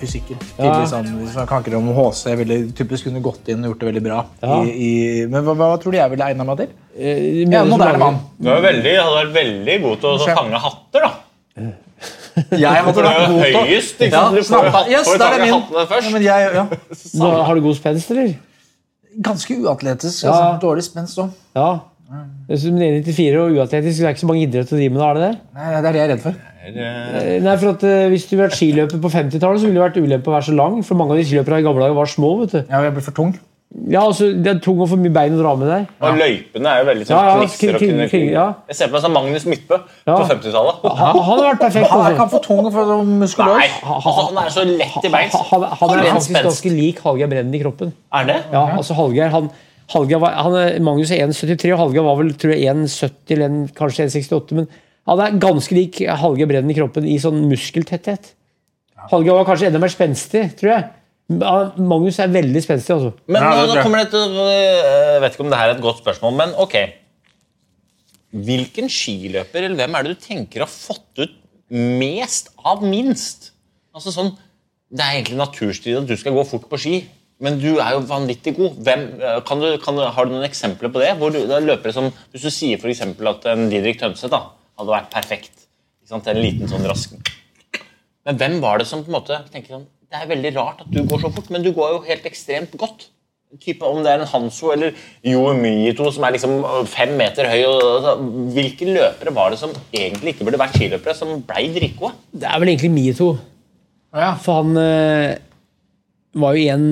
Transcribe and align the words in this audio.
fysikken. 0.00 0.38
Tidlig 0.56 0.88
sånn, 0.90 1.08
hvis 1.20 1.36
man 1.38 1.48
snakker 1.48 1.76
om 1.78 1.90
HC, 1.96 2.22
ville 2.40 2.58
typisk 2.76 3.08
kunne 3.08 3.22
gått 3.24 3.48
inn 3.52 3.64
og 3.64 3.72
gjort 3.72 3.82
det 3.82 3.90
veldig 3.92 4.04
bra. 4.04 4.20
Ja. 4.42 4.58
I, 4.64 4.72
i, 4.72 4.92
men 5.30 5.44
hva, 5.46 5.54
hva 5.58 5.68
tror 5.82 5.94
du 5.94 5.98
jeg 6.00 6.12
ville 6.14 6.30
egna 6.32 6.46
meg 6.48 6.62
til? 6.62 6.72
Eh, 6.98 7.20
er 7.44 7.60
en 7.62 7.70
moderne 7.72 8.00
mann. 8.02 8.18
Du 8.38 8.50
er 8.52 8.64
veldig, 8.64 8.94
hadde 8.98 9.20
vært 9.20 9.36
veldig 9.36 9.76
god 9.84 10.02
til 10.02 10.14
å 10.14 10.28
fange 10.40 10.62
hatter, 10.66 11.06
da. 11.06 11.14
Jeg 12.54 12.84
hadde 12.86 13.02
vært 13.02 13.24
god 13.28 13.40
til 13.42 13.56
høyest, 13.58 14.02
ikke 14.02 14.12
Ja, 14.12 14.24
sant? 14.24 14.36
Jo 14.38 14.42
snappa- 14.46 14.84
yes, 14.90 15.08
der 15.18 15.36
er 15.36 15.44
min. 15.44 15.54
Ja, 15.74 16.02
men 16.12 16.26
jeg, 16.26 16.50
ja. 16.54 16.66
Nå, 17.22 17.30
har 17.48 17.54
du 17.54 17.64
god 17.64 17.78
spenst, 17.78 18.10
eller? 18.14 18.34
Ganske 19.18 19.56
uatletisk. 19.58 20.24
Ja. 20.24 20.34
Altså, 20.34 20.66
dårlig 20.66 20.84
spenst 20.86 21.18
òg. 21.18 21.32
Ja. 21.58 21.70
er 22.48 22.54
1,94 22.56 23.40
og 23.42 23.58
uatletisk, 23.58 23.98
det 24.00 24.06
er 24.06 24.14
ikke 24.14 24.24
så 24.24 24.30
mange 24.30 24.46
idretter 24.46 24.76
å 24.76 24.78
drive 24.78 24.94
med, 24.94 25.02
er 25.08 25.18
det 25.18 25.24
det? 25.26 25.32
Det 25.58 25.74
er 25.78 25.82
det 25.88 25.94
jeg 25.98 26.04
er 26.04 26.12
redd 26.14 26.22
for. 26.24 26.38
Eh, 26.76 27.40
Nei, 27.40 27.56
for 27.56 27.70
at 27.74 27.82
eh, 27.88 28.08
Hvis 28.12 28.28
du 28.28 28.36
hadde 28.36 28.48
vært 28.50 28.58
skiløper 28.58 29.00
på 29.00 29.10
50-tallet, 29.10 29.60
så 29.62 29.66
ville 29.68 29.78
det 29.80 29.86
vært 29.86 30.00
ulempe 30.04 30.28
å 30.30 30.34
være 30.36 30.48
så 30.50 30.54
lang. 30.56 30.82
For 30.84 30.94
mange 31.00 31.12
av 31.14 31.20
de 31.20 31.24
skiløperne 31.28 31.60
i 31.62 31.66
gamle 31.66 31.80
dager 31.86 31.94
var 31.96 32.06
små. 32.06 32.32
vet 32.44 32.50
du. 32.56 32.58
Ja, 32.68 32.82
jeg 32.84 32.94
ble 32.98 33.02
for 33.08 33.12
tung. 33.16 33.36
Ja, 33.92 34.00
altså, 34.08 34.30
Det 34.32 34.48
er 34.48 34.60
tung 34.64 34.78
og 34.80 34.88
for 34.88 34.96
mye 34.96 35.12
bein 35.12 35.34
å 35.36 35.42
dra 35.42 35.50
med 35.60 35.68
der. 35.68 35.82
Og 36.00 36.16
løypene 36.16 36.70
er 36.72 36.78
jo 36.80 36.86
veldig 36.88 37.04
sånn 37.04 37.12
Ja, 37.18 37.24
ja, 37.28 37.34
knisser 37.42 37.74
og 37.74 37.80
kring- 37.82 38.08
kring- 38.08 38.30
ja. 38.32 38.46
Jeg 38.70 38.76
ser 38.78 38.88
på 38.88 38.92
meg 38.96 39.02
som 39.04 39.12
Magnus 39.12 39.44
Midtbø 39.44 39.76
Ja. 40.06 40.14
på 40.16 40.24
50-tallet. 40.30 40.74
Han, 40.88 41.18
han 41.18 41.38
har 41.38 41.44
vært 41.54 41.60
perfekt. 41.60 41.86
Han 41.92 42.00
er 42.06 42.14
ikke 42.16 42.22
Altså. 42.24 42.30
for 42.30 42.40
tung 42.48 42.64
og 42.66 42.72
for 42.72 42.86
Nei, 43.04 43.18
muskuløs. 43.20 43.76
altså, 43.84 44.14
han 44.32 44.38
er 44.46 44.50
så 44.56 44.64
lett 44.64 45.04
i 45.04 45.08
beins. 45.12 45.32
Han, 45.50 45.62
han 45.62 45.76
han, 45.82 45.90
er 45.90 46.02
en 46.04 46.14
faktisk 46.16 46.30
spenst. 46.32 46.48
ganske 46.48 46.70
lik 46.78 46.98
Hallgeir 47.04 47.28
Brennen 47.28 47.54
i 47.54 47.60
kroppen. 47.62 47.92
Er 48.12 48.24
det? 48.24 48.38
Ja, 48.52 48.64
altså 48.76 48.94
Hallgeir, 48.96 49.28
han, 49.30 49.50
Halga 49.92 50.18
var, 50.20 50.30
han 50.32 50.54
er, 50.54 50.80
Magnus 50.80 51.10
er 51.12 51.26
1,73, 51.28 51.72
og 51.72 51.78
Hallgeir 51.78 52.04
var 52.04 52.16
vel 52.16 52.32
tror 52.40 52.52
jeg 52.56 52.64
1,70 52.72 53.36
eller 53.36 53.48
kanskje 53.76 54.04
1,68. 54.08 54.52
Men 54.52 54.68
han 55.08 55.22
er 55.24 55.40
ganske 55.40 55.74
lik 55.76 56.02
Halge 56.20 56.46
Brennen 56.50 56.72
i 56.72 56.76
kroppen 56.76 57.06
i 57.08 57.16
sånn 57.22 57.40
muskeltetthet. 57.48 58.34
Halge 59.08 59.34
var 59.34 59.46
kanskje 59.48 59.70
enda 59.70 59.80
mer 59.80 59.92
spenstig, 59.92 60.44
tror 60.58 60.74
jeg. 60.74 60.88
Magnus 61.28 62.18
er 62.22 62.30
veldig 62.32 62.60
spenstig. 62.64 62.94
altså. 62.94 63.12
Men 63.28 63.42
Ja, 63.42 63.50
nå, 63.52 63.66
det 63.68 63.76
nå 63.76 63.84
kommer 63.84 64.00
det 64.00 64.10
til 64.14 64.38
Jeg 64.38 65.20
vet 65.24 65.34
ikke 65.36 65.44
om 65.44 65.52
det 65.52 65.60
her 65.60 65.70
er 65.72 65.76
et 65.76 65.84
godt 65.84 66.00
spørsmål, 66.00 66.34
men 66.40 66.54
ok. 66.56 66.76
Hvilken 68.48 68.88
skiløper 68.92 69.64
eller 69.64 69.76
hvem 69.76 69.96
er 69.96 70.04
det 70.04 70.16
du 70.16 70.24
tenker 70.24 70.64
har 70.64 70.72
fått 70.72 71.22
ut 71.22 71.36
mest 71.72 72.50
av 72.64 72.84
minst? 72.84 73.52
Altså 73.96 74.12
sånn, 74.14 74.34
Det 74.88 75.04
er 75.04 75.18
egentlig 75.18 75.36
naturstrid 75.36 75.98
at 76.00 76.08
du 76.08 76.16
skal 76.16 76.32
gå 76.32 76.44
fort 76.48 76.68
på 76.68 76.78
ski, 76.80 76.98
men 77.44 77.58
du 77.60 77.76
er 77.76 77.92
jo 77.92 78.06
vanvittig 78.08 78.54
god. 78.56 78.78
Hvem, 78.84 79.02
eh, 79.20 79.40
kan 79.44 79.60
du, 79.60 79.66
kan 79.82 79.96
du, 79.96 80.04
har 80.08 80.24
du 80.24 80.32
noen 80.32 80.46
eksempler 80.48 80.88
på 80.92 81.02
det? 81.02 81.10
Hvor 81.20 81.32
du, 81.32 81.42
det 81.44 81.56
er 81.56 81.66
løpere 81.66 81.92
som, 81.92 82.08
Hvis 82.32 82.46
du 82.46 82.50
sier 82.50 82.80
for 82.80 82.88
eksempel 82.88 83.28
at 83.28 83.44
en 83.52 83.68
Didrik 83.68 84.00
Tønseth 84.00 84.32
da, 84.32 84.46
hadde 84.78 84.94
vært 84.94 85.12
perfekt. 85.12 85.68
Ikke 86.00 86.14
sant? 86.14 86.30
En 86.30 86.40
liten 86.40 86.70
sånn 86.70 86.86
rask 86.88 87.14
Men 88.24 88.40
hvem 88.40 88.58
var 88.62 88.80
det 88.80 88.88
som 88.88 89.04
på 89.04 89.10
en 89.10 89.18
måte 89.18 89.38
tenker 89.52 89.76
sånn, 89.76 89.86
Det 90.08 90.16
er 90.16 90.30
veldig 90.30 90.52
rart 90.56 90.82
at 90.84 90.90
du 90.92 91.02
går 91.04 91.24
så 91.24 91.30
fort, 91.34 91.50
men 91.52 91.64
du 91.64 91.72
går 91.76 91.94
jo 91.96 92.04
helt 92.06 92.28
ekstremt 92.28 92.76
godt. 92.80 93.10
Type, 93.56 93.80
om 93.84 94.02
det 94.04 94.12
er 94.12 94.20
en 94.20 94.28
Hanso 94.28 94.70
eller 94.74 94.96
Joe 95.24 95.54
Myito 95.56 96.10
som 96.12 96.24
er 96.26 96.34
liksom 96.34 96.58
fem 96.88 97.14
meter 97.16 97.48
høy. 97.48 97.62
Og, 97.64 97.84
altså, 97.94 98.14
hvilke 98.56 98.88
løpere 98.88 99.32
var 99.36 99.52
det 99.52 99.60
som 99.60 99.72
egentlig 99.88 100.34
ikke 100.34 100.48
burde 100.48 100.60
vært 100.60 100.76
skiløpere, 100.76 101.16
som 101.16 101.38
blei 101.48 101.70
dritgode? 101.72 102.12
Det 102.32 102.48
er 102.48 102.60
vel 102.60 102.72
egentlig 102.74 102.92
Mito. 102.92 103.30
Ja. 104.12 104.34
For 104.40 104.62
han 104.62 104.76
øh, 104.80 105.36
var 106.36 106.56
jo 106.56 106.62
igjen 106.62 106.84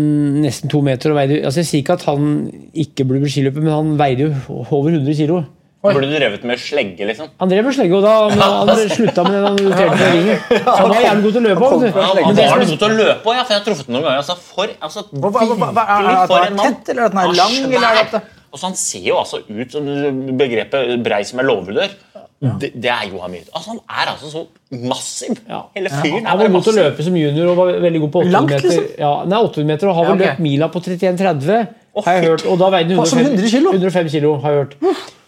nesten 0.45 0.73
to 0.73 0.81
meter 0.85 1.13
og 1.13 1.19
veide 1.21 1.39
altså 1.45 1.63
Jeg 1.63 1.69
sier 1.71 1.85
ikke 1.85 1.97
at 1.97 2.07
han 2.09 2.33
ikke 2.73 3.05
burde 3.05 3.23
bli 3.25 3.33
skiløper, 3.33 3.65
men 3.65 3.73
han 3.75 3.93
veide 4.01 4.27
jo 4.27 4.57
over 4.65 4.91
100 4.93 5.45
kilo. 5.87 6.01
Burde 6.01 6.11
du 6.11 6.17
drevet 6.19 6.45
med 6.51 6.59
slegge, 6.63 7.07
liksom? 7.11 7.29
Han 7.41 7.49
drev 7.53 7.65
med 7.69 7.75
slegge, 7.79 7.95
og 7.97 8.03
da 8.07 8.15
han, 8.27 8.69
han 8.71 8.89
slutta 8.93 9.25
med 9.27 9.33
det 9.37 9.43
han 9.47 9.57
noterte 9.57 9.99
med 10.01 10.15
ringen. 10.17 10.39
Så 10.51 10.77
han 10.77 10.89
var 10.93 11.03
jævlig 11.07 11.23
god 11.27 11.37
til 11.37 11.41
å 11.41 11.47
løpe. 11.49 11.61
òg. 11.67 11.85
Ja, 11.87 12.07
han 12.07 12.37
var 12.37 12.47
er- 12.47 12.71
god 12.71 12.81
til 12.83 12.89
å 12.89 12.97
løpe 13.03 13.31
òg, 13.31 13.37
ja, 13.37 13.45
for 13.45 13.53
jeg 13.55 13.61
har 13.61 13.67
truffet 13.69 13.87
ham 13.87 13.95
noen 13.97 14.07
ganger. 14.09 14.19
Altså, 14.25 14.39
for, 14.51 14.75
altså, 14.89 15.07
Hva, 15.13 15.31
hva, 15.31 15.47
hva, 15.53 15.71
hva, 15.77 15.85
er, 15.87 16.03
det, 16.03 16.09
virkelig 16.09 16.23
er, 16.23 16.27
for 16.33 16.39
er, 16.41 16.51
en 16.51 16.57
mann. 16.63 16.75
tett, 16.81 16.93
eller 16.95 17.03
at 17.09 17.17
den 17.17 17.23
er 17.25 17.39
lang? 17.43 17.57
Eller 17.67 17.89
er 17.93 18.03
at 18.07 18.17
det... 18.17 18.23
Og 18.57 18.61
så 18.61 18.67
Han 18.71 18.77
ser 18.79 19.03
jo 19.05 19.17
altså 19.21 19.43
ut 19.45 19.73
som 19.75 19.89
begrepet 20.39 21.03
brei 21.05 21.25
som 21.29 21.41
en 21.43 21.49
låvedør. 21.51 21.91
Det, 22.61 22.69
det 22.77 22.91
er 22.93 23.07
Johan 23.11 23.33
mye. 23.33 23.45
Altså, 23.53 23.73
han 23.73 23.79
er 23.89 24.11
altså 24.13 24.29
så 24.33 24.43
massiv. 24.87 25.39
Ja. 25.49 25.63
Hele 25.77 25.89
fyren 25.93 26.21
er 26.23 26.29
Han 26.31 26.39
var 26.41 26.51
god 26.53 26.67
til 26.67 26.73
å 26.73 26.85
løpe 26.85 27.05
som 27.07 27.17
junior 27.17 27.51
og 27.53 27.57
var 27.63 27.71
veldig 27.85 28.01
god 28.05 28.11
på 28.13 28.23
800 28.27 28.35
Langt, 28.37 28.51
meter. 28.53 28.69
liksom? 28.69 28.89
Ja, 29.01 29.13
nei, 29.29 29.39
800 29.49 29.69
meter 29.73 29.91
og 29.91 29.97
har 29.99 30.05
vel 30.05 30.11
Ja, 30.11 30.17
ok. 30.17 30.25
løpt 30.27 30.43
mila 30.47 30.69
på 30.73 30.83
31,30. 30.85 31.69
Har 32.07 32.19
jeg 32.19 32.27
hørt, 32.29 32.45
og 32.53 32.59
da 32.61 32.69
veide 32.77 32.97
han 32.99 33.09
som 33.09 33.21
105, 33.23 33.37
100 33.41 33.53
kilo? 33.55 33.73
105 33.73 34.11
kilo. 34.13 34.33
har 34.45 34.53
jeg 34.53 34.65
hørt. 34.65 34.77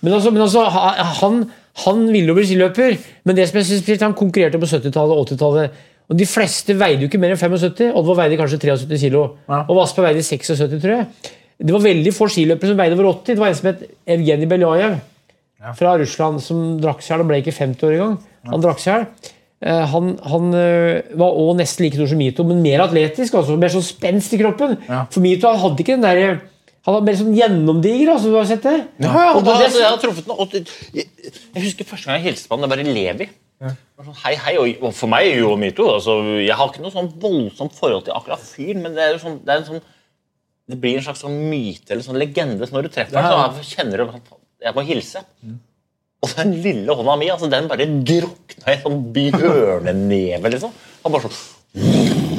Men 0.02 0.14
altså, 0.14 0.30
men 0.30 0.42
altså 0.44 0.62
han, 0.68 1.38
han 1.84 2.02
ville 2.12 2.30
jo 2.30 2.36
bli 2.38 2.46
skiløper, 2.46 2.98
men 3.26 3.36
det 3.38 3.48
som 3.50 3.58
jeg 3.60 3.66
synes 3.70 4.04
han 4.06 4.14
konkurrerte 4.18 4.60
på 4.60 4.68
70-tallet 4.70 5.16
og 5.16 5.24
80-tallet. 5.32 5.84
Og 6.08 6.16
De 6.16 6.24
fleste 6.24 6.72
veide 6.78 7.04
jo 7.04 7.08
ikke 7.10 7.20
mer 7.20 7.34
enn 7.34 7.40
75. 7.40 7.90
Oddvar 7.98 8.22
veide 8.22 8.38
kanskje 8.40 8.60
73 8.62 9.02
kilo. 9.02 9.24
Ja. 9.50 9.64
Og 9.68 9.76
Vaspa 9.76 10.06
veide 10.06 10.22
76, 10.24 10.62
tror 10.80 10.94
jeg. 10.94 11.32
Det 11.58 11.74
var 11.74 11.82
veldig 11.84 12.12
få 12.14 12.28
skiløpere 12.32 12.70
som 12.70 12.78
veide 12.78 12.96
over 12.96 13.10
80. 13.10 13.34
Det 13.34 13.42
var 13.42 13.50
en 13.50 13.58
som 13.58 13.68
het 13.72 13.82
Evgenij 14.14 14.48
Beljajev 14.48 14.94
fra 15.76 15.96
Russland, 15.98 16.38
som 16.40 16.78
drakk 16.80 17.02
seg 17.02 17.12
hjel. 17.16 17.24
Han 17.24 17.28
ble 17.32 17.40
ikke 17.42 17.56
50 17.56 17.88
år 17.88 17.96
engang. 17.98 18.14
Han 18.52 18.62
drakk 18.64 18.80
seg 18.80 18.94
hjel. 18.94 19.32
Eh, 19.58 19.84
Han, 19.90 20.12
han 20.22 20.52
eh, 20.54 21.02
var 21.18 21.34
også 21.34 21.56
nesten 21.58 21.84
like 21.84 21.98
stor 21.98 22.12
som 22.12 22.20
Mito, 22.22 22.46
men 22.46 22.62
mer 22.62 22.84
atletisk. 22.86 23.34
Altså, 23.34 23.58
mer 23.58 23.74
sånn 23.74 23.84
spenst 23.84 24.32
i 24.32 24.40
kroppen. 24.40 24.76
Ja. 24.86 25.02
For 25.10 25.24
Mito 25.24 25.50
hadde 25.50 25.82
ikke 25.82 25.98
den 25.98 26.06
der 26.06 26.38
Han 26.88 26.94
var 26.96 27.04
mer 27.04 27.16
sånn 27.18 27.34
gjennomdiger. 27.36 28.14
Altså, 28.14 28.30
du 28.32 28.38
har 28.38 28.46
sett 28.48 28.64
det? 28.64 28.78
Ja, 29.04 29.10
ja, 29.12 29.32
Og 29.36 29.44
altså, 29.52 29.82
jeg 29.82 29.90
har 29.90 30.00
truffet 30.00 30.30
noe, 30.30 30.46
jeg, 30.96 31.10
husker 31.60 31.84
første 31.84 32.08
gang 32.08 32.16
jeg 32.22 32.30
hilste 32.30 32.48
på 32.48 32.56
han, 32.56 32.64
det 32.64 32.70
var 32.72 32.80
i 32.80 32.86
Levi. 32.88 33.26
Ja. 33.60 33.74
sånn, 34.00 34.16
hei, 34.22 34.32
hei, 34.40 34.54
og, 34.62 34.86
For 34.94 35.10
meg 35.10 35.32
jo 35.32 35.48
Mito 35.58 35.88
altså, 35.90 36.12
Jeg 36.38 36.54
har 36.54 36.68
ikke 36.70 36.84
noe 36.84 36.94
sånn 36.94 37.08
voldsomt 37.18 37.74
forhold 37.74 38.04
til 38.06 38.14
akkurat 38.14 38.44
fyren, 38.46 38.84
men 38.84 38.94
det 38.94 39.02
er 39.02 39.16
jo 39.16 39.22
sånn, 39.24 39.40
det 39.42 39.50
er 39.50 39.64
en 39.64 39.66
sånn 39.66 39.82
det 40.68 40.76
blir 40.78 40.98
en 40.98 41.04
slags 41.06 41.24
sånn 41.24 41.36
myte 41.48 41.94
eller 41.94 42.04
sånn 42.04 42.18
legende. 42.20 42.66
Så 42.68 42.76
når 42.76 42.88
du 42.88 42.92
treffer 42.92 43.24
ham, 43.24 43.54
så 43.56 43.64
kjenner 43.64 44.02
du 44.02 44.10
at 44.12 44.32
jeg 44.66 44.76
må 44.76 44.84
hilse. 44.84 45.22
Og 46.24 46.34
den 46.36 46.56
lille 46.64 46.96
hånda 46.98 47.14
mi 47.20 47.30
altså, 47.32 47.48
den 47.52 47.70
bare 47.70 47.88
drukna 47.88 48.72
i 48.72 48.76
en 48.76 48.82
sånn 48.84 48.98
bjørneneve. 49.16 50.52
liksom. 50.56 50.74
Han 51.04 51.14
bare 51.14 51.30
sånn 51.30 52.36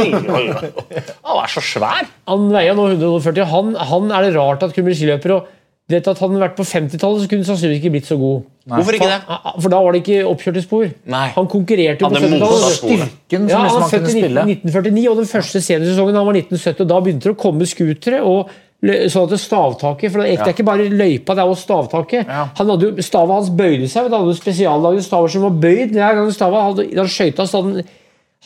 Oi, 0.00 0.10
oi, 0.14 0.44
oi. 0.50 1.04
Han 1.26 1.40
er 1.44 1.50
så 1.54 1.62
svær. 1.64 2.06
Han 2.30 2.50
veier 2.54 2.76
nå 2.78 2.88
140. 2.92 3.44
Han, 3.54 3.72
han 3.90 4.12
er 4.16 4.28
det 4.28 4.36
rart 4.36 4.62
at 4.66 4.74
kunne 4.76 4.90
bli 4.90 4.96
skiløper. 4.98 5.34
og 5.38 5.48
Du 5.90 5.96
vet 5.96 6.06
at 6.06 6.20
Hadde 6.22 6.36
han 6.36 6.42
vært 6.44 6.56
på 6.58 6.66
50-tallet, 6.70 7.24
så 7.24 7.30
kunne 7.30 7.42
han 7.42 7.48
sannsynligvis 7.50 7.80
ikke 7.82 7.94
blitt 7.96 8.06
så 8.10 8.16
god. 8.20 8.44
Hvorfor 8.70 8.94
ikke 8.98 9.10
det? 9.10 9.20
For, 9.26 9.60
for 9.64 9.72
da 9.74 9.82
var 9.82 9.96
det 9.96 10.02
ikke 10.04 10.18
oppkjørte 10.30 10.62
spor. 10.62 10.88
Nei. 11.10 11.26
Han 11.34 11.48
konkurrerte 11.50 12.04
jo 12.04 12.10
på 12.10 12.14
Hadde 12.20 12.32
mosa 12.38 12.46
70-tallet. 12.46 12.78
sporet. 12.78 13.14
Styrken 13.26 13.48
Ja, 13.50 13.58
han 13.64 13.70
var 13.74 13.84
han 13.86 13.90
født 13.96 14.08
i 14.08 14.16
spille. 14.16 14.44
1949, 14.54 15.06
og 15.10 15.22
den 15.24 15.30
første 15.34 15.62
seniorsesongen 15.66 16.20
han 16.20 16.28
var 16.30 16.38
1970. 16.44 16.84
og 16.84 16.92
Da 16.94 17.00
begynte 17.06 17.26
det 17.30 17.34
å 17.34 17.40
komme 17.46 17.66
scootere 17.70 18.20
og 18.22 18.52
sånn 18.80 19.26
at 19.26 19.32
det 19.34 19.36
stavtaket 19.42 20.08
For 20.08 20.22
det 20.24 20.30
er 20.40 20.52
ikke 20.54 20.64
bare 20.64 20.86
løypa, 20.88 21.34
det 21.36 21.42
er 21.42 21.50
også 21.52 21.66
stavtaket. 21.66 22.22
Ja. 22.30 22.46
Han 22.56 22.70
hadde 22.72 22.86
jo, 22.86 23.04
Stavet 23.04 23.34
hans 23.36 23.50
bøyde 23.58 23.88
seg. 23.92 24.06
Han 24.08 24.14
hadde 24.22 24.36
spesiallagde 24.38 25.02
staver 25.04 25.34
som 25.34 25.42
var 25.44 25.58
bøyd. 25.66 25.90
Den 25.92 26.00
hadde, 26.06 26.86
da 26.94 27.02
han 27.02 27.10
skøyta, 27.12 27.44
så 27.50 27.60
hadde 27.60 27.82
han 27.82 27.90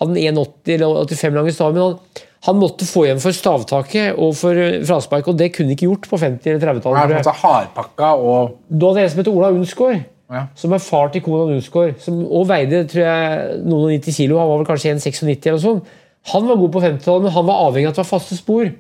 han 0.00 0.14
1,80 0.16 0.74
eller 0.74 1.04
85 1.06 1.34
lange 1.38 1.52
staver. 1.54 1.74
Men 1.76 1.82
han, 1.82 2.24
han 2.48 2.58
måtte 2.60 2.84
få 2.88 3.04
igjen 3.06 3.20
for 3.22 3.36
stavtaket 3.36 4.18
og 4.20 4.34
for 4.36 4.58
eh, 4.58 4.80
fraspark, 4.84 5.28
og 5.30 5.38
det 5.40 5.52
kunne 5.54 5.76
ikke 5.76 5.86
gjort 5.88 6.08
på 6.10 6.18
50- 6.20 6.50
eller 6.50 6.58
er 6.58 6.74
30-tallet. 6.74 6.98
på 7.04 7.14
en 7.14 7.20
måte 7.20 7.36
hardpakka 7.44 8.10
og 8.18 8.56
Du 8.68 8.88
hadde 8.88 9.04
en 9.06 9.12
som 9.14 9.22
heter 9.22 9.36
Ola 9.38 9.52
Unsgaard, 9.54 10.02
Ja. 10.34 10.46
som 10.56 10.72
er 10.72 10.80
far 10.80 11.10
til 11.14 11.22
Konan 11.22 11.54
Unsgaard, 11.58 12.00
som 12.02 12.22
òg 12.24 12.46
veide 12.48 12.86
tror 12.90 13.04
jeg, 13.04 13.58
noen 13.64 13.84
og 13.84 13.92
90 13.92 14.16
kilo. 14.16 14.38
Han 14.40 14.48
var 14.50 14.62
vel 14.62 14.66
kanskje 14.72 14.94
1,96 14.96 15.46
eller 15.46 15.58
noe 15.58 15.64
sånt. 15.68 15.92
Han 16.32 16.46
var 16.48 16.56
god 16.56 16.72
på 16.72 16.80
50-tallet, 16.80 17.22
men 17.28 17.32
han 17.36 17.46
var 17.46 17.60
avhengig 17.68 17.86
av 17.86 17.92
at 17.92 17.98
det 17.98 18.02
var 18.04 18.10
faste 18.18 18.36
spor. 18.38 18.70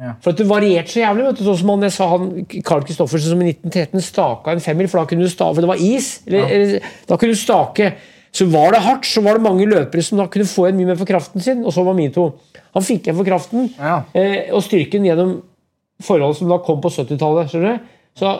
Ja. 0.00 0.12
For 0.22 0.32
at 0.32 0.38
det 0.40 0.46
varierte 0.50 0.90
så 0.90 1.00
jævlig. 1.04 1.24
vet 1.28 1.38
du, 1.38 1.44
sånn 1.46 1.58
som 1.60 1.68
han, 1.74 1.82
jeg 1.86 1.94
sa 1.94 2.08
han, 2.10 2.24
Carl 2.66 2.82
Kristoffersen 2.86 3.30
som 3.34 3.42
i 3.44 3.52
1913 3.52 4.02
staka 4.02 4.54
en 4.54 4.62
femmil, 4.64 4.88
for 4.90 5.02
da 5.02 5.06
kunne 5.10 5.26
du 5.26 5.30
stave, 5.30 5.54
for 5.54 5.62
det 5.66 5.70
var 5.70 5.82
is. 5.82 6.08
Eller, 6.26 6.48
eller, 6.50 6.88
da 7.10 7.18
kunne 7.20 7.34
du 7.36 7.38
stake. 7.38 7.92
Så 8.34 8.48
var 8.50 8.74
det 8.74 8.82
hardt, 8.82 9.06
så 9.06 9.22
var 9.22 9.38
det 9.38 9.44
mange 9.46 9.66
løpere 9.70 10.02
som 10.02 10.18
da 10.18 10.26
kunne 10.26 10.48
få 10.50 10.66
igjen 10.66 10.80
mye 10.80 10.90
mer 10.90 10.98
for 10.98 11.06
kraften 11.06 11.42
sin, 11.42 11.60
og 11.62 11.70
så 11.74 11.84
var 11.86 11.94
Mito. 11.94 12.24
Han 12.74 12.82
fikk 12.82 13.06
igjen 13.06 13.18
for 13.20 13.28
kraften 13.28 13.68
Ja. 13.78 14.00
eh, 14.12 14.50
og 14.50 14.64
styrken 14.66 15.06
gjennom 15.06 15.36
forhold 16.02 16.34
som 16.36 16.50
da 16.50 16.58
kom 16.58 16.80
på 16.82 16.90
70-tallet. 16.90 17.52
skjønner 17.52 17.76
du? 17.76 17.92
Så, 18.18 18.32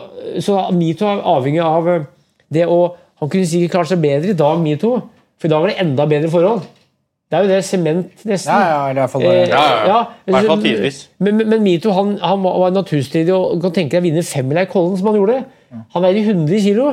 så 0.43 0.57
Mito 0.75 1.07
er 1.07 1.23
avhengig 1.23 1.63
av 1.63 1.87
eh, 1.89 2.05
det 2.51 2.67
å 2.67 2.95
Han 3.23 3.29
kunne 3.31 3.47
sikkert 3.47 3.71
klart 3.71 3.87
seg 3.87 4.01
bedre 4.03 4.33
i 4.33 4.35
dag, 4.35 4.57
Mito, 4.59 4.89
for 5.39 5.47
i 5.47 5.49
dag 5.49 5.61
var 5.63 5.71
det 5.71 5.77
enda 5.79 6.05
bedre 6.05 6.27
forhold. 6.29 6.65
Det 7.31 7.37
er 7.37 7.45
jo 7.45 7.47
det 7.49 7.59
sement, 7.65 8.09
nesten. 8.27 8.51
Ja, 8.51 8.65
ja, 8.67 8.81
i 8.91 8.97
hvert 8.99 9.13
fall 9.13 9.23
Eh, 9.23 9.47
Ja, 9.47 9.61
ja, 9.63 9.77
ja. 9.87 10.01
ja 10.27 10.41
fall 10.49 10.61
tidvis. 10.61 10.97
Men, 11.17 11.37
men, 11.39 11.47
men 11.53 11.63
Mito 11.63 11.93
han, 11.95 12.17
han 12.19 12.43
var 12.43 12.59
var 12.59 12.75
naturstridig 12.75 13.31
og 13.33 13.63
kan 13.63 13.71
tenke 13.71 13.95
deg 13.95 14.03
å 14.03 14.07
vinne 14.09 14.25
femmila 14.27 14.65
i 14.67 14.69
Kollen 14.69 14.99
som 14.99 15.07
han 15.09 15.15
gjorde. 15.21 15.37
Han 15.95 16.03
veide 16.03 16.25
100 16.27 16.59
kilo. 16.67 16.89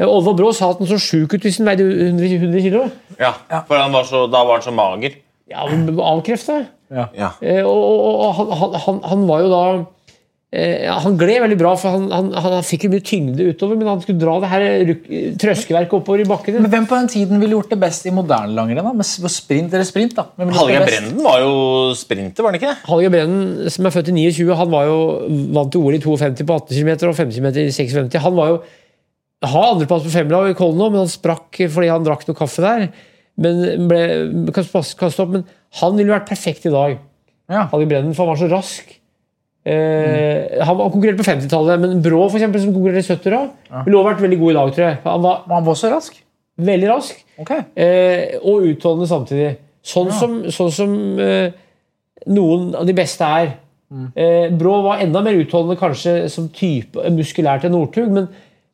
Eh, 0.00 0.08
Olvar 0.08 0.36
Brå 0.38 0.52
sa 0.56 0.72
at 0.72 0.82
han 0.82 0.90
så 0.90 1.00
sjuk 1.00 1.36
ut 1.36 1.46
hvis 1.46 1.60
han 1.60 1.68
veide 1.68 1.86
100, 1.86 2.36
100 2.40 2.64
kilo. 2.64 2.86
Ja, 3.20 3.34
for 3.68 3.78
han 3.78 3.92
var 3.94 4.08
så, 4.08 4.26
da 4.30 4.44
var 4.48 4.60
han 4.60 4.66
så 4.66 4.74
mager. 4.74 5.18
Ja, 5.52 5.66
Avkrefta. 5.66 6.62
Ja. 6.92 7.08
Ja. 7.16 7.32
og 7.64 7.82
og, 7.82 8.16
og 8.20 8.32
han, 8.36 8.74
han, 8.76 8.98
han, 9.08 9.22
var 9.24 9.40
jo 9.40 9.46
da 9.48 9.60
eh, 10.52 10.82
ja, 10.84 10.98
Han 11.00 11.14
gled 11.16 11.38
veldig 11.40 11.56
bra, 11.56 11.70
for 11.80 11.94
han, 11.94 12.10
han, 12.12 12.26
han 12.36 12.56
fikk 12.68 12.84
jo 12.84 12.90
mye 12.92 13.04
tyngde 13.04 13.46
utover, 13.48 13.78
men 13.80 13.88
han 13.88 14.02
skulle 14.04 14.20
dra 14.20 14.34
det 14.42 14.50
her 14.50 14.92
trøskeverket 15.40 15.96
oppover 15.96 16.24
i 16.24 16.28
bakken. 16.28 16.58
Men 16.60 16.72
hvem 16.72 16.88
på 16.90 16.98
den 17.00 17.08
tiden 17.14 17.40
ville 17.40 17.56
gjort 17.56 17.72
det 17.72 17.80
best 17.80 18.08
i 18.08 18.12
moderne 18.12 18.52
langrenn? 18.56 18.92
Med 18.96 19.32
sprint 19.32 19.72
eller 19.72 19.88
sprint? 19.88 20.16
da? 20.18 20.28
Hallgeir? 20.36 20.84
Brenden 20.88 21.24
var 21.24 21.40
jo 21.44 21.54
sprinter, 21.96 22.44
var 22.44 22.52
han 22.52 22.60
ikke 22.60 22.74
det? 22.74 22.78
Hallgeir 22.90 23.16
Brennen, 23.16 23.72
som 23.72 23.88
er 23.88 23.96
født 23.96 24.12
i 24.12 24.18
29, 24.20 24.52
han 24.60 24.76
var 24.76 24.88
jo 24.88 25.00
vant 25.56 25.72
til 25.72 25.84
OL 25.84 25.96
i 25.96 26.04
52 26.04 26.44
på 26.44 26.60
18 26.60 26.76
km 26.76 26.92
og 27.08 27.18
50 27.24 27.40
km 27.40 27.50
i 27.56 27.72
56. 27.72 28.22
Han 28.28 28.40
var 28.40 28.54
jo 28.54 28.62
har 29.42 29.70
andreplass 29.72 30.04
på 30.06 30.12
femmila 30.14 30.44
i 30.50 30.56
Kollen 30.58 30.78
nå, 30.80 30.90
men 30.92 31.02
han 31.02 31.10
sprakk 31.10 31.64
fordi 31.72 31.90
han 31.90 32.04
drakk 32.06 32.26
noe 32.28 32.38
kaffe 32.38 32.64
der. 32.64 32.88
Men 33.42 33.86
ble 33.88 34.02
opp, 34.52 35.30
men 35.32 35.46
han 35.80 35.96
ville 35.96 36.12
vært 36.12 36.28
perfekt 36.28 36.66
i 36.68 36.74
dag. 36.74 36.98
Ja. 37.50 37.66
Hallgeir 37.72 37.90
Brennen, 37.90 38.16
for 38.16 38.26
han 38.26 38.34
var 38.34 38.42
så 38.42 38.50
rask. 38.52 38.92
Eh, 39.62 40.58
han 40.58 40.78
var 40.78 40.90
konkurrerte 40.90 41.22
på 41.22 41.28
50-tallet, 41.28 41.80
men 41.82 42.02
Brå, 42.04 42.24
for 42.26 42.38
eksempel, 42.40 42.62
som 42.62 42.74
konkurrerer 42.74 43.02
i 43.02 43.08
70-åra, 43.08 43.42
ville 43.86 43.98
også 43.98 44.10
vært 44.10 44.22
veldig 44.24 44.38
god 44.40 44.52
i 44.52 44.58
dag, 44.58 44.72
tror 44.76 44.86
jeg. 44.88 45.00
Han 45.06 45.26
var 45.26 45.42
han 45.54 45.66
var 45.66 45.78
så 45.78 45.90
rask. 45.92 46.22
veldig 46.62 46.88
rask. 46.90 47.20
Okay. 47.42 47.62
Eh, 47.74 48.38
og 48.42 48.66
utholdende 48.68 49.08
samtidig. 49.10 49.50
Sånn 49.82 50.12
som, 50.14 50.38
sånn 50.52 50.72
som 50.74 50.96
eh, 51.18 51.54
noen 52.30 52.70
av 52.78 52.86
de 52.86 52.94
beste 52.94 53.26
er. 53.26 53.54
Eh, 53.92 54.52
Brå 54.56 54.78
var 54.84 55.02
enda 55.04 55.20
mer 55.24 55.36
utholdende 55.36 55.78
kanskje 55.80 56.28
som 56.32 56.48
type 56.54 57.10
muskulært 57.12 57.66
enn 57.66 57.74
Northug, 57.76 58.12
men 58.12 58.28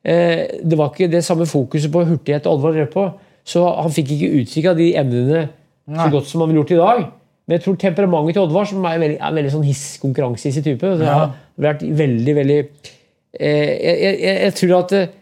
det 0.08 0.76
var 0.78 0.93
ikke 0.93 1.10
det 1.12 1.20
samme 1.26 1.44
fokuset 1.49 1.93
på 1.93 2.05
hurtighet 2.08 2.46
Oddvar 2.49 2.76
drev 2.76 2.90
på. 2.93 3.06
Så 3.49 3.62
han 3.64 3.93
fikk 3.93 4.14
ikke 4.14 4.43
uttrykk 4.43 4.69
av 4.72 4.78
de 4.78 4.88
emnene 5.00 5.46
så 5.88 6.08
godt 6.12 6.28
som 6.28 6.43
han 6.43 6.50
ville 6.50 6.62
gjort 6.62 6.75
i 6.76 6.81
dag. 6.81 7.06
Men 7.49 7.56
jeg 7.56 7.64
tror 7.64 7.76
temperamentet 7.81 8.37
til 8.37 8.44
Oddvar, 8.44 8.69
som 8.69 8.84
er 8.84 9.00
veldig, 9.00 9.19
er 9.25 9.37
veldig 9.38 9.52
sånn 9.55 9.64
hiss, 9.64 9.84
konkurransehissig 10.02 10.64
type, 10.66 10.90
det 11.00 11.08
har 11.08 11.31
vært 11.56 11.84
veldig, 11.96 12.34
veldig 12.37 12.58
eh, 12.60 13.70
jeg, 13.72 13.94
jeg, 14.02 14.34
jeg 14.43 14.56
tror 14.58 14.75
at 14.82 14.94
eh, 14.99 15.14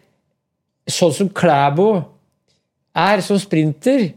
sånn 0.91 1.13
som 1.15 1.29
Klæbo 1.31 1.87
er 2.97 3.23
som 3.23 3.39
sprinter, 3.39 4.09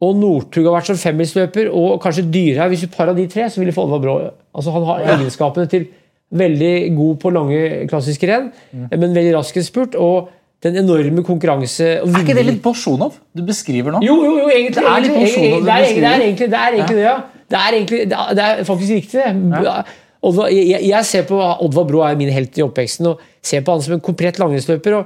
og 0.00 0.16
Northug 0.16 0.64
har 0.64 0.78
vært 0.78 0.90
som 0.90 0.98
femmilsløper, 1.00 1.68
og 1.72 2.00
kanskje 2.04 2.26
Dyrhaug 2.28 2.72
Hvis 2.72 2.82
du 2.84 2.90
parer 2.92 3.16
de 3.16 3.28
tre, 3.32 3.46
så 3.52 3.60
ville 3.60 3.72
få 3.72 3.84
Oddvar 3.84 4.02
Brå. 4.02 4.16
Altså, 4.56 4.72
han 4.72 4.88
har 4.88 5.04
egenskapene 5.14 5.68
til 5.72 5.86
veldig 6.34 6.72
god 6.96 7.18
på 7.22 7.30
lange 7.34 7.60
klassiske 7.90 8.28
renn, 8.30 8.48
men 8.90 9.14
veldig 9.14 9.36
rask 9.36 9.56
i 9.56 9.64
spurt, 9.66 9.94
og 9.94 10.32
den 10.64 10.80
enorme 10.80 11.22
konkurranse 11.22 12.00
og 12.00 12.08
Er 12.10 12.24
ikke 12.24 12.34
det 12.38 12.46
litt 12.48 12.62
Bolsjunov 12.64 13.18
du 13.36 13.42
beskriver 13.46 13.92
nå? 13.92 14.00
jo, 14.02 14.16
jo, 14.24 14.32
jo, 14.40 14.48
egentlig. 14.48 14.82
Det 14.82 14.88
er 14.88 15.04
litt 15.04 15.12
egentlig, 15.12 15.50
det, 15.52 15.74
er, 15.76 15.84
det, 16.00 16.08
er 16.08 16.24
egentlig, 16.24 16.48
det 16.50 16.58
er 16.58 16.78
egentlig 16.78 16.96
det, 16.96 17.04
ja. 17.04 17.16
Det 17.46 17.58
er, 17.60 17.76
egentlig, 17.78 18.00
det 18.10 18.44
er, 18.46 18.64
faktisk 18.66 18.92
riktig, 18.96 19.20
det. 19.22 19.76
Oddvar, 20.26 20.48
jeg, 20.50 20.80
jeg 20.88 21.06
ser 21.06 21.26
på 21.28 21.36
Oddvar 21.38 21.86
Brå 21.86 22.00
er 22.02 22.16
min 22.18 22.32
helt 22.34 22.56
i 22.58 22.64
oppveksten 22.64 23.12
og 23.12 23.22
ser 23.44 23.62
på 23.62 23.76
han 23.76 23.84
som 23.84 23.94
en 23.94 24.02
komplett 24.02 24.40
langrennsløper. 24.42 24.96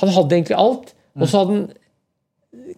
Han 0.00 0.12
hadde 0.14 0.38
egentlig 0.38 0.56
alt. 0.56 0.94
Og 1.20 1.28
så 1.28 1.42
hadde 1.42 1.58
han 1.58 1.68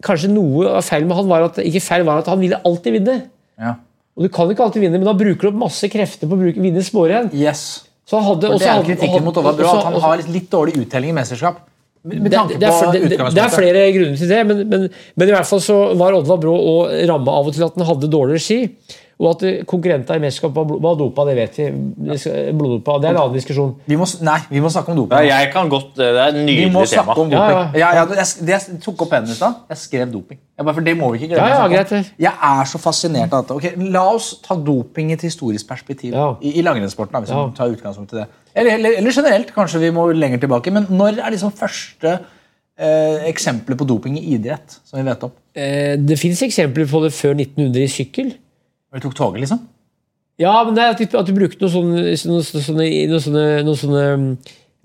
Kanskje 0.03 0.31
noe 0.33 0.71
av 0.79 0.83
feil 0.85 1.05
med 1.07 1.15
han 1.15 1.29
var 1.29 1.45
at 1.47 1.59
ikke 1.63 1.81
feil 1.85 2.03
var 2.05 2.23
at 2.23 2.29
han 2.29 2.41
ville 2.41 2.59
alltid 2.67 2.97
vinne. 2.97 3.15
Ja. 3.61 3.77
Og 4.17 4.25
du 4.25 4.29
kan 4.33 4.51
ikke 4.51 4.65
alltid 4.65 4.83
vinne, 4.83 4.99
men 4.99 5.07
da 5.07 5.15
bruker 5.17 5.47
du 5.47 5.51
opp 5.53 5.61
masse 5.63 5.89
krefter 5.93 6.29
på 6.29 6.37
å 6.37 6.41
bruke, 6.41 6.61
vinne 6.65 6.83
smårenn. 6.85 7.29
Yes. 7.37 7.85
Så 8.09 8.19
hadde, 8.21 8.49
det 8.51 8.67
er 8.67 8.73
hadde- 8.73 8.89
kritikken 8.89 9.25
mot 9.25 9.37
Oddvar 9.37 9.55
Brå, 9.59 9.69
at 9.79 9.85
han 9.89 10.01
har 10.03 10.25
litt 10.29 10.49
dårlig 10.51 10.75
uttelling 10.83 11.13
i 11.15 11.17
mesterskap. 11.21 11.61
Med 12.03 12.19
med 12.19 12.33
det, 12.33 12.39
tanke 12.39 12.59
det, 12.59 12.69
på 12.69 12.93
det, 12.93 13.01
det, 13.13 13.19
det 13.37 13.43
er 13.45 13.53
flere 13.55 13.83
grunner 13.95 14.17
til 14.19 14.29
det, 14.33 14.41
men, 14.49 14.63
men, 14.69 14.89
men 15.15 15.29
i 15.29 15.35
hvert 15.37 15.47
fall 15.47 15.61
så 15.63 15.77
var 16.01 16.17
Oddvar 16.19 16.41
Brå 16.43 16.55
og 16.57 16.91
ramma 17.09 17.37
av 17.39 17.47
og 17.47 17.55
til 17.55 17.63
at 17.69 17.79
han 17.79 17.87
hadde 17.87 18.11
dårligere 18.11 18.43
ski. 18.43 18.59
Og 19.21 19.29
at 19.37 19.43
eh, 19.47 19.59
konkurrenter 19.69 20.17
i 20.17 20.23
mesterskapet 20.23 20.71
var, 20.83 20.95
dopa, 20.99 21.25
det 21.29 21.35
vet 21.37 21.59
vi. 21.61 21.67
Det 22.09 22.17
Bloddopa. 22.59 22.97
Det 23.03 23.11
er 23.11 23.15
en 23.15 23.21
annen 23.21 23.37
diskusjon. 23.37 23.75
Vi 23.87 23.97
må, 24.01 24.07
nei, 24.25 24.39
vi 24.51 24.61
må 24.65 24.71
snakke 24.73 24.91
om 24.91 24.97
doping. 25.03 25.27
Ja, 25.29 25.39
jeg 25.45 25.53
kan 25.53 25.69
godt, 25.71 25.93
Det 25.97 26.09
er 26.09 26.19
et 26.31 26.35
Vi 26.35 26.45
nydelig 26.49 26.73
må 26.73 26.85
tema. 26.89 27.15
om 27.15 27.31
Ja, 27.31 27.39
doping. 27.39 27.81
ja. 27.81 27.93
Ja, 27.93 27.95
ja, 28.01 28.07
jeg, 28.17 28.27
det 28.47 28.49
jeg 28.57 28.81
tok 28.83 29.03
opp 29.07 29.13
hendene 29.15 29.33
i 29.33 29.39
stad. 29.39 29.55
Jeg 29.69 29.79
skrev 29.79 30.11
doping. 30.13 30.39
Jeg 30.59 30.65
bare, 30.67 30.75
for 30.75 30.81
det 30.89 30.97
må 30.99 31.11
vi 31.13 31.19
ikke 31.23 31.35
glemme. 31.37 32.05
Jeg 32.19 32.33
er 32.51 32.65
så 32.73 32.79
fascinert 32.83 33.33
av 33.33 33.45
dette. 33.45 33.55
Ok, 33.61 33.91
La 33.93 34.05
oss 34.15 34.33
ta 34.43 34.57
doping 34.57 35.11
i 35.11 35.15
et 35.15 35.23
historisk 35.29 35.69
perspektiv 35.69 36.13
Ja. 36.15 36.35
i, 36.43 36.59
i 36.59 36.63
langrennssporten. 36.63 37.21
Hvis 37.23 37.31
Ja. 37.31 37.47
vi 37.47 37.57
tar 37.57 37.69
utgangspunkt 37.77 38.13
i 38.13 38.17
det. 38.23 38.27
Eller, 38.55 38.75
eller, 38.75 38.97
eller 38.99 39.11
generelt, 39.13 39.55
kanskje 39.55 39.79
vi 39.81 39.91
må 39.91 40.11
lenger 40.13 40.39
tilbake. 40.41 40.71
Men 40.73 40.87
når 40.91 41.21
er 41.25 41.31
liksom 41.31 41.53
første 41.53 42.19
eh, 42.79 43.29
eksempler 43.31 43.77
på 43.79 43.87
doping 43.87 44.17
i 44.19 44.35
idrett 44.35 44.79
som 44.85 44.99
vi 44.99 45.05
vet 45.09 45.23
om? 45.25 45.33
Eh, 45.55 45.97
det 45.97 46.19
fins 46.19 46.43
eksempler 46.43 46.87
på 46.91 47.03
det 47.05 47.13
før 47.13 47.35
1900 47.37 47.83
i 47.85 47.89
sykkel. 47.89 48.33
Når 48.93 49.01
de 49.01 49.07
tok 49.07 49.15
toget, 49.17 49.41
liksom? 49.47 49.63
Ja, 50.41 50.53
men 50.67 50.77
det 50.77 50.83
er 50.85 50.95
at 50.95 51.01
du, 51.01 51.17
at 51.17 51.29
du 51.29 51.37
brukte 51.37 51.65
noen 51.65 51.73
sånne, 51.73 52.03
noen 52.29 52.45
sånne, 52.45 52.89
noen 53.09 53.23
sånne, 53.25 53.47
noen 53.65 53.79
sånne 53.81 54.05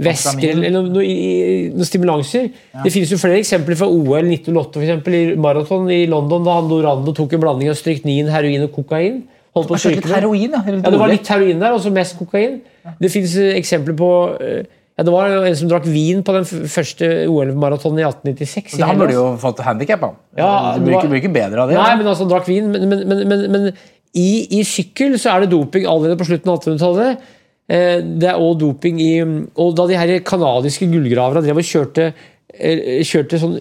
væsker 0.08 0.52
eller 0.52 0.76
noen, 0.76 0.92
noen, 0.94 1.88
stimulanser. 1.88 2.52
Det 2.84 2.94
finnes 2.94 3.12
jo 3.12 3.20
flere 3.20 3.40
eksempler 3.42 3.80
fra 3.80 3.90
OL 3.90 4.30
1908 4.30 4.78
for 4.78 4.86
eksempel, 4.86 5.18
i 5.18 5.40
maraton 5.42 5.90
i 5.94 6.04
London, 6.10 6.46
da 6.46 6.60
han 6.60 6.70
Dorando 6.72 7.16
tok 7.18 7.36
en 7.36 7.44
blanding 7.44 7.72
av 7.74 7.80
stryknin, 7.80 8.32
heroin 8.32 8.68
og 8.68 8.76
kokain. 8.78 9.24
Holdt 9.58 9.72
på 9.72 9.78
å 9.78 9.94
litt 9.96 10.10
heroin? 10.12 10.54
Ja, 10.54 10.64
Ja, 10.70 10.92
det 10.94 11.02
var 11.02 11.12
litt 11.12 11.30
heroin 11.34 11.64
der, 11.64 11.74
og 11.74 11.82
så 11.82 11.94
mest 11.94 12.20
kokain. 12.20 12.62
Det 13.02 13.12
finnes 13.12 13.34
eksempler 13.58 13.98
på 13.98 14.12
eh, 14.38 14.68
ja, 14.98 15.04
Det 15.06 15.14
var 15.14 15.34
en 15.46 15.58
som 15.58 15.70
drakk 15.70 15.86
vin 15.90 16.24
på 16.26 16.34
den 16.34 16.46
første 16.46 17.10
OL-maratonen 17.30 18.00
i 18.02 18.06
1896. 18.06 18.78
i 18.80 18.86
Han 18.86 19.02
burde 19.02 19.14
jo 19.18 19.26
fått 19.42 19.62
handikap, 19.66 20.06
han. 20.06 20.16
Ja, 20.38 20.78
det 20.78 20.86
blir 20.86 21.20
ikke, 21.20 21.34
bedre 21.34 21.66
av 21.66 21.70
det. 21.70 21.78
Nei, 21.78 21.92
men 22.00 22.10
altså, 22.10 22.26
han 22.26 22.32
drakk 22.32 22.50
vin. 22.50 22.72
Men, 22.74 22.90
men, 22.90 23.22
men, 23.30 23.46
men 23.54 23.68
i, 24.18 24.30
i 24.60 24.64
sykkel 24.68 25.18
så 25.22 25.34
er 25.34 25.44
det 25.44 25.52
doping 25.54 25.86
allerede 25.90 26.18
på 26.20 26.28
slutten 26.30 26.52
av 26.54 26.62
1800-tallet. 26.62 27.28
Eh, 27.68 28.00
det 28.02 28.32
er 28.32 28.40
også 28.40 28.62
doping 28.62 29.00
i 29.04 29.12
Og 29.20 29.74
da 29.76 29.84
de 29.90 29.98
her 30.00 30.14
kanadiske 30.24 30.88
gullgraverne 30.88 31.42
drev 31.44 31.60
og 31.60 31.68
kjørte 31.68 32.06
eh, 32.08 33.02
Kjørte 33.04 33.42
sånn 33.42 33.58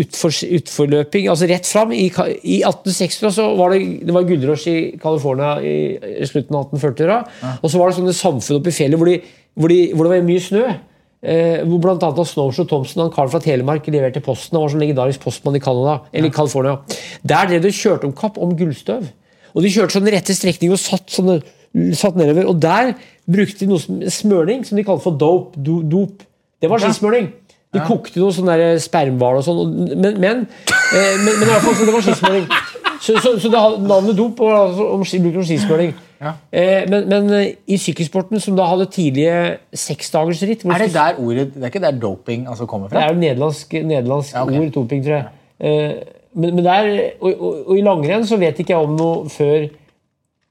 utfor, 0.00 0.32
utforløping, 0.56 1.28
altså 1.28 1.48
rett 1.50 1.68
fram 1.68 1.92
I, 1.92 2.06
i 2.08 2.62
1860 2.64 3.34
så 3.36 3.50
var 3.58 3.74
det, 3.74 3.82
det 4.08 4.16
var 4.16 4.24
gullrush 4.28 4.70
i 4.72 4.76
California 5.02 5.58
i, 5.60 5.76
slutten 6.26 6.56
av 6.56 6.70
1840-åra. 6.70 7.18
Og 7.60 7.68
så 7.68 7.80
var 7.80 7.92
det 7.92 7.98
sånne 8.00 8.16
samfunn 8.16 8.60
oppe 8.62 8.72
i 8.72 8.78
fjellet 8.78 9.00
hvor, 9.00 9.12
de, 9.12 9.20
hvor, 9.52 9.72
de, 9.72 9.80
hvor 9.92 10.08
det 10.08 10.14
var 10.16 10.28
mye 10.30 10.46
snø. 10.48 10.64
Eh, 11.26 11.62
hvor 11.66 11.90
annet 11.90 12.28
Snowshoe 12.28 12.68
Thompson 12.70 13.02
han 13.02 13.12
karen 13.14 13.32
fra 13.32 13.40
Telemark 13.42 13.86
leverte 13.90 14.22
posten. 14.24 14.56
Han 14.56 14.66
var 14.66 14.74
sånn 14.74 14.84
legendarisk 14.84 15.24
postmann 15.24 15.56
i 15.58 15.62
Canada, 15.64 16.00
eller 16.12 16.30
i 16.30 16.34
California. 16.34 16.76
Der 17.26 17.48
drev 17.50 17.64
de 17.64 17.72
og 17.72 17.80
kjørte 17.80 18.08
om 18.08 18.16
kapp 18.16 18.40
om 18.42 18.52
gullstøv. 18.56 19.08
Og 19.56 19.64
de 19.64 19.72
kjørte 19.72 19.96
sånn 19.96 20.10
rette 20.12 20.36
strekninger 20.36 20.76
og 20.76 20.82
satt 20.82 21.14
sånne 21.16 21.40
satt 21.96 22.16
nedover. 22.16 22.46
Og 22.50 22.60
der 22.60 22.94
brukte 23.28 23.64
de 23.64 23.70
noe 23.70 23.82
som 23.82 24.00
smøring 24.12 24.64
som 24.68 24.78
de 24.78 24.84
kalte 24.86 25.04
for 25.04 25.18
dope. 25.18 25.56
Do, 25.56 25.80
dop. 25.82 26.24
Det 26.62 26.70
var 26.70 26.82
skismøring. 26.82 27.30
De 27.74 27.82
kokte 27.84 28.22
noe 28.22 28.32
sånn 28.32 28.48
der 28.48 28.78
spermhval 28.80 29.40
og 29.40 29.44
sånn. 29.44 29.76
Men, 29.92 30.16
men, 30.22 30.42
eh, 30.46 31.14
men, 31.20 31.32
men 31.34 31.44
i 31.44 31.50
hvert 31.50 31.64
fall, 31.64 31.76
så 31.76 31.88
det 31.88 31.96
var 31.96 32.06
skismøring. 32.06 32.50
Så, 32.96 33.18
så, 33.20 33.34
så 33.42 33.50
det 33.52 33.60
hadde 33.60 33.84
navnet 33.84 34.16
dop 34.16 34.40
og 34.40 34.52
altså, 34.56 34.86
om 34.94 35.02
av 35.04 35.48
skismøring. 35.50 35.92
Eh, 36.16 36.86
men, 36.88 37.08
men 37.10 37.32
eh, 37.36 37.48
i 37.68 37.76
sykkelsporten, 37.80 38.40
som 38.40 38.56
da 38.56 38.64
hadde 38.70 38.86
tidlige 38.88 39.58
seksdagersritt 39.76 40.64
Er 40.64 40.86
det 40.86 40.94
der 40.94 41.18
ordet 41.20 41.50
Det 41.52 41.60
er 41.60 41.68
ikke 41.68 41.82
der 41.84 41.98
doping 42.00 42.46
altså, 42.48 42.64
kommer 42.64 42.88
det 42.88 43.02
er 43.02 43.12
jo 43.12 43.18
nederlandsk, 43.20 43.74
nederlandsk 43.84 44.32
Ja, 44.32 44.46
okay. 44.46 44.62
ord, 44.62 44.70
doping, 44.72 45.02
tror 45.04 45.18
jeg. 45.18 45.26
Eh, 45.60 45.92
men, 46.36 46.54
men 46.54 46.64
der, 46.64 46.88
og, 47.20 47.32
og, 47.32 47.60
og 47.66 47.78
i 47.78 47.84
langrenn 47.84 48.26
så 48.28 48.38
vet 48.40 48.58
ikke 48.60 48.74
jeg 48.74 48.88
om 48.88 48.96
noe 48.98 49.30
før 49.32 49.66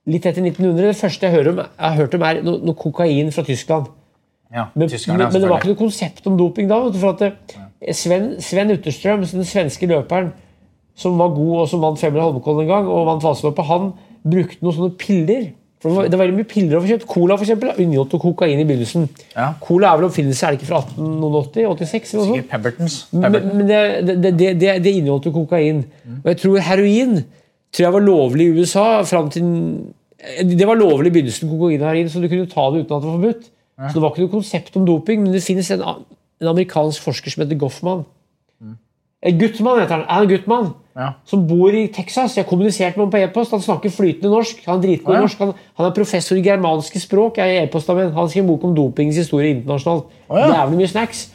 litt 0.10 0.26
etter 0.26 0.42
1900. 0.42 0.90
Det 0.90 0.98
første 0.98 1.30
jeg, 1.30 1.48
om, 1.52 1.62
jeg 1.62 1.86
har 1.86 2.00
hørt 2.00 2.18
om, 2.18 2.26
er 2.26 2.42
noe, 2.46 2.62
noe 2.66 2.78
kokain 2.80 3.32
fra 3.34 3.46
Tyskland. 3.46 3.92
Ja, 4.54 4.68
Men, 4.76 4.90
Tyskland, 4.90 5.20
men, 5.20 5.32
men 5.34 5.42
det 5.42 5.50
var 5.50 5.62
ikke 5.62 5.74
noe 5.74 5.82
konsept 5.82 6.28
om 6.30 6.38
doping 6.40 6.70
da. 6.70 6.80
For 6.96 7.16
at 7.16 7.24
eh, 7.28 7.94
Sven, 7.94 8.36
Sven 8.44 8.74
Utterstrøm, 8.76 9.26
den 9.28 9.48
svenske 9.48 9.90
løperen 9.90 10.32
som 10.96 11.18
var 11.20 11.34
god 11.36 11.64
og 11.64 11.70
som 11.70 11.82
vant 11.84 12.00
Femmer 12.00 12.24
Holmenkollen 12.24 12.64
en 12.64 12.72
gang, 12.72 12.88
og 12.88 13.10
vant 13.10 13.26
Vasaloppet, 13.26 13.68
han 13.68 13.90
brukte 14.24 14.64
noen 14.64 14.78
sånne 14.78 14.98
piller. 15.02 15.50
For 15.86 16.08
det 16.10 16.18
var, 16.18 16.24
veldig 16.24 16.40
mye 16.40 16.48
piller 16.50 16.80
å 16.80 16.82
få 16.82 16.90
kjøpt. 16.90 17.04
Cola 17.06 17.36
for 17.38 17.46
eksempel, 17.46 17.92
jo 17.94 18.06
kokain 18.10 18.58
i 18.58 18.64
begynnelsen. 18.66 19.04
Ja. 19.36 19.52
Cola 19.62 19.92
er 19.92 20.00
vel 20.00 20.08
oppfinnelse, 20.08 20.48
er 20.48 20.56
det 20.56 20.58
ikke 20.58 20.70
fra 20.72 20.80
1880? 20.82 21.68
86? 21.70 22.14
eller? 22.16 22.32
Sikkert 22.32 22.50
Pembertons. 22.56 22.96
Men, 23.12 23.26
Pemberton. 23.28 23.60
men 23.60 23.70
det, 23.70 23.82
det, 24.08 24.16
det, 24.40 24.50
det, 24.64 24.72
det 24.82 24.94
inneholdt 24.98 25.30
kokain. 25.36 25.84
Og 26.24 26.32
jeg 26.32 26.40
tror 26.42 26.64
heroin 26.72 27.20
tror 27.76 27.86
jeg 27.86 27.96
var 27.98 28.06
lovlig 28.08 28.48
i 28.48 28.64
USA 28.64 28.88
fram 29.06 29.30
til 29.30 29.46
Det 30.50 30.66
var 30.66 30.80
lovlig 30.80 31.12
i 31.12 31.16
begynnelsen, 31.20 31.52
kokain 31.52 31.84
og 31.84 31.90
heroin, 31.92 32.10
så 32.10 32.24
du 32.24 32.30
kunne 32.32 32.50
ta 32.50 32.66
det 32.74 32.82
uten 32.82 32.98
at 32.98 33.06
det 33.06 33.12
var 33.12 33.18
forbudt. 33.20 33.48
Så 33.76 33.94
det 33.94 34.02
var 34.02 34.14
ikke 34.14 34.26
noe 34.26 34.36
konsept 34.40 34.78
om 34.80 34.86
doping, 34.88 35.22
men 35.22 35.36
det 35.36 35.44
finnes 35.46 35.70
en, 35.76 35.84
en 36.42 36.50
amerikansk 36.50 37.06
forsker 37.06 37.34
som 37.34 37.44
heter 37.44 37.60
Goffman. 37.62 38.06
Gutmann 39.34 39.80
heter 39.82 39.96
han. 39.96 40.06
Alan 40.08 40.30
Guttmann. 40.30 40.74
Ja. 40.96 41.10
Som 41.26 41.48
bor 41.48 41.74
i 41.76 41.88
Texas. 41.92 42.38
Jeg 42.38 42.46
kommuniserte 42.48 42.98
med 43.00 43.06
ham 43.06 43.12
på 43.12 43.18
e-post. 43.18 43.52
Han 43.52 43.62
snakker 43.62 43.90
flytende 43.92 44.30
norsk. 44.32 44.62
Han 44.66 44.78
er 44.78 44.82
dritgod 44.84 45.16
Ja. 45.16 45.22
norsk. 45.26 45.40
Han, 45.40 45.54
han 45.78 45.86
er 45.86 45.96
professor 45.96 46.38
i 46.38 46.44
germanske 46.46 47.00
språk. 47.00 47.38
Jeg 47.38 47.58
er 47.58 47.64
e-posta 47.66 47.94
med. 47.94 48.14
Han 48.14 48.30
skriver 48.30 48.48
bok 48.48 48.64
om 48.64 48.76
dopingens 48.76 49.18
historie 49.18 49.56
internasjonalt. 49.56 50.06
Å, 50.30 50.38
ja. 50.38 50.48
Jævlig 50.54 50.78
mye 50.78 50.94
snacks. 50.94 51.26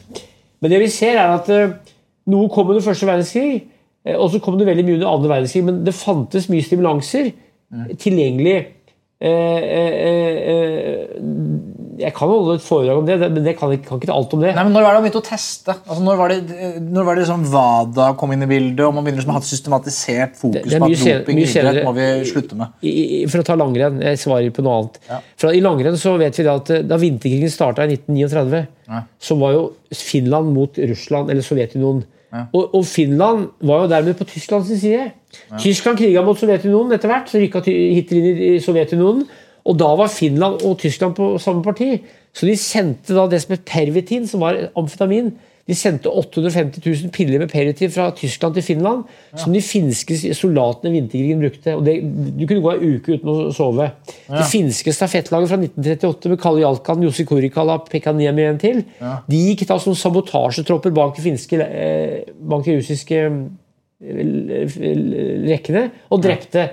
Men 0.61 0.71
det 0.71 0.79
vi 0.79 0.87
ser, 0.87 1.19
er 1.19 1.35
at 1.35 1.49
uh, 1.49 1.93
noe 2.27 2.49
kom 2.49 2.69
under 2.69 2.81
første 2.81 3.05
verdenskrig, 3.05 3.63
uh, 4.07 4.15
og 4.17 4.29
så 4.31 4.39
kom 4.39 4.57
det 4.57 4.67
veldig 4.67 4.85
mye 4.85 4.99
under 4.99 5.07
andre 5.11 5.29
verdenskrig. 5.35 5.63
Men 5.65 5.83
det 5.85 5.93
fantes 5.93 6.49
mye 6.49 6.65
stimulanser 6.65 7.31
tilgjengelig. 7.97 8.59
Eh, 9.21 9.29
eh, 9.29 10.35
eh, 10.49 11.07
jeg 12.01 12.13
kan 12.17 12.29
holde 12.31 12.55
et 12.57 12.63
foredrag 12.65 12.97
om 12.99 13.05
det, 13.07 13.15
det- 13.21 13.29
men 13.31 13.45
jeg 13.45 13.55
kan 13.59 13.71
kan 13.85 13.99
ikke 14.01 14.11
alt 14.13 14.33
om 14.33 14.41
det. 14.41 14.51
Nei, 14.57 14.63
men 14.67 14.73
Når 14.73 14.83
var 14.83 14.93
det 14.93 14.99
man 15.01 15.05
begynte 15.07 15.21
å 15.21 15.27
teste? 15.29 15.75
Altså, 15.87 16.01
når 16.03 16.17
var 16.19 16.33
det, 16.33 16.39
når 16.81 17.05
var 17.07 17.15
det 17.15 17.23
liksom 17.25 17.45
WADA 17.53 18.07
kom 18.19 18.31
inn 18.35 18.43
i 18.43 18.49
bildet, 18.51 18.83
og 18.87 18.93
man 18.97 19.03
begynner 19.05 19.21
liksom 19.21 19.33
å 19.33 19.37
ha 19.37 19.43
et 19.43 19.49
systematisert 19.51 20.35
fokus 20.41 20.61
på 20.81 20.89
at 20.89 20.95
doping 21.21 21.41
idrett 21.45 21.85
må 21.85 21.93
vi 21.95 22.07
slutte 22.31 22.57
med? 22.59 22.67
I, 22.81 22.91
i, 23.21 23.25
for 23.31 23.39
å 23.43 23.47
ta 23.47 23.55
langrenn, 23.61 24.01
jeg 24.01 24.17
svarer 24.25 24.51
på 24.51 24.65
noe 24.65 24.79
annet. 24.81 24.99
For 25.37 25.53
I 25.55 25.61
langrenn 25.63 25.97
så 26.01 26.17
vet 26.19 26.35
vi 26.41 26.47
at 26.51 26.69
eh, 26.75 26.81
Da 26.83 26.97
vinterkrigen 26.97 27.49
starta 27.53 27.85
i 27.87 27.95
1939, 27.95 28.65
så 29.21 29.37
var 29.39 29.53
jo 29.55 29.63
Finland 29.95 30.51
mot 30.55 30.77
Russland, 30.77 31.29
eller 31.31 31.41
Sovjetunionen. 31.45 32.03
Og, 32.55 32.75
og 32.75 32.85
Finland 32.87 33.49
var 33.67 33.81
jo 33.83 33.87
dermed 33.91 34.15
på 34.17 34.23
Tysklands 34.29 34.69
side. 34.71 35.09
Tyskland 35.59 35.97
kriga 35.99 36.21
mot 36.23 36.39
Sovjetunionen 36.39 36.93
etter 36.95 37.11
hvert, 37.11 37.27
så 37.27 37.39
rykka 37.41 37.59
Hitler 37.67 38.27
inn 38.31 38.39
i 38.55 38.59
Sovjetunionen. 38.63 39.25
Og 39.65 39.77
da 39.79 39.91
var 39.99 40.11
Finland 40.11 40.65
og 40.65 40.79
Tyskland 40.81 41.15
på 41.17 41.35
samme 41.41 41.63
parti. 41.63 41.93
Så 42.33 42.47
de 42.47 42.57
sendte 42.57 43.15
da 43.15 43.27
det 43.29 43.41
som 43.43 43.55
het 43.55 43.65
pervitin, 43.67 44.27
som 44.27 44.43
var 44.43 44.57
amfetamin. 44.77 45.33
De 45.69 45.75
sendte 45.77 46.09
850 46.09 46.81
000 46.83 47.11
piller 47.13 47.39
med 47.39 47.51
pervitin 47.51 47.91
fra 47.93 48.09
Tyskland 48.17 48.55
til 48.57 48.63
Finland, 48.65 49.03
som 49.37 49.53
de 49.53 49.61
finske 49.61 50.17
soldatene 50.33 50.89
i 50.89 50.95
vinterkrigen 50.97 51.43
brukte. 51.43 51.75
Og 51.77 51.85
det, 51.85 51.95
du 52.39 52.43
kunne 52.47 52.63
gå 52.65 52.73
ei 52.73 52.89
uke 52.97 53.15
uten 53.15 53.29
å 53.29 53.35
sove. 53.55 53.91
Det 54.27 54.47
finske 54.51 54.93
stafettlaget 54.95 55.51
fra 55.51 55.59
1938 55.61 56.33
med 56.33 56.41
Kalle 56.41 56.65
Jalkan, 56.65 57.05
Jussi 57.05 57.27
Kurikala, 57.29 57.77
Pekka 57.87 58.15
Niemi 58.17 58.47
en 58.49 58.59
til, 58.61 58.83
de 59.29 59.41
gikk 59.51 59.67
da 59.69 59.77
som 59.79 59.95
sabotasjetropper 59.97 60.95
bak 60.97 61.15
de 61.19 61.27
finske 61.29 61.61
eh, 61.61 62.21
bak 62.51 62.65
de 62.65 62.79
russiske 62.81 63.21
eh, 63.21 64.77
rekkene 65.45 65.87
og 66.09 66.25
drepte. 66.25 66.67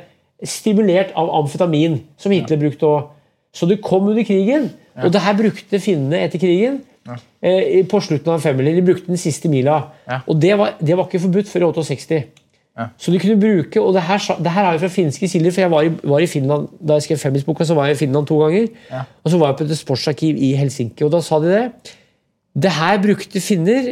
Stimulert 0.46 1.14
av 1.18 1.30
amfetamin, 1.40 2.00
som 2.20 2.34
Hitler 2.34 2.60
brukte 2.60 2.86
òg. 2.86 3.08
Så 3.54 3.66
det 3.66 3.80
kom 3.82 4.06
under 4.10 4.22
krigen. 4.26 4.70
Og 5.02 5.12
det 5.14 5.22
her 5.22 5.36
brukte 5.38 5.80
finnene 5.82 6.20
etter 6.26 6.38
krigen. 6.42 6.82
Eh, 7.40 7.86
på 7.88 8.00
slutten 8.04 8.34
av 8.34 8.42
femmila. 8.42 8.74
De 8.74 8.84
brukte 8.84 9.08
den 9.10 9.20
siste 9.20 9.48
mila. 9.48 9.80
Og 10.26 10.36
det 10.40 10.52
var, 10.58 10.74
det 10.80 10.96
var 10.96 11.08
ikke 11.08 11.22
forbudt 11.24 11.50
før 11.50 11.68
i 11.70 11.72
68. 11.72 12.20
Så 12.98 13.10
de 13.10 13.18
kunne 13.18 13.40
bruke, 13.40 13.80
og 13.82 13.94
det 13.94 14.04
her, 14.06 14.20
det 14.38 14.50
her 14.54 14.64
er 14.68 14.76
jo 14.76 14.82
fra 14.84 14.90
finske 14.92 15.28
kilder, 15.28 15.50
for 15.50 15.64
jeg 15.64 15.70
var 15.72 15.86
i, 15.86 15.88
var 16.12 16.22
i 16.22 16.28
Finland 16.30 16.68
da 16.78 16.98
jeg 16.98 17.08
skrev 17.08 17.18
Femmisboka, 17.18 17.64
så 17.66 17.74
var 17.74 17.88
jeg 17.88 17.96
i 17.96 17.98
Finland 18.04 18.28
to 18.28 18.38
ganger. 18.38 18.68
Og 19.24 19.32
så 19.32 19.40
var 19.40 19.50
jeg 19.50 19.58
på 19.58 19.66
et 19.66 19.78
sportsarkiv 19.80 20.38
i 20.38 20.52
Helsinki, 20.54 21.02
og 21.06 21.10
da 21.10 21.20
sa 21.24 21.40
de 21.42 21.50
det. 21.50 21.64
Det 22.54 22.70
her 22.76 23.00
brukte 23.02 23.42
finner 23.42 23.90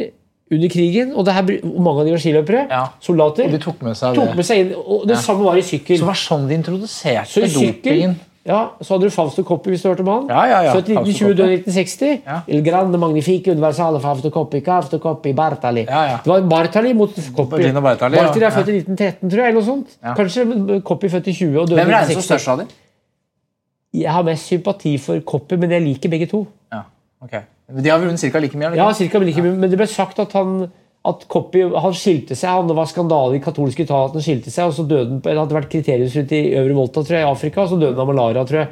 under 0.51 0.69
krigen, 0.71 1.09
og, 1.13 1.25
det 1.27 1.33
her, 1.35 1.43
mange 1.75 1.99
av 1.99 2.05
de 2.07 2.11
var 2.15 2.21
skiløpere. 2.23 2.61
Ja. 2.71 2.85
Soldater. 3.03 3.45
Og 3.49 3.51
de 3.51 3.57
tok 3.59 3.81
med 3.83 3.97
seg 3.99 4.15
tok 4.15 4.29
det. 4.31 4.35
med 4.39 4.45
seg 4.47 4.61
inn, 4.63 4.69
og 4.79 5.03
det 5.09 5.17
samme 5.19 5.43
var 5.43 5.57
i 5.59 5.61
sykkel. 5.67 5.97
Så 5.99 6.05
det 6.05 6.07
var 6.07 6.21
sånn 6.21 6.47
de 6.47 6.55
introduserte 6.55 7.27
Så 7.27 7.41
dopingen. 7.51 8.13
ja, 8.47 8.61
så 8.79 8.93
hadde 8.95 9.09
du 9.09 9.11
Fausto 9.11 9.43
Coppi, 9.43 9.73
hvis 9.73 9.81
du 9.83 9.89
hørte 9.89 10.05
om 10.05 10.11
han. 10.13 10.29
Ja, 10.31 10.45
ja, 10.47 10.61
ja. 10.69 10.71
Født 10.77 10.87
1920, 10.93 11.19
Coppi. 11.19 11.35
død 11.41 11.49
i 11.51 11.57
1960. 11.57 12.21
Ja. 12.25 12.37
Il 12.47 12.63
grande 12.63 12.97
magnifique 12.97 13.51
universale 13.51 13.99
Fausto 13.99 14.29
Coppi, 14.31 14.61
Fausto 14.63 14.99
Coppi, 15.03 15.33
Bartali. 15.33 15.83
Ja, 15.89 16.03
ja. 16.13 16.17
Det 16.23 16.31
var 16.31 16.47
Bartali 16.47 16.93
mot 16.93 17.11
Coppi. 17.35 17.67
Bartali. 17.81 18.15
Bartali 18.15 18.45
er 18.45 18.47
Ja. 18.47 18.49
født 18.55 18.69
i 18.69 18.77
1913, 18.79 19.29
tror 19.29 19.37
jeg. 19.43 19.47
eller 19.51 19.59
noe 19.59 19.67
sånt. 19.67 19.97
Kanskje 20.15 20.81
Coppi 20.83 21.09
født 21.09 21.27
i 21.27 21.33
20 21.33 21.59
og 21.59 21.67
døde 21.67 21.75
1960 21.75 21.83
Hvem 21.83 21.89
i 21.89 21.93
regnes 21.99 22.13
som 22.13 22.27
størst 22.31 22.47
av 22.47 22.57
dem? 22.63 22.67
Jeg 23.93 24.11
har 24.11 24.23
mest 24.23 24.47
sympati 24.47 24.97
for 24.97 25.19
Coppi, 25.19 25.57
men 25.57 25.71
jeg 25.71 25.81
liker 25.81 26.09
begge 26.09 26.27
to. 26.31 26.45
Ja, 26.71 26.83
ok. 27.23 27.35
De 27.67 27.89
har 27.89 27.99
vunnet 27.99 28.21
ca. 28.21 28.39
like 28.39 28.57
mye? 28.57 28.67
eller 28.69 28.77
Ja, 28.77 28.91
cirka 28.95 29.19
like 29.19 29.41
mye, 29.43 29.55
Men 29.59 29.69
det 29.69 29.77
ble 29.79 29.87
sagt 29.87 30.19
at 30.19 30.31
han 30.37 30.71
at 31.07 31.27
Coppi 31.31 31.61
han 31.61 31.93
skilte 31.95 32.35
seg. 32.35 32.49
han 32.49 32.67
Det 32.67 32.75
var 32.75 32.85
skandale 32.85 33.37
i 33.37 33.43
katolske 33.43 33.83
Italia 33.83 34.09
at 34.09 34.17
han 34.17 34.23
skilte 34.23 34.51
seg. 34.51 34.67
og 34.67 34.73
så 34.73 34.87
døde 34.87 35.09
han, 35.09 35.21
Det 35.21 35.37
hadde 35.37 35.55
vært 35.55 35.71
kriteriumsrutt 35.71 36.31
i 36.31 36.41
Øvre 36.55 36.75
Volta 36.75 37.03
tror 37.03 37.17
jeg, 37.17 37.23
i 37.27 37.31
Afrika, 37.31 37.61
og 37.61 37.69
så 37.69 37.79
døde 37.79 37.95
han 37.95 38.03
av 38.03 38.13
malaria. 38.13 38.45
tror 38.45 38.59
jeg. 38.59 38.67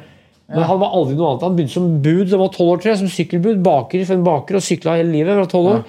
Men 0.48 0.62
han 0.62 0.78
var 0.78 0.92
aldri 0.94 1.16
noe 1.16 1.30
annet. 1.30 1.42
Han 1.42 1.56
begynte 1.56 1.74
som 1.74 2.02
bud 2.02 2.28
da 2.28 2.36
han 2.36 2.44
var 2.44 2.52
12 2.54 2.68
år, 2.70 2.80
tror 2.82 2.90
jeg, 2.92 2.98
som 2.98 3.08
sykkelbud. 3.08 3.62
Baker 3.62 4.04
for 4.04 4.14
en 4.14 4.24
baker 4.26 4.58
og 4.58 4.62
sykla 4.62 4.96
hele 5.00 5.12
livet. 5.12 5.36
var 5.36 5.46
12 5.50 5.70
år. 5.72 5.84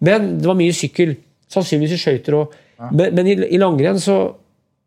Men 0.00 0.38
det 0.38 0.46
var 0.50 0.58
mye 0.58 0.74
sykkel. 0.76 1.16
Sannsynligvis 1.48 1.96
i 1.96 2.02
skøyter 2.02 2.36
òg. 2.36 2.56
Men, 2.92 3.14
men 3.14 3.26
i, 3.30 3.36
i 3.54 3.60
langrenn 3.62 4.00
så 4.02 4.34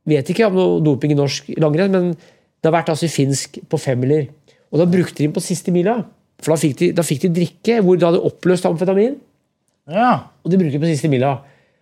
vet 0.05 0.29
ikke 0.29 0.49
om 0.49 0.57
noe 0.59 0.81
doping 0.85 1.15
i 1.15 1.17
norsk 1.17 1.47
langrenn, 1.57 1.91
men 1.95 2.11
det 2.13 2.69
har 2.69 2.75
vært 2.75 2.91
altså 2.93 3.07
i 3.07 3.13
finsk 3.13 3.59
på 3.69 3.79
femmiler. 3.81 4.27
Og 4.73 4.81
da 4.81 4.87
brukte 4.89 5.17
de 5.21 5.29
den 5.29 5.33
på 5.35 5.43
siste 5.43 5.71
mila. 5.73 6.03
For 6.43 6.53
da 6.55 6.57
fikk 6.61 6.77
de, 6.81 6.89
da 6.97 7.03
fikk 7.05 7.21
de 7.25 7.29
drikke 7.39 7.77
hvor 7.85 7.99
de 7.99 8.05
hadde 8.09 8.23
oppløst 8.27 8.65
amfetamin. 8.67 9.15
Ja. 9.91 10.09
Og 10.43 10.51
de 10.51 10.57
bruker 10.59 10.75
det 10.77 10.81
på 10.83 10.89
siste 10.89 11.11
mila. 11.11 11.37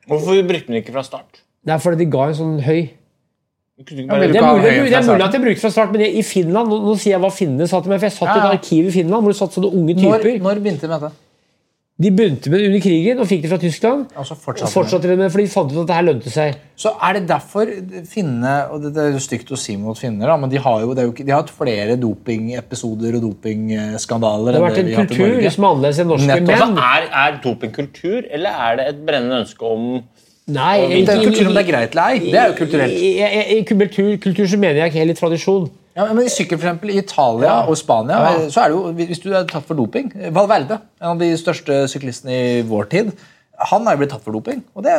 Hvorfor 0.10 0.36
brukte 0.48 0.68
den 0.70 0.82
ikke 0.82 0.94
fra 0.96 1.04
start? 1.08 1.42
Det 1.64 1.72
er 1.74 1.80
fordi 1.80 2.04
de 2.04 2.10
ga 2.12 2.28
en 2.28 2.36
sånn 2.36 2.56
høy 2.66 2.82
Du 3.80 3.86
kunne 3.88 4.04
ikke 4.04 4.10
bare... 4.12 4.28
Det 4.28 4.38
er 4.38 4.44
mulig, 4.44 4.72
det 4.92 4.98
er 4.98 5.06
mulig 5.08 5.24
at 5.26 5.36
jeg 5.38 5.44
brukte 5.46 5.64
fra 5.64 5.70
start, 5.72 5.94
men 5.96 6.02
i 6.04 6.24
Finland 6.28 6.68
Nå, 6.70 6.80
nå 6.84 6.96
sier 7.00 7.16
jeg 7.16 7.22
hva 7.24 7.30
finnene 7.32 7.68
sa 7.72 7.80
til 7.82 7.94
meg, 7.94 8.02
for 8.02 8.10
jeg 8.10 8.16
satt 8.18 8.28
i 8.28 8.34
Ja, 8.34 8.42
et 8.42 8.44
ja. 8.44 8.58
arkiv 8.60 8.90
i 8.90 8.92
Finland 8.98 9.24
hvor 9.24 9.32
det 9.34 9.38
satt 9.40 9.56
sånne 9.56 9.70
unge 9.72 9.96
Når, 9.96 10.18
typer. 10.26 10.42
når 10.44 10.60
begynte 10.66 10.84
de 10.84 10.92
med 10.92 11.06
dette? 11.08 11.22
De 12.02 12.10
begynte 12.10 12.50
med 12.50 12.58
det 12.58 12.70
under 12.72 12.82
krigen 12.82 13.20
og 13.22 13.28
fikk 13.30 13.44
det 13.44 13.50
fra 13.52 13.58
Tyskland. 13.62 14.08
Og 14.18 14.26
så 14.26 14.34
Og 14.34 14.40
fortsatte 14.42 15.04
de. 15.06 15.12
det 15.12 15.18
med 15.20 15.30
for 15.30 15.38
de 15.44 15.52
fant 15.52 15.70
ut 15.70 15.82
at 15.84 15.92
det 15.92 15.98
her 16.00 16.06
lønte 16.08 16.32
seg. 16.34 16.56
Så 16.76 16.90
er 16.98 17.20
det 17.20 17.28
derfor 17.30 17.70
finnene 18.10 18.54
og 18.74 18.82
det, 18.82 18.96
det 18.96 19.04
er 19.04 19.12
jo 19.14 19.22
stygt 19.22 19.52
å 19.54 19.60
si 19.62 19.76
mot 19.78 20.00
finner, 20.00 20.32
da, 20.32 20.38
men 20.42 20.50
de 20.50 20.58
har 20.58 20.82
jo 20.82 20.96
det 20.98 21.04
er 21.04 21.06
jo 21.06 21.14
ikke, 21.14 21.26
de 21.28 21.36
har 21.36 21.44
hatt 21.44 21.54
flere 21.54 22.00
dopingepisoder 22.02 23.20
og 23.20 23.28
dopingskandaler 23.28 24.58
Det 24.58 24.64
har 24.64 24.66
vært 24.66 24.82
en 24.82 24.90
i 24.90 24.98
kultur 24.98 25.38
som 25.54 25.68
er 25.68 25.70
annerledes 25.70 26.02
enn 26.02 26.12
norske. 26.16 26.32
Nettopp. 26.34 26.56
Altså, 26.58 26.90
er, 26.90 27.08
er 27.22 27.40
dopingkultur, 27.46 28.20
eller 28.40 28.66
er 28.66 28.82
det 28.82 28.90
et 28.90 29.06
brennende 29.06 29.44
ønske 29.44 29.70
om 29.70 29.88
nei, 30.50 30.76
Det 31.06 31.14
er 31.14 31.22
jo 31.22 31.30
kultur 31.30 31.52
om 31.52 31.54
det 31.54 31.62
er 31.62 31.70
greit 31.70 31.94
eller 31.94 32.10
ei. 32.10 32.20
Det 32.26 32.42
er 32.42 32.50
jo 32.50 32.58
kulturelt. 32.58 32.98
I, 32.98 33.14
i, 33.14 33.30
i, 33.30 33.60
i 33.60 33.64
kultur, 33.70 34.12
kultur 34.26 34.50
så 34.50 34.58
mener 34.66 34.82
jeg 34.82 34.96
ikke 34.96 35.04
heller 35.06 35.22
tradisjon. 35.22 35.70
Ja, 35.96 36.08
men 36.10 36.24
I 36.26 36.30
sykkel 36.34 36.58
for 36.58 36.66
eksempel, 36.66 36.90
i 36.90 36.98
Italia 37.04 37.60
og 37.70 37.76
Spania 37.78 38.18
Ja. 38.24 38.50
så 38.50 38.64
er 38.64 38.72
det 38.72 38.78
jo, 38.78 38.94
hvis 38.98 39.20
du 39.22 39.30
er 39.34 39.44
tatt 39.46 39.66
for 39.68 39.78
doping 39.78 40.08
Valverde, 40.34 40.80
en 41.02 41.12
av 41.14 41.20
de 41.22 41.28
største 41.38 41.84
syklistene 41.92 42.34
i 42.34 42.62
vår 42.66 42.90
tid, 42.90 43.12
han 43.70 43.86
er 43.88 43.94
jo 43.94 44.02
blitt 44.02 44.10
tatt 44.16 44.24
for 44.26 44.34
doping. 44.34 44.64
Og 44.76 44.84
det, 44.84 44.96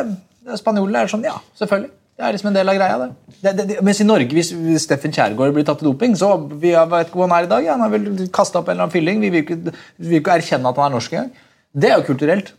det 0.47 0.57
Spanjolene 0.61 1.03
er 1.03 1.11
sånn 1.11 1.25
Ja, 1.27 1.35
selvfølgelig. 1.59 1.91
Det 2.15 2.23
er 2.23 2.31
liksom 2.31 2.47
en 2.47 2.55
del 2.55 2.69
av 2.71 2.75
greia. 2.79 2.97
det. 3.01 3.09
Det, 3.43 3.67
det. 3.67 3.77
Mens 3.83 3.99
i 3.99 4.05
Norge, 4.07 4.31
hvis 4.31 4.53
hvis 4.55 4.85
Steffen 4.87 5.11
Kjærgaard 5.11 5.51
blir 5.57 5.65
tatt 5.67 5.81
for 5.83 5.89
doping, 5.91 6.13
så 6.15 6.29
vi 6.47 6.71
vet 6.71 7.09
ikke 7.09 7.19
hvor 7.19 7.27
han 7.27 7.33
er 7.41 7.43
i 7.43 7.49
dag. 7.51 7.65
Han 7.73 7.81
har 7.83 7.89
vel 7.91 8.05
kasta 8.31 8.61
opp 8.61 8.69
en 8.69 8.77
eller 8.77 8.85
annen 8.85 8.93
fylling. 8.95 9.19
Vi 9.19 9.29
vil 9.33 9.43
ikke, 9.43 9.57
vi 9.99 10.07
vil 10.13 10.21
ikke 10.21 10.37
erkjenne 10.39 10.71
at 10.71 10.79
han 10.79 10.87
er 10.87 10.95
norsk 10.95 11.11
engang. 11.17 11.33
Det 11.75 11.89
er 11.91 11.97
jo 11.99 12.05
kulturelt. 12.07 12.53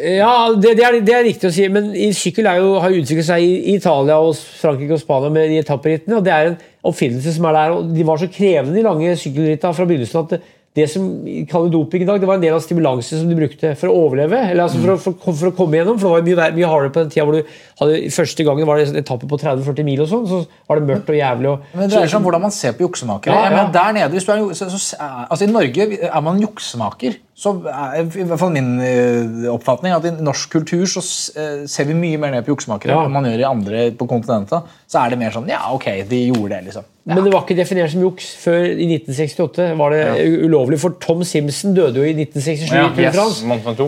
Ja, 0.00 0.32
det, 0.54 0.76
det, 0.78 0.84
er, 0.86 0.98
det 1.04 1.14
er 1.16 1.26
riktig 1.26 1.50
å 1.50 1.54
si, 1.54 1.66
men 1.72 1.90
sykkel 2.16 2.48
er 2.50 2.60
jo, 2.62 2.76
har 2.82 2.94
utviklet 2.94 3.26
seg 3.26 3.44
i 3.44 3.50
i 3.70 3.74
Italia, 3.78 4.20
og 4.22 4.38
Frankrike 4.60 4.96
og 4.96 5.02
Spania 5.02 5.32
med 5.34 5.50
de 5.52 5.58
etapperittene. 5.60 6.20
og 6.20 6.24
Det 6.24 6.32
er 6.34 6.52
en 6.52 6.56
oppfinnelse 6.86 7.34
som 7.36 7.50
er 7.50 7.58
der. 7.58 7.74
og 7.76 7.92
De 7.96 8.06
var 8.06 8.22
så 8.22 8.30
krevende, 8.32 8.76
de 8.78 8.86
lange 8.86 9.12
sykkelrittene 9.20 9.76
fra 9.76 9.86
begynnelsen 9.88 10.24
at 10.24 10.34
det, 10.34 10.40
det 10.78 10.84
som 10.86 11.06
kaller 11.50 11.72
doping 11.72 12.04
i 12.04 12.06
dag, 12.06 12.20
det 12.22 12.28
var 12.30 12.38
en 12.38 12.44
del 12.44 12.54
av 12.54 12.60
stimulansen 12.62 13.18
som 13.18 13.30
de 13.30 13.34
brukte 13.34 13.72
for 13.78 13.90
å 13.90 14.04
overleve. 14.04 14.38
eller 14.52 14.62
altså 14.68 14.78
for, 14.78 14.92
å, 14.94 14.98
for, 15.02 15.34
for 15.40 15.50
å 15.50 15.54
komme 15.56 15.80
gjennom, 15.80 15.98
for 15.98 16.20
det 16.20 16.36
var 16.36 16.44
mye, 16.44 16.50
mye 16.60 16.68
hardere 16.70 16.92
på 16.94 17.02
den 17.02 17.10
tida 17.10 17.24
hvor 17.26 17.34
du 17.34 17.56
hadde 17.80 17.96
første 18.14 18.46
gangen 18.46 18.68
var 18.68 18.78
det 18.78 18.84
en 18.92 19.00
etappe 19.00 19.26
på 19.26 19.38
30-40 19.42 19.88
mil, 19.88 20.04
og 20.04 20.12
sånn, 20.12 20.28
så 20.30 20.38
var 20.70 20.78
det 20.78 20.92
mørkt 20.92 21.10
og 21.10 21.18
jævlig. 21.18 21.50
og 21.50 21.74
Men 21.74 21.90
det 21.90 21.96
dreier 21.96 22.12
seg 22.12 22.20
om 22.20 22.28
hvordan 22.28 22.44
man 22.46 22.54
ser 22.54 22.76
på 22.78 22.86
juksemakere. 22.86 23.34
Ja, 23.34 23.50
ja. 23.50 23.64
Der 23.74 23.98
nede, 23.98 24.22
er, 24.22 25.26
altså 25.26 25.42
I 25.48 25.50
Norge 25.50 25.88
er 26.06 26.24
man 26.28 26.38
juksemaker. 26.44 27.18
Så 27.40 27.54
er 27.72 28.02
i 28.04 28.24
hvert 28.28 28.36
fall 28.36 28.50
min 28.52 28.74
eh, 28.84 29.46
oppfatning 29.48 29.94
at 29.96 30.04
i 30.04 30.10
norsk 30.20 30.50
kultur 30.58 30.82
så 30.90 31.00
eh, 31.40 31.62
ser 31.70 31.86
vi 31.88 31.94
mye 31.96 32.18
mer 32.20 32.34
ned 32.34 32.44
på 32.44 32.52
juksemakere 32.52 32.92
Ja. 32.92 33.04
enn 33.06 33.14
man 33.14 33.24
gjør 33.24 33.40
i 33.40 33.46
andre 33.48 33.84
på 33.96 34.08
kontinentet. 34.10 34.66
Så 34.90 35.00
er 35.00 35.14
det 35.14 35.18
mer 35.22 35.32
sånn 35.32 35.48
Ja, 35.48 35.62
ok, 35.72 35.86
de 36.10 36.18
gjorde 36.26 36.50
det, 36.52 36.58
liksom. 36.68 36.84
Ja. 37.08 37.14
Men 37.14 37.24
det 37.24 37.32
var 37.32 37.46
ikke 37.46 37.56
definert 37.56 37.94
som 37.94 38.02
juks 38.04 38.26
før 38.42 38.66
i 38.68 38.84
1968. 38.92 39.70
var 39.80 39.94
det 39.96 40.02
ja. 40.04 40.26
ulovlig, 40.44 40.78
For 40.82 40.98
Tom 41.00 41.24
Simpson 41.24 41.72
døde 41.74 42.02
jo 42.02 42.04
i 42.04 42.12
1967. 42.12 42.74
Ja, 42.76 42.90
i 42.92 43.06
yes. 43.08 43.40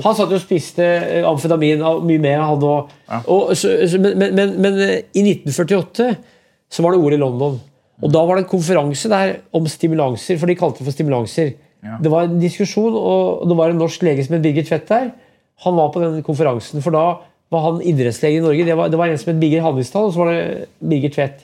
Han 0.07 0.17
satt 0.17 0.33
jo 0.33 0.39
og 0.39 0.47
spiste 0.47 0.87
eh, 0.87 1.27
amfetamin 1.29 1.85
og 1.85 2.07
mye 2.09 2.23
mer. 2.25 2.41
han 2.49 2.65
og, 2.65 2.89
og 3.27 3.53
så, 3.53 3.75
så, 3.85 4.01
men, 4.01 4.17
men, 4.17 4.35
men, 4.39 4.57
men 4.65 4.81
i 5.13 5.27
1948 5.29 6.09
så 6.73 6.87
var 6.87 6.97
det 6.97 7.03
ord 7.05 7.19
i 7.19 7.21
London. 7.21 7.61
Og 8.03 8.11
da 8.17 8.25
var 8.25 8.41
det 8.41 8.47
en 8.47 8.51
konferanse 8.55 9.13
der 9.13 9.37
om 9.55 9.69
stimulanser, 9.69 10.41
for 10.41 10.49
de 10.49 10.57
kalte 10.57 10.81
det 10.81 10.89
for 10.89 10.97
stimulanser. 10.97 11.53
Det 11.83 12.11
var 12.13 12.29
en 12.29 12.39
diskusjon, 12.39 12.95
og 12.95 13.47
det 13.51 13.57
var 13.59 13.73
en 13.73 13.81
norsk 13.83 14.05
lege 14.07 14.25
som 14.25 14.37
het 14.37 14.45
Birger 14.45 14.67
Tvedt 14.69 14.89
der. 14.91 15.09
Han 15.65 15.79
var 15.79 15.91
på 15.95 16.03
den 16.03 16.23
konferansen, 16.27 16.83
for 16.83 16.95
da 16.95 17.07
var 17.53 17.65
han 17.67 17.83
idrettslege 17.85 18.39
i 18.39 18.45
Norge. 18.45 18.67
Det 18.69 18.77
var, 18.79 18.91
det 18.93 19.01
var 19.01 19.11
en 19.11 19.19
som 19.19 19.33
het 19.33 19.41
Birger 19.41 19.65
Handlisdal, 19.67 20.07
og 20.09 20.15
så 20.15 20.23
var 20.23 20.31
det 20.33 20.69
Birger 20.79 21.15
Tvedt. 21.17 21.43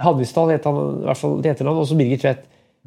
Handlisdal 0.00 0.52
het 0.52 0.68
han 0.68 0.78
i 0.78 1.06
hvert 1.08 1.20
fall 1.20 1.40
til 1.40 1.52
etternavn, 1.54 1.80
og 1.82 1.88
så 1.88 1.96
Birger 1.98 2.20
Tvedt. 2.22 2.44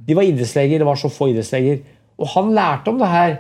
De 0.08 0.18
var 0.18 0.28
idrettsleger, 0.28 0.82
det 0.82 0.88
var 0.88 1.00
så 1.00 1.12
få 1.12 1.30
idrettsleger. 1.32 1.82
Og 2.22 2.30
han 2.34 2.54
lærte 2.54 2.94
om 2.94 3.02
det 3.02 3.10
her. 3.10 3.36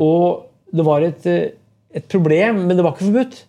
Og 0.00 0.48
det 0.74 0.84
var 0.86 1.06
et, 1.06 1.26
eh, 1.26 1.50
et 1.94 2.04
problem, 2.04 2.66
men 2.66 2.76
det 2.76 2.84
var 2.84 2.94
ikke 2.94 3.08
forbudt. 3.08 3.44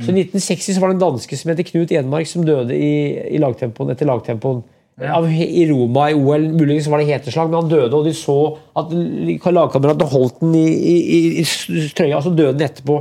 Så 0.00 0.10
I 0.10 0.22
1960 0.24 0.74
så 0.74 0.80
var 0.80 0.88
det 0.88 0.96
en 0.96 1.02
danske 1.02 1.36
som 1.36 1.50
heter 1.50 1.66
Knut 1.66 1.92
Enmark, 1.92 2.26
som 2.26 2.44
døde 2.46 2.76
i, 2.76 3.34
i 3.36 3.40
lagtempoen 3.42 3.90
etter 3.92 4.08
lagtempoen. 4.08 4.62
Av, 5.00 5.24
I 5.30 5.62
Roma 5.70 6.10
i 6.12 6.16
OL 6.18 6.42
muligens 6.52 6.88
var 6.92 7.00
det 7.00 7.06
heteslag, 7.08 7.48
men 7.48 7.62
han 7.62 7.70
døde, 7.70 7.96
og 7.96 8.04
de 8.04 8.12
så 8.16 8.34
at 8.76 8.90
lagkameratene 8.92 10.08
holdt 10.10 10.42
den 10.42 10.58
i, 10.58 10.66
i, 10.68 10.96
i, 11.40 11.44
i 11.46 11.86
trøya, 11.96 12.18
og 12.18 12.26
så 12.26 12.32
døde 12.36 12.58
den 12.58 12.66
etterpå 12.68 12.98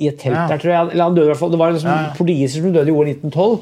i 0.00 0.08
et 0.08 0.16
telt 0.22 0.34
Ja. 0.34 0.46
der, 0.48 0.62
tror 0.62 0.72
jeg. 0.72 0.86
Eller 0.94 1.04
han 1.04 1.14
døde 1.18 1.28
i 1.28 1.30
hvert 1.34 1.40
fall. 1.42 1.52
Det 1.52 1.60
var 1.60 1.74
en 1.74 1.82
sånn 1.82 2.08
portugiser 2.16 2.62
som 2.64 2.72
døde 2.74 2.88
i 2.88 2.94
OL 2.96 3.10
1912. 3.12 3.60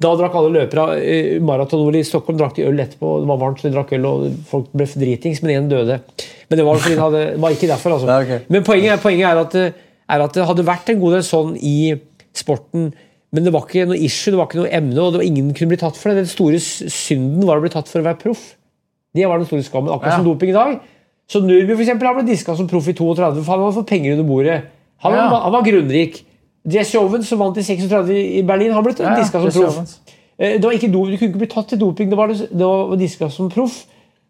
Da 0.00 0.14
drakk 0.16 0.36
alle 0.40 0.54
løpere 0.54 0.84
uh, 0.96 1.34
maraton-OL 1.44 1.98
i 2.00 2.04
Stockholm 2.06 2.38
drakk 2.40 2.54
de 2.56 2.64
øl 2.64 2.80
etterpå. 2.80 3.10
Det 3.20 3.28
var 3.28 3.40
varmt, 3.42 3.60
så 3.60 3.68
de 3.68 3.74
drakk 3.76 3.92
øl, 3.98 4.06
og 4.08 4.24
folk 4.48 4.70
ble 4.72 4.86
dritings, 4.88 5.42
men 5.44 5.52
én 5.58 5.68
døde. 5.70 5.98
Men 6.48 6.60
det 6.62 6.64
var, 6.64 6.80
fordi 6.80 6.96
han 6.96 7.04
hadde, 7.04 7.24
var 7.44 7.52
ikke 7.54 7.68
derfor. 7.68 7.98
altså. 7.98 8.08
Ja, 8.08 8.22
ok. 8.24 8.48
Men 8.48 8.64
poenget, 8.64 9.02
poenget 9.04 9.28
er, 9.28 9.42
at, 9.44 9.84
er 10.16 10.24
at 10.24 10.38
det 10.38 10.46
hadde 10.48 10.64
vært 10.70 10.88
en 10.94 11.02
god 11.04 11.18
del 11.18 11.26
sånn 11.28 11.52
i 11.60 11.76
sporten, 12.38 12.88
men 13.32 13.44
det 13.44 13.52
var 13.52 13.66
ikke 13.66 13.84
noe 13.90 13.98
issue, 14.00 14.32
det 14.32 14.38
var 14.40 14.46
ikke 14.48 14.60
noe 14.62 14.70
emne, 14.72 14.98
og 15.02 15.12
det 15.12 15.20
var 15.20 15.26
ingen 15.28 15.50
kunne 15.56 15.68
bli 15.74 15.80
tatt 15.80 15.96
for 16.00 16.08
det. 16.10 16.22
Den 16.24 16.30
store 16.30 16.58
synden 16.62 17.44
var 17.48 17.58
å 17.60 17.64
bli 17.64 17.72
tatt 17.74 17.88
for 17.90 18.00
å 18.00 18.06
være 18.06 18.20
proff. 18.22 18.54
Det 19.14 19.26
var 19.28 19.38
den 19.40 19.48
store 19.50 19.64
skammen, 19.66 19.92
akkurat 19.92 20.16
som 20.20 20.24
doping 20.24 20.50
i 20.52 20.56
dag. 20.56 20.78
Så 21.28 21.42
Nurby 21.44 21.74
for 21.74 21.82
eksempel, 21.84 22.08
han 22.08 22.16
ble 22.16 22.24
diska 22.30 22.54
som 22.56 22.68
proff 22.70 22.88
i 22.88 22.94
32, 22.96 23.42
for 23.44 23.52
han 23.52 23.64
hadde 23.66 23.76
fått 23.76 23.90
penger 23.90 24.16
under 24.16 24.24
bordet. 24.28 24.62
Han, 25.04 25.12
Ja. 25.12 25.28
han 25.44 25.52
var 25.52 25.62
grunnrik. 25.62 26.24
Jesse 26.68 26.98
Owens, 26.98 27.28
som 27.28 27.38
vant 27.38 27.56
i 27.56 27.62
36 27.62 28.10
i 28.10 28.42
Berlin, 28.42 28.72
han 28.72 28.82
ble 28.84 28.94
Ja, 28.98 29.12
ja, 29.12 29.20
diska 29.20 29.40
som 29.40 29.52
proff. 29.62 29.98
Eh, 30.38 30.56
Det 30.58 30.64
var 30.64 30.72
ikke 30.72 30.92
do, 30.92 31.04
Du 31.10 31.16
kunne 31.18 31.28
ikke 31.32 31.38
bli 31.44 31.46
tatt 31.52 31.68
til 31.68 31.78
doping, 31.78 32.08
det 32.10 32.16
var, 32.16 32.28
det 32.28 32.48
var 32.64 32.96
diska 32.96 33.28
som 33.30 33.50
proff. 33.50 33.84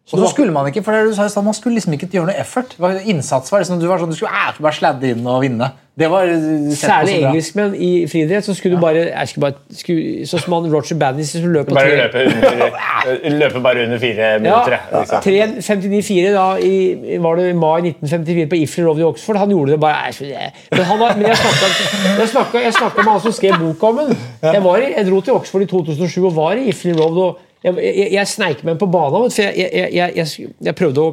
Så 0.09 0.17
Og 0.17 0.23
så 0.25 0.29
skulle 0.33 0.53
man 0.55 0.65
ikke, 0.71 0.81
for 0.83 0.93
det 0.97 1.11
du 1.11 1.15
sa 1.15 1.27
i 1.29 1.29
sted, 1.29 1.45
man 1.45 1.53
skulle 1.53 1.77
liksom 1.77 1.93
ikke 1.93 2.07
gjøre 2.09 2.31
noe 2.31 2.39
effort. 2.41 2.71
Innsats 3.05 3.53
var 3.53 3.61
liksom, 3.61 3.77
du 3.83 3.85
var 3.91 4.01
sånn, 4.01 4.09
du 4.09 4.17
skulle 4.17 4.33
æ, 4.33 4.55
bare 4.65 4.73
sladde 4.73 5.11
inn 5.13 5.27
og 5.29 5.43
vinne. 5.45 5.69
Det 5.99 6.07
var 6.09 6.31
eh, 6.31 6.39
sett 6.71 6.79
Særlig 6.79 7.17
engelskmenn 7.27 7.73
i 7.75 7.91
friidrett. 8.09 8.47
Så 8.47 8.55
skulle 8.57 8.79
du 8.79 8.81
bare, 8.81 9.03
jeg 9.11 9.29
skulle 9.29 9.49
bare 9.51 9.77
skulle, 9.83 10.27
Sånn 10.31 10.41
som 10.45 10.55
han 10.55 10.69
Roger 10.73 10.97
Bannis 11.01 11.33
som 11.35 11.49
løp 11.53 11.69
på 11.69 11.75
Bare 11.77 11.91
tre- 12.09 12.25
løpe, 12.31 13.33
løpe 13.43 13.61
bare 13.65 13.83
under 13.85 13.99
fire 14.01 14.29
minutter. 14.41 14.77
Ja, 14.79 15.03
liksom. 15.03 15.25
3.59,4 15.27 16.33
da 16.37 16.47
i, 16.63 17.19
var 17.21 17.37
det 17.43 17.49
i 17.51 17.57
mai 17.59 17.91
1954 17.91 18.47
på 18.53 18.61
Ifly 18.63 18.85
Road 18.87 19.03
i 19.03 19.07
Oxford. 19.11 19.41
Han 19.43 19.53
gjorde 19.53 19.75
det 19.75 19.81
bare 19.83 20.13
det- 20.21 20.53
Men, 20.71 20.85
han 20.93 20.99
var, 21.03 21.17
men 21.19 21.27
jeg 21.29 22.73
snakka 22.73 23.03
med 23.03 23.13
han 23.13 23.21
som 23.27 23.33
skrev 23.33 23.59
boka 23.61 23.87
om 23.93 24.01
den. 24.05 24.17
Jeg, 24.43 24.63
var 24.65 24.79
jeg 24.87 25.07
dro 25.11 25.21
til 25.21 25.35
Oxford 25.35 25.63
i 25.67 25.67
2007 25.67 26.25
og 26.31 26.35
var 26.39 26.53
i 26.57 26.69
Ifly 26.73 26.95
Road. 26.97 27.19
og 27.27 27.39
Jeg, 27.65 27.75
jeg, 27.83 28.09
jeg 28.15 28.31
sneik 28.31 28.65
meg 28.65 28.77
inn 28.77 28.81
på 28.81 28.89
banen, 28.91 29.31
for 29.35 29.43
jeg, 29.43 29.93
jeg, 29.97 30.75
prøvde 30.79 31.03
å 31.03 31.09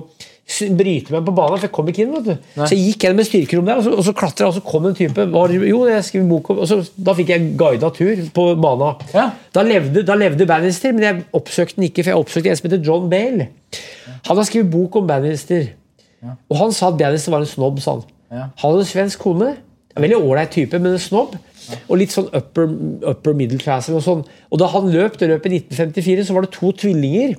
bryte 0.78 1.10
meg 1.10 1.20
inn 1.20 1.26
på 1.26 1.34
banen, 1.34 1.58
for 1.58 1.66
jeg 1.66 1.74
kom 1.74 1.88
ikke 1.90 2.06
inn. 2.06 2.28
Så 2.54 2.68
jeg 2.76 2.84
gikk 2.84 3.06
gjennom 3.08 3.22
et 3.24 3.30
styrkerom 3.30 3.70
der, 3.70 3.80
og 3.82 3.88
så, 3.88 3.94
og 3.98 4.06
så 4.06 4.14
klatra 4.18 4.50
og 4.52 4.58
så 4.58 4.64
kom 4.66 4.86
en 4.90 4.98
type 4.98 5.26
var, 5.34 5.54
Jo, 5.56 5.80
jeg 5.90 6.06
skrev 6.06 6.28
bok 6.30 6.52
om 6.54 6.62
og 6.62 6.70
så, 6.70 6.78
Da 6.96 7.16
fikk 7.18 7.34
jeg 7.34 7.48
guida 7.58 7.90
tur 7.96 8.22
på 8.36 8.48
banen. 8.62 9.02
Ja. 9.16 9.30
Da 9.56 9.66
levde, 9.66 10.06
da 10.06 10.18
levde 10.20 10.48
Bannister, 10.50 10.94
men 10.94 11.08
jeg 11.08 11.24
oppsøkte 11.36 11.80
den 11.80 11.90
ikke, 11.90 12.04
for 12.04 12.14
jeg 12.14 12.26
oppsøkte 12.26 12.54
en 12.54 12.60
som 12.62 12.70
heter 12.70 12.86
John 12.86 13.10
Bale. 13.10 13.50
Han 14.30 14.38
har 14.38 14.48
skrevet 14.48 14.70
bok 14.74 15.02
om 15.02 15.10
Bannister. 15.10 15.72
Og 16.50 16.60
han 16.62 16.74
sa 16.74 16.92
at 16.92 17.00
Bannister 17.02 17.34
var 17.34 17.42
en 17.46 17.50
snobb. 17.50 17.82
sa 17.82 17.98
Han 17.98 18.12
Ja. 18.32 18.48
Han 18.58 18.72
hadde 18.72 18.86
en 18.86 18.90
svensk 18.90 19.20
kone. 19.22 19.56
En 19.96 20.04
veldig 20.04 20.18
ålreit 20.18 20.52
type, 20.52 20.80
men 20.80 20.94
en 20.94 21.00
snobb. 21.00 21.38
Og 21.88 21.98
litt 22.02 22.14
sånn 22.14 22.28
upper, 22.36 22.70
upper 23.12 23.34
middle 23.38 23.60
class. 23.62 23.90
Og, 23.90 24.04
sånn. 24.06 24.22
og 24.52 24.62
da 24.62 24.68
han 24.74 24.92
løp 24.94 25.18
det 25.22 25.32
løpet 25.32 25.52
i 25.52 25.62
1954, 25.64 26.28
så 26.28 26.36
var 26.38 26.46
det 26.46 26.52
to 26.56 26.72
tvillinger 26.84 27.36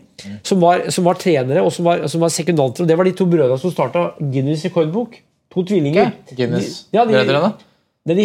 som 0.47 0.61
var, 0.63 0.89
som 0.95 1.07
var 1.07 1.21
trenere 1.21 1.63
og 1.63 1.73
som 1.75 1.87
var, 1.89 2.07
som 2.13 2.25
var 2.25 2.35
sekundanter. 2.35 2.85
Og 2.85 2.91
det 2.91 2.99
var 2.99 3.09
de 3.09 3.15
to 3.19 3.29
brødrene 3.31 3.61
som 3.63 3.75
starta 3.75 4.09
Guinness 4.21 4.67
rekordbok. 4.69 5.21
To 5.55 5.65
tvillinger. 5.65 6.13
Ok, 6.13 6.37
Guinness. 6.37 6.85
De- 6.93 6.99
ja, 6.99 7.05
de- 7.07 7.15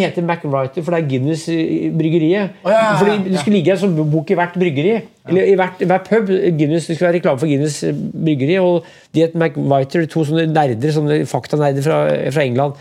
heter 0.01 0.21
McWriter, 0.21 0.83
for 0.83 0.93
det 0.93 0.99
er 1.01 1.07
Guinness-bryggeriet. 1.09 2.51
Oh, 2.63 2.69
ja, 2.69 2.81
ja, 3.01 3.07
ja, 3.07 3.17
Det 3.25 3.39
skulle 3.39 3.57
ligge 3.57 3.73
en 3.73 3.79
sånn 3.81 3.95
bok 4.11 4.29
i 4.29 4.37
hvert 4.37 4.53
bryggeri. 4.53 5.01
Eller 5.27 5.49
i 5.49 5.55
hvert, 5.57 5.81
hver 5.81 6.03
pub. 6.05 6.27
Guinness, 6.27 6.87
Det 6.87 6.95
skulle 6.97 7.09
være 7.09 7.17
reklame 7.19 7.39
for 7.41 7.49
Guinness 7.49 7.83
eh, 7.83 7.93
bryggeri. 7.93 8.59
Og 8.61 8.85
de 9.13 9.21
het 9.25 9.33
McWriter, 9.33 10.05
to 10.11 10.25
sånne 10.27 10.45
nerder, 10.51 10.93
sånne 10.93 11.21
faktanerder 11.29 11.81
fra, 11.81 11.97
fra 12.31 12.43
England. 12.45 12.73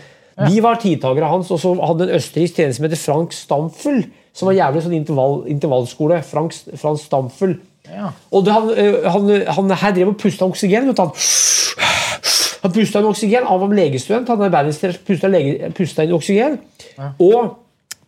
De 0.49 0.61
var 0.63 0.75
tidtakere 0.81 1.27
hans, 1.29 1.51
og 1.51 1.59
så 1.61 1.73
hadde 1.85 2.07
en 2.09 2.15
østerriksk 2.17 2.55
tjeneste 2.57 2.79
som 2.81 2.87
heter 2.89 3.01
Frank 3.03 3.33
Stamfel. 3.37 4.03
Som 4.33 4.47
var 4.47 4.55
jævlig 4.55 4.81
sånn 4.85 4.95
intervall, 4.95 5.41
intervallskole. 5.51 6.21
Frank, 6.23 6.55
Frank 6.79 6.99
Stamfel. 7.03 7.57
Ja. 7.91 8.11
Og 8.31 8.45
det, 8.45 8.53
han, 8.55 8.69
han, 9.11 9.31
han 9.57 9.73
her 9.81 9.95
drev 9.97 10.13
og 10.13 10.19
pusta 10.21 10.45
oksygen. 10.47 10.87
Vet 10.87 10.97
du, 10.97 11.01
han 11.01 11.11
han 12.61 12.73
pusta 12.75 13.01
inn 13.01 13.07
oksygen. 13.09 13.47
Han 13.49 13.59
var 13.63 13.73
legestudent. 13.73 14.29
Han 14.29 14.43
er 14.45 14.51
Bannister 14.53 14.93
pusta, 15.07 15.31
inn 16.05 16.13
oksygen. 16.13 16.59
Og 17.17 17.57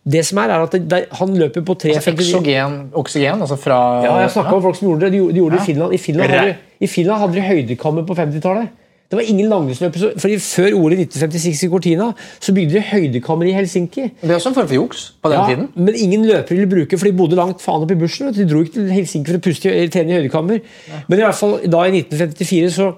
det 0.04 0.20
som 0.28 0.38
er, 0.42 0.52
er 0.52 0.62
at 0.66 0.74
det, 0.90 1.00
han 1.18 1.32
løper 1.40 1.64
på 1.64 1.74
3,59 1.80 2.12
Eksogen, 2.12 2.74
oksygen, 3.00 3.40
altså 3.40 3.56
fra 3.56 3.78
Ja, 4.04 4.14
jeg 4.20 4.34
snakka 4.34 4.52
om 4.58 4.62
folk 4.66 4.76
som 4.78 4.88
gjorde 4.90 5.06
det. 5.06 5.12
De, 5.14 5.20
gjorde- 5.22 5.34
de 5.34 5.40
gjorde 5.42 5.56
det 5.56 5.62
i 5.62 5.66
Finland. 5.66 5.94
I 5.94 5.98
Finland 5.98 6.30
hadde, 6.30 6.56
I 6.80 6.86
Finland 6.92 7.20
hadde 7.22 7.34
de 7.38 7.44
høydekammer 7.48 8.06
på 8.06 8.16
50-tallet. 8.18 8.68
Det 9.10 9.18
var 9.18 9.22
ingen 9.28 9.48
langrennsløpere. 9.48 10.00
så- 10.00 10.18
fordi 10.18 10.36
Før 10.38 10.74
OL 10.74 10.92
i 10.92 10.96
1956 11.04 11.62
i 11.62 11.68
Cortina 11.68 12.12
så 12.40 12.52
bygde 12.54 12.72
de 12.74 12.80
høydekammer 12.80 13.46
i 13.46 13.52
Helsinki. 13.52 14.02
Det 14.20 14.30
er 14.30 14.34
også 14.34 14.48
en 14.48 14.54
form 14.54 14.66
for 14.68 14.74
juks 14.74 15.12
på 15.22 15.30
den 15.30 15.38
Ja, 15.38 15.46
tiden. 15.46 15.68
Men 15.76 15.94
ingen 15.94 16.24
løpere 16.26 16.56
ville 16.56 16.66
bruke, 16.66 16.98
for 16.98 17.04
de 17.06 17.12
bodde 17.12 17.36
langt 17.36 17.60
faen 17.62 17.82
opp 17.82 17.90
i 17.90 17.94
bushen. 17.94 18.32
De 18.34 18.44
dro 18.48 18.62
ikke 18.64 18.72
til 18.72 18.90
Helsinki 18.90 19.30
for 19.30 19.38
å 19.38 19.42
puste 19.44 19.66
eller 19.70 19.88
trene 19.88 20.10
i 20.10 20.16
høydekammer. 20.22 20.60
Men 21.08 21.18
i 21.18 21.22
hvert 21.22 21.34
fall 21.34 21.58
da 21.68 21.82
i 21.84 21.90
1954 22.00 22.70
så 22.72 22.94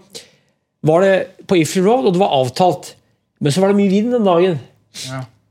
var 0.85 1.01
det 1.03 1.27
på 1.47 1.57
Ifley 1.61 1.83
Road, 1.85 2.07
og 2.07 2.13
det 2.13 2.21
var 2.21 2.31
avtalt. 2.31 2.95
Men 3.41 3.53
så 3.53 3.61
var 3.61 3.69
det 3.69 3.77
mye 3.77 3.91
vind 3.91 4.13
den 4.13 4.25
dagen. 4.25 4.59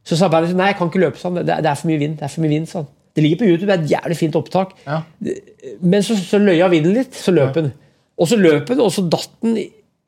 Så 0.06 0.18
sa 0.18 0.28
bandet 0.30 0.56
nei, 0.56 0.68
jeg 0.72 0.78
kan 0.78 0.89
ikke 0.89 1.02
løpe 1.02 1.18
sånn. 1.18 1.36
Det, 1.46 1.50
er- 1.50 1.62
det 1.62 1.70
er 1.72 1.76
for 1.76 1.88
mye 1.88 2.00
vind. 2.00 2.15
det 2.18 2.24
er 2.24 2.28
for 2.30 2.41
mye 2.41 2.50
vind, 2.50 2.68
sånn. 2.68 2.88
Det 3.15 3.24
ligger 3.24 3.38
på 3.38 3.48
YouTube, 3.48 3.68
det 3.68 3.76
er 3.80 3.84
et 3.84 3.89
jævlig 4.04 4.18
fint 4.18 4.36
opptak. 4.36 4.72
Ja. 4.88 5.02
Men 5.82 6.02
så, 6.02 6.15
så 6.15 6.38
løya 6.39 6.70
vinden 6.70 6.94
litt, 6.94 7.12
så 7.13 7.32
løp 7.34 7.54
den. 7.54 7.74
Og 8.18 8.28
så 8.28 8.38
løp 8.38 8.65
den, 8.68 8.80
og 8.80 8.91
så 8.91 9.08
datt 9.10 9.30
den 9.44 9.58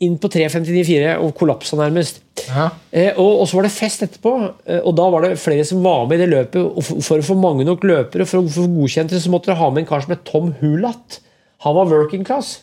inn 0.05 0.17
på 0.21 0.29
3.59,4 0.29 1.15
og 1.23 1.31
kollapsa 1.37 1.77
nærmest. 1.79 2.19
Ja. 2.45 2.67
Eh, 2.91 3.17
og, 3.17 3.41
og 3.41 3.47
så 3.49 3.57
var 3.57 3.65
det 3.65 3.73
fest 3.73 4.03
etterpå, 4.05 4.33
eh, 4.69 4.81
og 4.83 4.93
da 4.99 5.07
var 5.13 5.25
det 5.25 5.39
flere 5.41 5.65
som 5.65 5.81
var 5.85 6.05
med 6.05 6.19
i 6.19 6.23
det 6.25 6.29
løpet. 6.35 6.59
Og 6.61 6.85
for, 6.85 7.01
for 7.07 7.23
å 7.23 7.27
få 7.31 7.37
mange 7.41 7.65
nok 7.67 7.85
løpere, 7.87 8.27
for 8.29 8.43
å 8.43 8.53
få 8.53 8.67
godkjent 8.75 9.15
det, 9.15 9.23
så 9.23 9.33
måtte 9.33 9.49
dere 9.49 9.61
ha 9.63 9.71
med 9.73 9.83
en 9.83 9.89
kar 9.89 10.05
som 10.05 10.13
het 10.13 10.25
Tom 10.29 10.53
Hulat. 10.61 11.19
Han 11.65 11.77
var 11.79 11.89
working 11.89 12.27
class. 12.27 12.59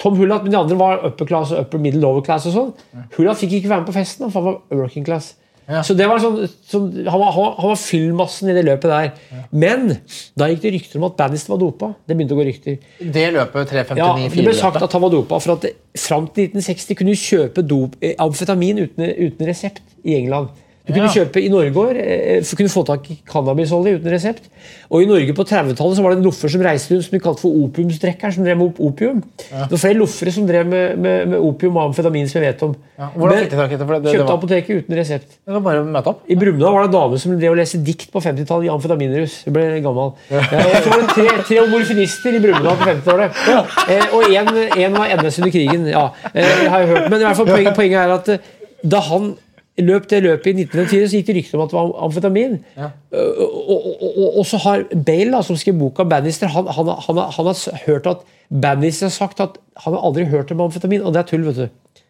Tom 0.00 0.16
Hulat, 0.16 0.46
men 0.46 0.54
de 0.54 0.60
andre 0.60 0.78
var 0.80 1.02
upper 1.04 1.28
class 1.28 1.50
og 1.52 1.66
upper 1.66 1.82
middle 1.82 2.00
lower 2.00 2.22
class. 2.24 2.46
og 2.48 2.54
sånn. 2.54 2.70
Hulat 3.18 3.42
fikk 3.42 3.58
ikke 3.58 3.72
være 3.74 3.82
med 3.82 3.90
på 3.90 3.98
festen, 3.98 4.30
for 4.30 4.40
han 4.40 4.48
var 4.52 4.84
working 4.84 5.04
class. 5.04 5.34
Ja. 5.70 5.82
Så 5.86 5.94
det 5.94 6.06
var 6.10 6.18
sånn, 6.18 6.40
sånn 6.66 6.88
han, 7.06 7.20
var, 7.20 7.34
han, 7.36 7.68
var, 7.70 7.76
fyllmassen 7.78 8.50
i 8.50 8.54
det 8.56 8.64
løpet 8.66 8.90
der. 8.90 9.44
Men 9.54 9.92
da 10.38 10.48
gikk 10.50 10.64
det 10.64 10.72
rykter 10.74 10.98
om 10.98 11.06
at 11.10 11.18
Bannister 11.20 11.54
var 11.54 11.60
dopa. 11.62 11.92
Det 12.08 12.16
begynte 12.18 12.34
å 12.34 12.40
gå 12.40 12.46
rykter. 12.48 12.80
Det 12.98 13.26
løpet, 13.36 13.70
359 13.70 14.00
Ja, 14.02 14.08
Det 14.34 14.46
ble 14.48 14.56
sagt 14.58 14.82
at 14.82 14.96
han 14.98 15.04
var 15.04 15.14
dopa. 15.14 15.38
For 15.44 15.54
at 15.54 15.68
fram 16.08 16.26
til 16.34 16.50
1960 16.50 16.98
kunne 16.98 17.14
du 17.14 17.22
kjøpe 17.22 17.64
dop, 17.66 17.94
eh, 18.02 18.16
amfetamin 18.18 18.82
uten, 18.82 19.06
uten 19.30 19.50
resept 19.50 19.84
i 20.02 20.18
England. 20.18 20.50
Du 20.90 20.98
kunne 20.98 21.12
kjøpe 21.14 21.42
i 21.42 21.48
Norge 21.52 21.84
år, 21.84 22.00
eh, 22.00 22.42
for 22.44 22.60
kunne 22.60 22.72
få 22.72 22.84
tak 22.88 23.10
i 23.10 23.18
cannabisolje 23.30 23.98
uten 23.98 24.12
resept. 24.12 24.50
Og 24.90 25.04
i 25.04 25.08
Norge 25.08 25.34
på 25.36 25.46
30-tallet 25.46 25.96
så 25.96 26.02
var 26.02 26.14
det 26.14 26.20
en 26.20 26.26
loffer 26.26 26.52
som 26.52 26.62
reiste 26.64 26.94
rundt 26.94 27.06
som 27.06 27.16
de 27.16 27.22
kalte 27.22 27.44
for 27.44 27.58
opiumsdrekkeren, 27.64 28.34
som 28.34 28.46
drev 28.46 28.58
med 28.58 28.66
opium. 28.66 28.90
opium. 28.90 29.22
Det 29.50 29.70
var 29.70 29.82
flere 29.84 29.98
loffere 29.98 30.32
som 30.34 30.46
drev 30.48 30.66
med, 30.66 30.98
med, 30.98 31.28
med 31.32 31.38
opium 31.38 31.76
og 31.76 31.90
amfetamin 31.90 32.28
som 32.28 32.40
jeg 32.40 32.52
vet 32.52 32.64
om. 32.66 32.74
Ja. 32.98 33.08
Men 33.14 33.32
det? 33.32 33.50
For 33.54 33.68
det, 33.70 34.02
det, 34.04 34.14
Kjøpte 34.16 34.36
apoteket 34.36 34.82
uten 34.82 34.98
resept. 34.98 35.36
det 35.46 35.54
var 35.56 35.64
bare 35.64 35.84
å 35.84 35.88
møte 35.88 36.12
opp. 36.12 36.24
I 36.28 36.36
Brumunddal 36.40 36.74
var 36.74 36.86
det 36.86 36.90
en 36.90 36.96
dame 36.96 37.20
som 37.22 37.36
drev 37.36 37.54
og 37.54 37.60
leste 37.60 37.82
dikt 37.86 38.10
på 38.12 38.22
50-tallet 38.24 38.68
i 38.68 38.72
amfetaminrus. 38.74 39.36
Hun 39.46 39.56
ble 39.56 39.66
gammel. 39.84 40.14
Ja, 40.30 40.42
og 40.42 40.76
så 40.84 40.92
var 40.92 41.04
det 41.04 41.10
tre, 41.14 41.28
tre 41.48 41.66
morfinister 41.70 42.36
i 42.36 42.42
Brumunddal 42.44 42.80
på 42.80 42.88
50-tallet. 42.90 43.44
Eh, 43.90 44.16
og 44.16 44.26
én 44.30 44.96
var 44.98 45.14
NS 45.16 45.40
under 45.42 45.54
krigen. 45.54 45.86
Ja, 45.90 46.08
eh, 46.34 46.66
har 46.66 46.84
jeg 46.84 46.90
hørt. 46.94 47.10
Men 47.10 47.20
i 47.20 47.28
hvert 47.28 47.38
fall 47.40 47.52
poenget, 47.52 47.76
poenget 47.78 48.02
er 48.02 48.16
at 48.18 48.34
eh, 48.34 48.50
da 48.82 49.00
han 49.10 49.32
løp 49.78 50.08
det 50.10 50.22
løpet 50.24 50.46
i 50.50 50.64
1910, 50.64 51.06
så 51.08 51.16
gikk 51.20 51.26
det 51.30 51.36
rykter 51.38 51.58
om 51.58 51.62
at 51.64 51.70
det 51.72 51.76
var 51.78 51.92
amfetamin. 52.04 52.56
Ja. 52.76 52.88
Og, 53.14 53.38
og, 53.40 53.86
og, 53.86 54.08
og, 54.10 54.38
og 54.42 54.46
så 54.46 54.58
har 54.64 54.82
Bale, 55.06 55.30
da, 55.32 55.40
som 55.46 55.56
skrev 55.56 55.78
boka 55.80 56.04
Bannister, 56.04 56.50
han, 56.52 56.66
han, 56.66 56.90
han, 57.06 57.20
han 57.36 57.46
har 57.52 57.84
hørt 57.86 58.06
at 58.10 58.26
Bannister 58.50 59.06
har 59.06 59.14
sagt 59.14 59.40
at 59.40 59.56
han 59.84 59.94
har 59.94 60.02
aldri 60.10 60.24
hørt 60.28 60.50
om 60.52 60.60
amfetamin, 60.66 61.02
og 61.06 61.14
det 61.14 61.22
er 61.22 61.28
tull, 61.30 61.46
vet 61.46 61.56
du. 61.62 61.68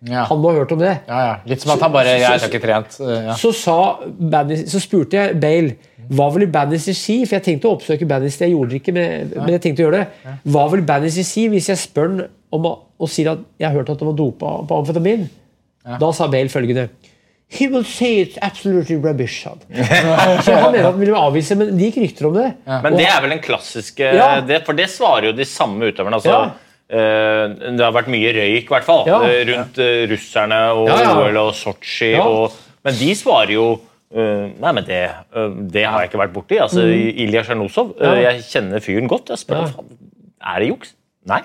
Ja. 0.08 0.24
Han 0.30 0.38
må 0.40 0.50
ha 0.50 0.56
hørt 0.62 0.72
om 0.72 0.80
det. 0.80 0.94
Ja, 1.08 1.18
ja. 1.28 1.32
Litt 1.44 1.60
som 1.60 1.74
at 1.74 1.82
han 1.84 1.92
bare 1.92 2.14
Jeg 2.16 2.24
har 2.24 2.40
ikke 2.48 2.62
trent. 2.62 2.96
eh, 3.04 3.26
Ja. 3.28 3.34
Så, 3.36 3.52
så 3.52 4.80
spurte 4.80 5.18
jeg 5.18 5.36
Bale 5.42 5.74
hva 6.10 6.30
vil 6.34 6.48
Bannister 6.50 6.96
si, 6.96 7.18
for 7.26 7.36
jeg 7.36 7.44
tenkte 7.44 7.68
å 7.68 7.74
oppsøke 7.76 8.08
Bannister. 8.08 8.48
Jeg 8.48 8.56
gjorde 8.56 8.72
det 8.72 8.80
ikke, 8.80 8.94
men, 8.96 9.28
men 9.36 9.52
jeg 9.54 9.60
tenkte 9.66 9.84
å 9.84 9.86
gjøre 9.90 10.00
det. 10.00 10.32
Hva 10.50 10.64
vil 10.72 10.82
Bannister 10.88 11.26
si 11.28 11.44
hvis 11.52 11.68
jeg 11.70 11.78
spør 11.84 12.16
ham 12.50 12.66
og 12.72 13.08
sier 13.12 13.34
at 13.36 13.44
jeg 13.60 13.68
har 13.68 13.76
hørt 13.76 13.92
at 13.92 14.00
han 14.02 14.08
var 14.10 14.16
dopa 14.18 14.54
på 14.66 14.80
amfetamin? 14.80 15.28
Da 16.00 16.10
sa 16.16 16.26
Bale 16.32 16.50
følgende 16.52 16.88
He 17.50 17.66
will 17.68 17.82
say 17.84 18.20
it's 18.22 18.38
absolutely 18.40 18.94
rubbish. 18.96 19.44
han. 19.44 19.58
Så 20.46 20.54
han 20.54 20.70
mener 20.72 20.86
at 20.86 20.92
han 20.92 21.00
ville 21.00 21.18
avvise, 21.18 21.56
men 21.58 21.72
det 21.76 21.88
gikk 21.90 21.96
rykter 22.04 22.28
om 22.28 22.34
det. 22.38 22.48
Men 22.66 22.94
det 22.96 23.06
er 23.10 23.20
vel 23.24 23.30
den 23.34 23.42
klassiske 23.42 24.12
Ja. 24.14 24.40
det, 24.46 24.60
For 24.66 24.72
det 24.78 24.86
svarer 24.92 25.26
jo 25.30 25.32
de 25.34 25.44
samme 25.44 25.90
utøverne. 25.90 26.20
Altså, 26.20 26.30
Ja. 26.30 26.50
Uh, 26.90 27.52
det 27.76 27.84
har 27.84 27.92
vært 27.94 28.08
mye 28.10 28.32
røyk, 28.34 28.64
i 28.64 28.70
hvert 28.72 28.82
fall, 28.86 29.04
Ja. 29.06 29.20
eh, 29.22 29.44
rundt 29.46 29.76
uh, 29.78 30.08
russerne 30.10 30.56
og 30.74 30.88
Ja, 30.88 30.96
ja. 31.04 31.12
OL 31.20 31.36
og 31.38 31.52
Sotsji. 31.54 32.12
Ja. 32.16 32.24
Og, 32.26 32.52
men 32.84 32.94
de 32.98 33.14
svarer 33.14 33.52
jo 33.58 33.68
Uh, 34.10 34.50
Nei, 34.58 34.72
men 34.74 34.82
det, 34.88 35.04
uh, 35.38 35.52
det 35.70 35.84
har 35.86 36.00
jeg 36.02 36.08
ikke 36.10 36.18
vært 36.18 36.32
borti. 36.34 36.56
Altså, 36.58 36.82
Ilja 36.82 37.44
Sjernosov, 37.46 37.92
eh, 37.94 38.08
Mm. 38.08 38.16
Ja. 38.18 38.30
jeg 38.32 38.40
kjenner 38.42 38.80
fyren 38.82 39.06
godt. 39.06 39.28
Jeg 39.30 39.38
spør 39.38 39.60
Ja. 39.60 39.66
faen, 39.70 39.92
er 40.42 40.58
det 40.58 40.68
juks. 40.72 40.90
Nei. 41.30 41.38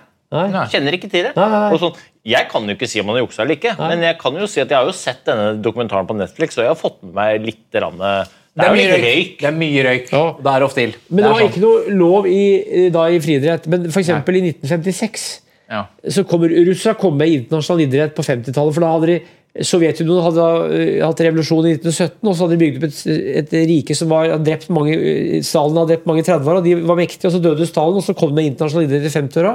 Nei. 0.54 0.66
Kjenner 0.72 0.98
ikke 0.98 1.10
til 1.12 1.24
det. 1.28 1.34
Nei, 1.36 1.48
nei, 1.50 1.60
nei. 1.66 1.72
Og 1.74 1.80
sånn, 1.82 2.00
jeg 2.26 2.48
kan 2.52 2.66
jo 2.70 2.76
ikke 2.76 2.88
si 2.90 3.00
om 3.02 3.08
han 3.12 3.18
har 3.20 3.26
juksa 3.26 3.44
eller 3.44 3.56
ikke, 3.60 3.76
men 3.80 4.02
jeg 4.08 4.18
kan 4.22 4.34
jo 4.42 4.48
si 4.52 4.62
at 4.64 4.70
jeg 4.74 4.78
har 4.78 4.86
jo 4.90 4.96
sett 4.98 5.22
denne 5.30 5.62
dokumentaren 5.62 6.08
på 6.10 6.16
Netflix, 6.18 6.58
og 6.58 6.64
jeg 6.66 6.72
har 6.74 6.80
fått 6.80 6.98
med 7.04 7.14
meg 7.14 7.46
litt 7.46 7.80
rann, 7.86 7.98
Det 7.98 8.28
Det 8.56 8.64
er 8.64 8.70
er 8.70 8.72
jo 8.72 8.76
mye 8.76 8.88
litt 8.88 8.96
røyk. 8.96 9.16
røyk. 9.16 9.40
Det 9.40 9.48
er 9.48 9.56
mye 9.60 9.82
røyk. 9.84 10.12
Ja. 10.16 10.26
Det 10.46 10.52
er 10.56 10.64
ofte 10.64 10.82
ild. 10.86 10.96
Men 11.10 11.18
det 11.18 11.24
det 11.24 11.32
var 11.32 11.40
sånn. 11.42 11.50
ikke 11.52 11.64
noe 11.66 11.96
lov 12.00 12.28
i, 12.28 12.90
da 12.90 13.02
i 13.12 13.20
friidrett. 13.20 13.68
Men 13.68 13.86
f.eks. 13.92 14.10
i 14.10 14.14
1956 14.16 15.26
Ja. 15.70 15.82
så 16.08 16.24
kommer 16.24 16.48
russerne 16.50 16.96
kom 16.98 17.18
med 17.18 17.28
internasjonal 17.34 17.82
idrett 17.88 18.16
på 18.16 18.24
50-tallet. 18.24 18.74
for 18.74 18.82
da 18.82 18.92
hadde 18.94 19.08
de 19.08 19.22
Sovjetunionen 19.64 20.26
hadde 20.26 20.46
eh, 20.76 20.98
hatt 21.00 21.22
revolusjon 21.24 21.68
i 21.70 21.76
1917, 21.78 22.18
og 22.28 22.34
så 22.34 22.44
hadde 22.44 22.56
de 22.58 22.66
bygd 22.66 22.80
opp 22.80 22.88
et, 22.90 22.98
et 23.40 23.54
rike 23.70 23.96
som 23.96 24.10
var, 24.12 24.28
hadde 24.34 24.50
drept 24.50 24.72
mange 24.76 24.96
eh, 24.98 25.38
Stalin 25.48 25.80
hadde 25.80 25.94
drept 25.94 26.10
mange 26.10 26.26
30-åra, 26.28 26.64
de 26.66 26.74
var 26.82 27.00
mektige, 27.00 27.30
og 27.30 27.36
så 27.38 27.42
døde 27.44 27.68
Stalin, 27.70 28.02
og 28.02 28.04
så 28.04 28.18
kom 28.18 28.34
det 28.36 28.50
internasjonal 28.50 28.90
idrett 28.90 29.08
i 29.08 29.14
50-åra. 29.16 29.54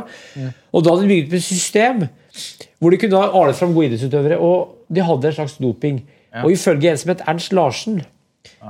Og 0.73 0.87
da 0.87 0.95
hadde 0.95 1.05
de 1.05 1.13
bygd 1.13 1.29
opp 1.29 1.37
et 1.41 1.47
system 1.47 2.07
hvor 2.81 2.95
de 2.95 3.01
kunne 3.03 3.21
ha 3.21 3.29
alet 3.43 3.59
fram 3.59 3.75
gode 3.77 3.91
idrettsutøvere, 3.91 4.41
og 4.41 4.89
de 4.89 5.05
hadde 5.05 5.29
en 5.29 5.37
slags 5.37 5.59
doping. 5.61 6.01
Og 6.41 6.55
ifølge 6.55 6.89
en 6.89 7.01
som 7.01 7.13
het 7.13 7.25
Ernst 7.29 7.53
Larsen, 7.53 8.01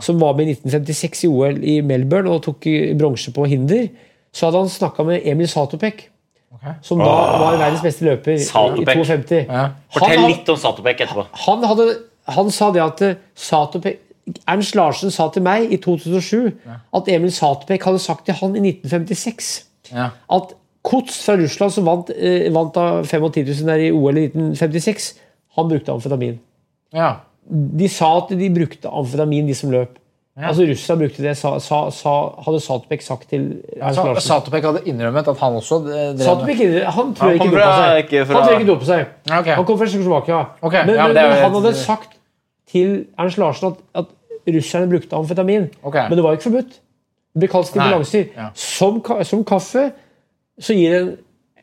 som 0.02 0.18
var 0.18 0.34
med 0.38 0.50
i 0.50 0.56
1956 0.56 1.26
i 1.26 1.30
OL 1.30 1.60
i 1.62 1.80
Melbourne 1.86 2.30
og 2.30 2.42
tok 2.46 2.66
eh, 2.70 2.94
bronse 2.98 3.30
på 3.34 3.46
hinder, 3.50 3.86
så 4.34 4.48
hadde 4.48 4.64
han 4.64 4.72
snakka 4.72 5.06
med 5.06 5.26
Emil 5.30 5.50
Satopek, 5.50 6.08
som 6.83 6.99
da 6.99 7.05
var 7.40 7.57
verdens 7.59 7.83
beste 7.83 8.05
løper 8.05 8.37
Satopek. 8.38 8.96
i 8.96 9.05
52. 9.05 9.46
Ja. 9.49 9.68
Fortell 9.94 10.18
Han- 10.20 10.31
litt 10.31 10.49
om 10.49 10.57
Satopek 10.57 11.01
etterpå. 11.01 11.27
han, 11.46 11.64
hadde, 11.64 11.87
han 12.29 12.51
sa 12.51 12.70
det 12.73 12.83
at 12.83 13.03
eh, 13.03 13.14
Satopek, 13.35 13.99
Ernst 14.46 14.75
Larsen 14.77 15.11
sa 15.11 15.29
til 15.35 15.42
meg 15.42 15.73
i 15.73 15.77
2007 15.81 16.53
at 16.94 17.09
Emil 17.09 17.33
Satopek 17.33 17.83
hadde 17.83 17.99
sagt 17.99 18.27
til 18.27 18.35
han 18.35 18.55
i 18.57 18.61
1956 18.73 19.64
Ja. 19.92 20.11
at 20.31 20.53
Kots 20.83 21.18
fra 21.27 21.35
Russland, 21.37 21.73
som 21.73 21.85
vant, 21.85 22.09
eh, 22.16 22.49
vant 22.55 22.77
av 22.81 23.05
25 23.05 23.44
000 23.44 23.66
der 23.66 23.83
i 23.85 23.90
OL 23.92 24.16
i 24.16 24.29
1956, 24.31 25.14
han 25.57 25.68
brukte 25.68 25.92
amfetamin. 25.92 26.38
Ja. 26.94 27.16
De 27.51 27.88
sa 27.88 28.16
at 28.23 28.31
de 28.38 28.49
brukte 28.55 28.88
amfetamin, 28.88 29.46
de 29.46 29.55
som 29.55 29.70
løp. 29.70 29.99
Altså 30.48 30.62
Russland 30.70 31.00
brukte 31.00 31.22
det, 31.22 31.37
sa, 31.37 31.50
sa, 31.61 31.79
sa, 31.90 32.12
hadde 32.46 32.61
Satopek 32.64 33.03
sagt 33.03 33.29
til 33.29 33.62
Ernst 33.81 33.98
Så 33.98 34.05
Larsen. 34.07 34.26
Satopek 34.29 34.64
hadde 34.64 34.81
innrømmet 34.87 35.29
at 35.29 35.38
han 35.38 35.53
også 35.59 35.79
eh, 35.85 35.92
drev 36.16 36.24
Satopek, 36.24 36.62
han 36.96 37.14
tror 37.14 37.29
jeg 37.31 37.40
ikke 37.40 37.50
dopa 37.50 37.72
seg. 37.76 38.05
ikke 38.05 38.26
fra- 38.26 38.35
Han 38.40 38.48
tror 38.48 38.59
ikke 38.59 38.70
dopa 38.72 38.85
seg. 38.85 39.07
Okay. 39.26 39.38
ok. 39.40 39.50
Han 39.57 39.64
kom 39.70 39.79
fra 39.79 39.87
Tsjekkoslovakia. 39.87 40.40
Okay. 40.62 40.85
Men, 40.87 40.94
ja, 40.94 41.07
men 41.07 41.14
men, 41.16 41.33
han 41.44 41.53
hadde 41.59 41.74
sagt 41.74 42.16
til 42.70 43.07
Ernst 43.18 43.38
Larsen 43.38 43.68
at, 43.72 44.05
at 44.05 44.55
russerne 44.57 44.88
brukte 44.90 45.16
amfetamin. 45.16 45.68
Okay. 45.83 46.09
Men 46.09 46.16
det 46.18 46.24
var 46.24 46.33
ikke 46.38 46.42
forbudt. 46.48 46.79
Det 47.35 47.38
blir 47.44 47.48
kalt 47.53 47.66
stimulanser. 47.66 48.24
ja. 48.37 48.48
Som, 48.55 49.03
som 49.22 49.44
kaffe 49.44 49.90
så 50.61 50.74
gir 50.74 50.90
det 50.92 51.00
en, 51.03 51.11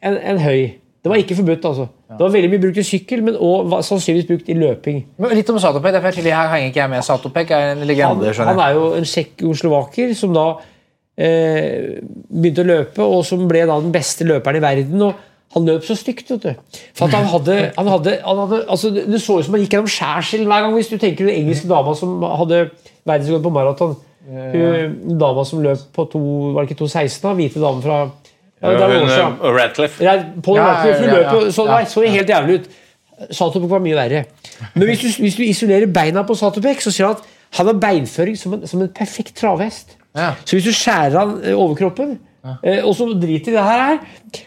en, 0.03 0.17
en 0.17 0.39
høy. 0.39 0.67
Det 1.07 1.11
var 1.13 1.21
ikke 1.21 1.35
forbudt, 1.37 1.65
altså. 1.69 1.85
Det 2.09 2.19
var 2.19 2.31
veldig 2.33 2.49
mye 2.51 2.61
brukt 2.65 2.79
i 2.81 2.83
sykkel, 2.83 3.21
men 3.23 3.37
også 3.39 3.77
sannsynligvis 3.93 4.27
brukt 4.27 4.49
i 4.51 4.55
løping. 4.57 4.97
Men 5.23 5.35
litt 5.37 5.51
om 5.53 5.59
Satopek. 5.63 5.93
derfor 5.95 6.19
Her 6.19 6.49
henger 6.51 6.67
ikke 6.67 6.81
jeg 6.81 6.91
med. 6.91 7.05
Satopek 7.07 7.53
er 7.55 7.71
en 7.71 7.85
legende. 7.87 8.33
han 8.35 8.51
han 8.51 8.59
er 8.59 8.73
jo 8.75 8.89
en 8.97 9.07
tsjekkoslovaker 9.07 10.11
som 10.19 10.35
da 10.35 10.45
eh, 11.15 12.03
begynte 12.27 12.65
å 12.65 12.67
løpe, 12.67 13.07
og 13.07 13.23
som 13.25 13.47
ble 13.47 13.63
da 13.63 13.79
den 13.79 13.95
beste 13.95 14.27
løperen 14.27 14.59
i 14.59 14.65
verden. 14.67 15.07
og 15.07 15.13
han 15.55 15.63
løp 15.63 15.85
så 15.87 15.95
stygt. 15.95 16.27
vet 16.31 16.43
du. 16.43 16.81
For 16.93 17.07
han 17.07 17.29
hadde, 17.31 17.71
han 17.77 17.87
hadde, 17.87 18.17
han 18.25 18.41
hadde 18.43 18.65
altså 18.67 18.91
Det 18.91 19.05
det 19.07 19.21
så 19.23 19.39
ut 19.39 19.45
som 19.45 19.55
han 19.55 19.63
gikk 19.63 19.77
gjennom 19.77 19.93
skjærsilden 19.95 20.51
hver 20.51 20.65
gang. 20.65 20.75
Hvis 20.75 20.91
du 20.91 20.97
tenker 20.97 21.25
den 21.29 21.39
engelske 21.39 21.69
dama 21.71 21.95
som 21.95 22.19
hadde 22.27 22.65
verdensrekord 23.07 23.47
på 23.47 23.55
maraton. 23.55 23.95
Hun 24.27 25.19
Dama 25.19 25.45
som 25.47 25.61
løp 25.63 25.85
på 25.95 26.03
to, 26.11 26.19
var 26.51 26.65
det 26.65 26.73
ikke 26.75 26.83
2,16? 26.83 27.21
da? 27.23 27.33
Hvite 27.37 27.63
dame 27.63 27.81
fra 27.81 27.99
ja. 28.61 28.71
Hun, 28.87 29.09
eh, 29.09 29.55
Radcliffe. 29.59 30.03
Ja, 30.03 30.15
Paul 30.43 30.57
Radcliffe 30.59 31.03
ja, 31.03 31.07
ja, 31.07 31.15
løp 31.17 31.33
jo 31.33 31.41
ja. 31.45 31.51
så, 31.51 31.65
Ja, 31.67 31.75
nei, 31.77 31.85
så 31.91 32.03
helt 32.07 32.29
jævlig 32.29 32.59
ut. 32.59 32.69
Satopek 33.33 33.69
var 33.69 33.81
mye 33.81 33.97
verre. 33.97 34.23
Men 34.75 34.87
hvis 34.91 35.01
du, 35.01 35.09
hvis 35.23 35.35
du 35.37 35.43
isolerer 35.45 35.89
beina 35.89 36.21
på 36.25 36.35
Satopek, 36.37 36.81
så 36.81 36.91
ser 36.93 37.05
du 37.05 37.17
at 37.17 37.23
han 37.57 37.69
har 37.69 37.77
beinføring 37.81 38.37
som 38.37 38.53
en, 38.57 38.67
som 38.69 38.81
en 38.83 38.89
perfekt 38.93 39.35
travhest. 39.39 39.95
Ja. 40.17 40.31
Så 40.45 40.57
hvis 40.57 40.65
du 40.67 40.73
skjærer 40.73 41.15
han 41.17 41.37
eh, 41.43 41.55
overkroppen, 41.57 42.17
ja. 42.47 42.83
og 42.85 42.93
så 42.95 43.07
driter 43.19 43.51
i 43.51 43.55
det 43.55 43.63
her, 43.63 43.97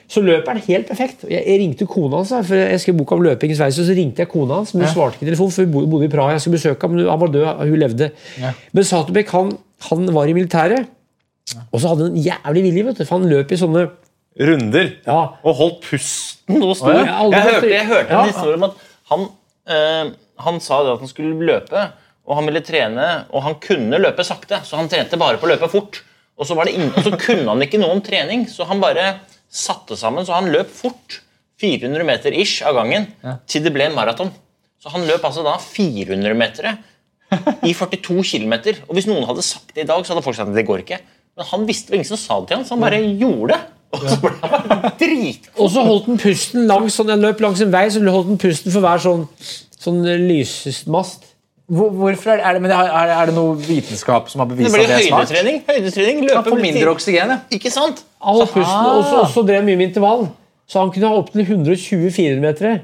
så 0.09 0.23
løper 0.25 0.55
han 0.55 0.62
helt 0.66 0.87
perfekt. 0.88 1.25
Jeg, 1.29 1.42
jeg 1.46 1.59
ringte 1.61 1.87
kona 1.90 2.20
hans, 2.23 2.31
for 2.46 2.55
jeg 2.57 2.81
skrev 2.81 2.96
bok 3.01 3.12
om 3.16 3.23
løping 3.27 3.53
i 3.53 3.59
Sverige, 3.59 3.77
så 3.79 3.96
ringte 3.96 4.23
jeg 4.25 4.31
kona 4.33 4.61
hans, 4.61 4.73
men 4.75 4.87
hun 4.87 4.92
svarte 4.94 5.18
ikke 5.18 5.27
i 5.27 5.31
telefon, 5.33 5.51
for 5.55 5.66
hun 5.66 5.73
bodde- 5.75 5.90
bodde 5.90 6.07
i 6.09 6.12
Praha. 6.14 6.37
Jeg 6.37 6.44
skulle 6.46 6.59
besøke 6.59 6.87
ham, 6.87 6.94
men 6.96 7.09
han 7.11 7.20
var 7.20 7.35
død, 7.35 7.46
hun 7.66 7.79
levde. 7.83 8.11
Men 8.73 8.85
Satopek 8.90 9.31
han, 9.35 9.53
han 9.90 10.14
var 10.14 10.31
i 10.31 10.37
militæret, 10.38 10.87
og 11.73 11.81
så 11.83 11.89
hadde 11.93 12.07
han 12.09 12.17
en 12.17 12.23
jævlig 12.25 12.63
vilje, 12.69 12.85
vet 12.91 12.99
du, 13.01 13.05
for 13.09 13.19
han 13.19 13.31
løp 13.31 13.53
i 13.53 13.59
sånne 13.61 13.87
Runder. 14.41 14.91
ja, 15.07 15.17
Og 15.45 15.57
holdt 15.59 15.81
pusten 15.89 16.63
og 16.63 16.77
sto. 16.79 16.93
Ja. 16.95 17.17
Jeg, 17.29 17.43
hørte, 17.49 17.71
jeg 17.73 17.87
hørte 17.89 18.13
Ja. 18.15 18.21
en 18.23 18.31
historie 18.31 18.55
om 18.61 18.67
at 18.69 18.77
han, 19.11 19.25
eh, 19.67 20.13
han 20.47 20.61
sa 20.63 20.83
det 20.87 20.93
at 20.95 21.03
han 21.03 21.11
skulle 21.11 21.47
løpe, 21.49 21.83
og 22.27 22.37
han 22.39 22.47
ville 22.47 22.63
trene, 22.65 23.09
og 23.35 23.43
han 23.43 23.57
kunne 23.61 23.99
løpe 23.99 24.25
sakte, 24.25 24.61
så 24.65 24.79
han 24.79 24.89
trente 24.89 25.19
bare 25.19 25.37
på 25.41 25.49
å 25.49 25.51
løpe 25.51 25.69
fort. 25.69 26.03
Og 26.39 26.47
så, 26.47 26.55
var 26.57 26.65
det 26.65 26.75
ingen, 26.79 26.93
og 26.97 27.03
så 27.05 27.11
kunne 27.19 27.49
han 27.51 27.61
ikke 27.67 27.81
noe 27.83 27.91
om 27.97 28.01
trening, 28.01 28.47
så 28.49 28.65
han 28.71 28.81
bare 28.81 29.19
satte 29.51 29.97
sammen, 29.99 30.25
så 30.25 30.39
han 30.39 30.49
løp 30.55 30.71
fort. 30.71 31.21
400 31.61 32.07
meter 32.09 32.33
ish 32.33 32.63
av 32.65 32.79
gangen, 32.79 33.11
til 33.47 33.63
det 33.67 33.73
ble 33.75 33.91
en 33.91 33.97
maraton. 33.99 34.31
Så 34.81 34.89
han 34.95 35.03
løp 35.05 35.21
altså 35.29 35.43
da 35.45 35.59
400 35.61 36.33
meter 36.39 36.71
i 37.69 37.75
42 37.77 38.23
km. 38.25 38.55
Og 38.89 38.95
hvis 38.97 39.07
noen 39.11 39.27
hadde 39.29 39.45
sagt 39.45 39.75
det 39.75 39.85
i 39.85 39.91
dag, 39.91 40.01
så 40.07 40.15
hadde 40.15 40.25
folk 40.25 40.39
sagt 40.39 40.49
at 40.49 40.57
det 40.57 40.65
går 40.71 40.81
ikke. 40.87 41.01
Men 41.40 41.48
han 41.48 41.62
visste 41.64 41.88
det 41.88 41.94
var 41.94 42.03
ingen 42.03 42.11
som 42.11 42.20
sa 42.20 42.37
det 42.42 42.50
til 42.50 42.59
han, 42.59 42.66
så 42.68 42.76
han 42.76 42.83
bare 42.85 43.00
gjorde 43.00 43.55
det. 43.55 43.61
Og 43.90 44.03
så 44.05 44.18
ble 44.20 44.31
han 44.42 44.68
bare 44.68 44.92
dritgod. 45.00 45.55
Og 45.57 45.70
så 45.72 45.85
holdt 45.87 46.11
han 46.11 46.20
pusten 46.20 46.66
langs 46.68 46.98
sånn, 47.00 47.11
jeg 47.11 47.22
løp 47.24 47.40
langs 47.42 47.62
en 47.64 47.72
vei, 47.72 47.87
så 47.90 48.03
holdt 48.05 48.29
han 48.35 48.40
pusten 48.42 48.74
for 48.74 48.85
hver 48.85 49.00
sånn, 49.03 49.24
sånn 49.81 50.03
lysmast. 50.29 51.31
Hvor, 51.70 51.88
hvorfor 51.94 52.35
er 52.35 52.40
det, 52.40 52.44
er 52.44 52.57
det, 52.59 52.62
men 52.66 52.74
er, 52.74 52.92
er, 53.14 53.31
det 53.31 53.35
noe 53.37 53.55
vitenskap 53.57 54.29
som 54.29 54.42
har 54.42 54.50
Det 54.50 54.59
bevist 54.59 54.74
det 54.74 54.83
at 54.83 54.90
det 54.90 54.98
er 54.98 55.05
smart? 55.07 55.31
høydetrening. 55.31 55.61
høydetrening 55.68 56.16
Han 56.18 56.29
løpe 56.29 56.42
får 56.42 56.57
litt 56.59 56.66
mindre 56.66 56.83
tid. 56.83 56.92
oksygen, 56.92 57.33
ja. 57.33 57.38
Ikke 57.57 57.72
sant? 57.72 58.05
Han 58.20 58.37
holdt 58.37 58.55
pusten, 58.59 58.88
og 58.90 59.29
så, 59.33 59.44
drev 59.46 59.64
mye 59.64 59.79
med 59.79 59.88
intervall. 59.88 60.24
Så 60.68 60.83
han 60.83 60.92
kunne 60.92 61.09
ha 61.09 61.20
opptil 61.22 61.46
120 61.46 62.11
400-metere. 62.18 62.74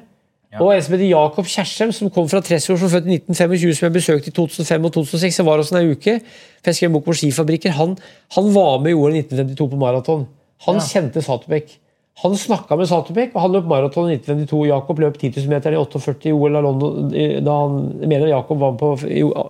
Og 0.56 0.70
en 0.72 0.82
som 0.82 0.94
heter 0.94 1.08
Jakob 1.10 1.48
Kjersem, 1.50 1.90
som 1.92 2.10
kom 2.12 2.28
fra 2.30 2.40
Tresfjord, 2.40 2.78
som 2.80 2.90
født 2.92 3.08
i 3.10 3.18
1925, 3.18 3.74
som 3.76 3.86
jeg 3.86 3.94
besøkte 3.96 4.30
i 4.30 4.36
2005 4.36 4.86
og 4.88 4.92
2006. 4.94 5.40
Jeg 5.40 5.46
var 5.46 5.60
hos 5.60 5.72
ham 5.72 5.80
en 5.82 5.90
uke, 5.90 6.14
for 6.62 6.70
jeg 6.70 6.78
skrev 6.78 6.90
en 6.90 6.94
bok 6.96 7.10
om 7.10 7.18
skifabrikker. 7.18 7.74
Han, 7.76 7.96
han 8.36 8.52
var 8.54 8.78
med 8.84 8.94
i 8.94 8.96
OL 8.96 9.18
i 9.18 9.24
1952 9.24 9.68
på 9.74 9.80
maraton. 9.80 10.24
Han 10.68 10.80
kjente 10.80 11.24
Satubek. 11.24 11.76
Han 12.22 12.38
snakka 12.40 12.78
med 12.80 12.88
Satubek, 12.88 13.34
og 13.34 13.42
han 13.44 13.52
løp 13.58 13.68
maraton 13.68 14.08
i 14.08 14.16
1952. 14.16 14.62
Jakob 14.70 15.02
løp 15.04 15.18
10 15.20 15.34
000 15.42 15.52
meter 15.52 15.76
i 15.76 15.80
48 15.82 16.30
i 16.30 16.32
OL 16.32 16.56
av 16.56 16.64
London. 16.64 17.12
Da 17.44 17.60
han, 17.60 17.78
mener 18.06 18.30
Jakob 18.32 18.62
var 18.62 18.76
med 18.76 18.80
på 18.80 19.46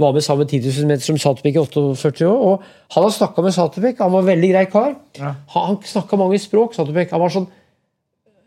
var 0.00 0.14
med 0.16 0.24
sammen 0.24 0.46
med 0.46 0.48
10 0.48 0.80
000 0.80 0.88
meter 0.88 1.04
som 1.04 1.18
Satubek 1.20 1.58
i 1.58 1.60
48 1.60 2.24
år. 2.24 2.38
og 2.40 2.62
Han 2.94 3.04
har 3.04 3.10
snakka 3.10 3.42
med 3.42 3.52
Satubek. 3.52 3.98
han 3.98 4.12
var 4.12 4.20
en 4.20 4.26
veldig 4.32 4.50
grei 4.52 4.64
kar. 4.64 4.94
Han, 5.18 5.66
han 5.66 5.76
snakka 5.84 6.16
mange 6.16 6.38
språk, 6.38 6.74
Satubek. 6.74 7.10
Han 7.10 7.20
var 7.20 7.34
sånn 7.34 7.50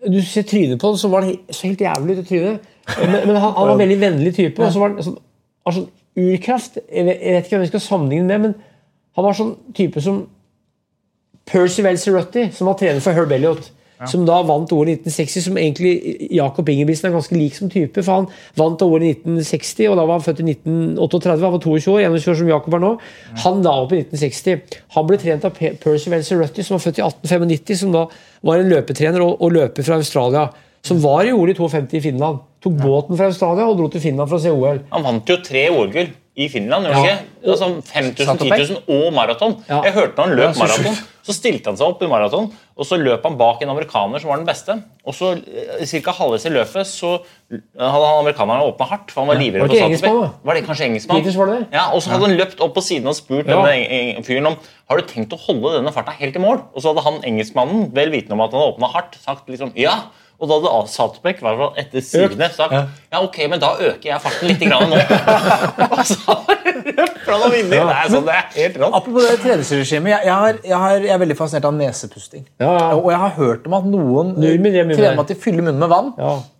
Du 0.08 0.20
ser 0.26 0.46
trynet 0.48 0.80
på 0.82 0.92
han, 0.92 0.98
så 1.00 1.10
var 1.12 1.26
han 1.26 1.38
så 1.50 1.68
helt 1.68 1.82
jævlig 1.82 2.18
ut 2.18 2.24
i 2.24 2.28
trynet. 2.28 2.70
Men, 3.00 3.12
men 3.28 3.36
han, 3.36 3.54
han 3.56 3.68
var 3.68 3.74
en 3.74 3.80
veldig 3.80 4.00
vennlig 4.02 4.34
type. 4.36 4.63
og 4.63 4.74
så 4.74 4.82
var 4.82 4.92
han 4.92 5.06
sånn, 5.06 5.20
sånn 5.72 5.89
urkraft. 6.20 6.80
Jeg 6.89 7.06
vet, 7.08 7.22
jeg 7.22 7.36
vet 7.36 7.46
ikke 7.46 7.56
hvem 7.56 7.66
jeg 7.66 7.72
skal 7.74 7.86
sammenligne 7.86 8.28
med, 8.28 8.48
men 8.48 8.56
han 9.16 9.28
var 9.28 9.38
sånn 9.38 9.54
type 9.78 10.02
som 10.04 10.26
Percival 11.50 11.98
Cerruti, 12.00 12.48
som 12.56 12.70
var 12.70 12.78
trener 12.80 13.04
for 13.04 13.16
Herb 13.16 13.32
Elliot. 13.36 13.72
Som 14.10 14.25
da 14.27 14.39
vant 14.43 14.71
OL 14.75 14.89
i 14.89 14.95
1960, 14.97 15.45
som 15.45 15.58
egentlig 15.60 15.93
Jakob 16.34 16.69
Ingebrigtsen 16.69 17.10
er 17.10 17.15
ganske 17.15 17.38
lik 17.38 17.56
som 17.56 17.69
type. 17.71 18.01
For 18.01 18.21
han 18.21 18.27
vant 18.60 18.82
OL 18.84 19.06
i 19.06 19.13
1960, 19.13 19.91
og 19.91 19.99
da 19.99 20.08
var 20.10 20.19
han 20.19 20.25
født 20.25 20.41
i 20.43 20.47
1938. 20.56 21.32
Han 21.34 21.56
var 21.56 21.63
22 21.63 21.93
år, 21.93 22.01
21 22.10 22.34
år 22.34 22.39
som 22.41 22.51
Jakob 22.51 22.77
er 22.77 22.84
nå. 22.84 22.91
Han 23.45 23.63
la 23.65 23.75
opp 23.86 23.95
i 23.95 24.01
1960. 24.03 24.79
Han 24.97 25.08
ble 25.10 25.19
trent 25.21 25.47
av 25.47 25.56
Percy 25.58 26.13
Welser 26.13 26.41
Rutty, 26.41 26.65
som 26.65 26.77
var 26.77 26.86
født 26.88 26.99
i 26.99 27.06
1895, 27.06 27.82
som 27.86 27.95
da 27.95 28.08
var 28.43 28.63
en 28.63 28.73
løpetrener 28.73 29.23
og, 29.23 29.38
og 29.39 29.56
løper 29.56 29.88
fra 29.88 30.01
Australia. 30.01 30.49
Som 30.84 30.99
var 31.03 31.23
i 31.23 31.32
OL 31.32 31.53
i 31.53 31.56
52 31.56 32.01
i 32.01 32.03
Finland. 32.10 32.43
Tok 32.63 32.75
båten 32.82 33.19
fra 33.19 33.29
Australia 33.32 33.69
og 33.69 33.79
dro 33.79 33.88
til 33.91 34.03
Finland 34.03 34.27
for 34.27 34.39
å 34.39 34.43
se 34.43 34.51
OL. 34.51 34.84
Han 34.91 35.08
vant 35.08 35.32
jo 35.32 35.39
tre 35.43 35.69
OL-gull 35.71 36.12
i 36.36 36.48
Finland. 36.50 36.86
gjorde 36.88 37.02
Ja. 37.06 37.15
ikke? 37.15 37.50
Altså 37.54 37.67
5000, 37.86 38.26
Satopek. 38.26 38.62
10 38.67 38.74
000 38.88 39.02
og 39.06 39.13
maraton. 39.13 39.58
Ja. 39.69 39.82
Jeg 39.86 39.93
hørte 39.93 40.15
når 40.17 40.24
han 40.28 40.36
løp 40.38 40.56
Ja, 40.56 40.60
maraton, 40.63 40.96
så 41.24 41.34
stilte 41.36 41.69
han 41.69 41.78
seg 41.78 41.88
opp 41.88 42.02
i 42.02 42.08
maraton, 42.10 42.48
og 42.76 42.86
så 42.88 42.98
løp 42.98 43.24
han 43.28 43.38
bak 43.38 43.62
en 43.62 43.69
amerikaner 43.69 44.19
som 44.19 44.32
var 44.32 44.38
den 44.41 44.48
beste. 44.48 44.76
Og 45.06 45.13
så 45.13 45.36
ca. 45.38 45.86
cirka 45.86 46.12
halvveis 46.17 46.46
i 46.50 46.50
løpet 46.50 46.88
så 46.89 47.12
hadde 47.52 48.08
han 48.08 48.24
amerikaneren 48.24 48.65
åpna 48.65 48.88
hardt, 48.89 49.12
for 49.12 49.22
han 49.22 49.30
var 49.30 49.39
livredd 49.41 49.62
Var 49.67 50.00
for. 50.02 50.32
Var 50.43 50.54
det 50.58 50.65
kanskje 50.65 50.88
engelskmann? 50.89 51.24
Var 51.24 51.46
det 51.52 51.60
det? 51.60 51.67
Ja, 51.78 51.86
og 51.93 52.02
så 52.02 52.10
hadde 52.15 52.28
han 52.28 52.38
løpt 52.39 52.60
opp 52.65 52.74
på 52.74 52.82
siden 52.82 53.08
og 53.08 53.15
spurt 53.15 53.46
Ja. 53.48 53.62
denne 53.62 54.24
fyren 54.26 54.48
om 54.48 54.58
har 54.89 54.98
du 54.98 55.04
tenkt 55.04 55.32
å 55.34 55.39
holde 55.39 55.78
denne 55.78 55.93
farta 55.93 56.12
helt 56.17 56.36
i 56.36 56.39
mål. 56.39 56.63
Og 56.74 56.82
så 56.82 56.93
hadde 56.93 57.04
han 57.06 57.22
engelskmannen, 57.24 57.93
vel 57.93 58.10
vitende 58.10 58.34
om 58.34 58.41
at 58.41 58.52
han 58.52 58.60
hadde 58.62 58.74
åpna 58.74 58.91
hardt, 58.91 59.15
sagt 59.22 59.48
liksom 59.48 59.72
ja. 59.76 60.10
Og 60.41 60.50
da 60.50 60.58
hadde 60.60 60.91
Saltbekk 60.91 61.39
i 61.39 61.46
hvert 61.46 61.60
fall 61.62 61.78
etter 61.80 62.04
sigende 62.04 62.50
sagt 62.52 62.74
ja. 62.76 63.19
ok, 63.22 63.38
men 63.52 63.62
da 63.62 63.69
øker 63.78 64.10
jeg 64.10 64.24
farten 64.24 64.50
litt 64.50 64.63
grann 64.65 64.89
nå. 64.91 64.98
fra 67.24 67.38
noen 67.38 67.54
vinner. 67.54 67.78
ja. 67.78 67.86
Nei, 67.88 68.08
sånn, 68.12 68.26
det 68.28 68.36
er 68.36 68.50
helt 68.58 68.80
rått. 68.82 68.98
Apropos 69.00 69.28
det 69.30 69.38
treningsregimet, 69.43 70.12
jeg, 70.15 70.28
jeg, 70.28 70.58
jeg, 70.72 71.04
jeg 71.06 71.13
er 71.15 71.22
veldig 71.24 71.38
fascinert 71.39 71.69
av 71.69 71.78
nesepusting. 71.78 72.43
Ja, 72.63 72.72
ja. 72.72 72.89
Og 72.98 73.08
jeg 73.13 73.22
har 73.24 73.38
hørt 73.38 73.69
om 73.69 73.78
at 73.78 73.88
noen 73.88 74.34
mye 74.39 74.58
trener 74.58 74.91
med 74.91 75.00
med 75.04 75.24
at 75.24 75.32
de 75.32 75.39
fyller 75.39 75.63
munnen 75.63 75.80
med 75.80 75.91
vann. 75.93 76.12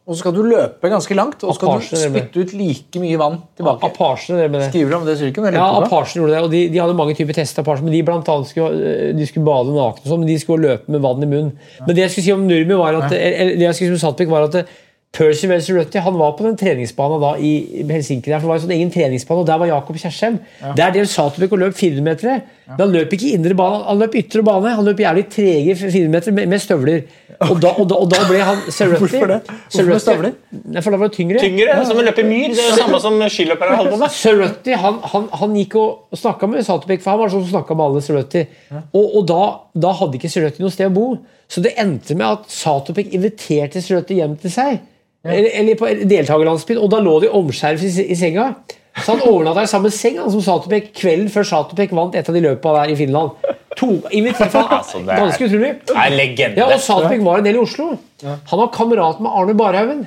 Ja. 0.04 0.10
Og 0.10 0.18
så 0.18 0.20
skal 0.20 0.34
du 0.36 0.42
løpe 0.44 0.90
ganske 0.92 1.16
langt, 1.16 1.44
og 1.48 1.54
så 1.54 1.56
skal 1.56 1.78
du 1.80 1.94
det 1.96 2.00
spytte 2.12 2.42
ut 2.44 2.54
like 2.60 3.00
mye 3.00 3.16
vann 3.22 3.38
tilbake. 3.56 3.88
Apasjen 3.88 4.36
drev 4.36 4.50
med 4.52 4.60
det. 4.60 4.66
Skriver 4.74 4.90
du 4.92 4.96
om 4.98 5.06
det, 5.08 5.16
styrken? 5.16 5.48
Ja? 5.56 5.68
Apasjen 5.80 6.20
gjorde 6.20 6.34
det, 6.34 6.42
og 6.44 6.50
de, 6.52 6.64
de 6.74 6.82
hadde 6.82 6.96
mange 7.00 7.16
typer 7.16 7.38
tester. 7.38 7.64
Apasjen, 7.64 7.88
men 7.88 7.96
De 7.96 8.02
blant 8.04 8.32
annet 8.34 8.50
skulle, 8.50 8.90
eh, 8.92 9.14
de 9.16 9.28
skulle 9.30 9.48
bade 9.48 9.72
nakne, 9.72 10.04
sånn, 10.04 10.20
men 10.26 10.28
de 10.28 10.36
skulle 10.42 10.68
løpe 10.68 10.92
med 10.92 11.06
vann 11.06 11.24
i 11.24 11.30
munnen. 11.32 11.54
Men 11.86 11.96
det 11.96 12.04
jeg 12.04 12.16
skulle 12.18 12.26
si 12.28 12.36
om 12.36 12.44
Nurmi 12.50 12.80
var 12.82 13.00
at, 13.00 13.16
eller, 13.16 13.56
det 13.56 13.64
jeg 13.70 13.78
skulle 13.80 13.94
si 13.94 13.96
om 13.96 14.04
Saltbæk 14.04 14.34
var 14.36 14.50
at 14.50 14.60
eh, 14.60 14.76
Percy 15.14 15.46
Welser-Rutti 15.46 16.02
han 16.02 16.16
var 16.18 16.32
på 16.34 16.42
den 16.48 16.56
treningsbanen 16.58 17.20
da 17.22 17.36
i 17.38 17.84
Helsinki. 17.86 18.32
der, 18.32 18.40
for 18.42 18.48
Det 18.48 18.50
var 18.50 18.56
en 18.58 18.64
sånn 18.64 18.72
egen 18.74 18.90
treningsbane, 18.90 19.44
og 19.44 19.46
der 19.46 19.60
var 19.62 19.70
Jakob 19.70 19.98
Kjersheim. 20.02 20.40
Der 20.74 20.94
drev 20.96 21.06
Saltbæk 21.06 21.52
og 21.54 21.60
løp 21.62 21.76
400 21.78 22.02
meter. 22.08 22.40
Men 22.72 22.82
han 22.82 22.96
løp 22.96 23.14
ikke 23.14 23.34
indre 23.36 23.54
bane, 23.54 23.84
han 23.86 24.00
løp 24.02 24.16
ytre 24.18 24.42
bane. 24.48 24.72
Han 24.74 24.88
løp 24.88 25.04
jævlig 25.04 25.26
trege 25.30 25.76
400 25.78 26.10
meter 26.16 26.34
med, 26.34 26.48
med 26.50 26.62
støvler. 26.64 27.04
Og 27.44 27.60
da, 27.62 27.74
og, 27.78 27.86
da, 27.92 27.98
og 28.02 28.10
da 28.10 28.22
ble 28.26 28.40
han 28.42 28.64
Cerruti 28.72 29.04
Hvorfor 29.04 29.30
det? 29.30 29.38
Hvorfor 29.52 29.92
med 29.92 30.02
støvler? 30.02 30.34
Nei, 30.64 30.82
for 30.82 30.96
da 30.96 31.00
var 31.04 31.12
det 31.12 31.18
tyngre. 31.20 31.44
Tyngre, 31.44 31.76
som 31.86 32.00
å 32.02 32.06
løpe 32.08 32.26
myr. 32.26 32.56
Det 32.56 32.64
er 32.64 32.72
jo 32.72 32.78
samme 32.80 33.02
som 33.04 33.20
skiløpere 33.36 33.76
holder 33.78 33.94
på 33.94 34.00
med. 34.02 34.16
Cerruti 34.16 34.80
han, 34.86 34.98
han, 35.12 35.28
han 35.44 35.54
gikk 35.60 35.78
og 35.82 36.18
snakka 36.24 36.50
med 36.50 36.66
Satopek, 36.66 37.04
for 37.04 37.14
han 37.14 37.22
var 37.22 37.34
sånn 37.36 37.44
som 37.46 37.60
snakka 37.60 37.78
med 37.78 37.86
alle 37.86 38.02
Cerruti. 38.08 38.48
Og, 38.80 39.04
og 39.04 39.28
da, 39.30 39.44
da 39.86 39.94
hadde 40.02 40.18
ikke 40.18 40.34
Cerruti 40.34 40.66
noe 40.66 40.74
sted 40.74 40.90
å 40.90 40.96
bo. 40.96 41.06
Så 41.46 41.62
det 41.62 41.76
endte 41.84 42.18
med 42.18 42.26
at 42.32 42.50
Satopek 42.50 43.14
inviterte 43.14 43.84
Cerruti 43.84 44.18
hjem 44.18 44.40
til 44.42 44.56
seg. 44.56 44.82
Eller, 45.24 45.50
eller 45.60 45.76
på 45.80 45.88
deltakerlandsbyen, 46.10 46.80
og 46.84 46.90
da 46.92 47.00
lå 47.04 47.14
de 47.24 47.30
omskjervet 47.32 47.84
i, 47.88 48.08
i 48.12 48.16
senga. 48.20 48.50
Så 49.04 49.16
han 49.16 49.24
overnatta 49.26 49.64
i 49.66 49.70
samme 49.72 49.90
seng 49.90 50.20
han, 50.20 50.30
som 50.30 50.42
Satopek 50.44 50.92
kvelden 51.00 51.30
før 51.34 51.48
Satopek 51.50 51.94
vant 51.96 52.14
et 52.20 52.28
av 52.30 52.36
de 52.36 52.42
løpa 52.44 52.74
der 52.76 52.92
i 52.94 52.98
Finland. 53.00 53.32
To, 53.80 53.88
inviterte 54.14 54.60
han, 54.60 54.74
Altså, 54.82 55.00
det 55.02 55.16
er- 55.16 55.24
Ganske 55.24 55.48
utrolig. 55.48 55.72
Det 55.90 55.96
er 56.04 56.14
legende. 56.18 56.60
Ja, 56.62 56.68
og 56.76 56.84
Satopek 56.84 57.24
var 57.26 57.40
en 57.42 57.48
del 57.48 57.58
i 57.58 57.64
Oslo. 57.64 57.88
Han 58.24 58.60
var 58.60 58.70
kamerat 58.76 59.24
med 59.24 59.32
Arne 59.34 59.56
Barhaugen. 59.58 60.04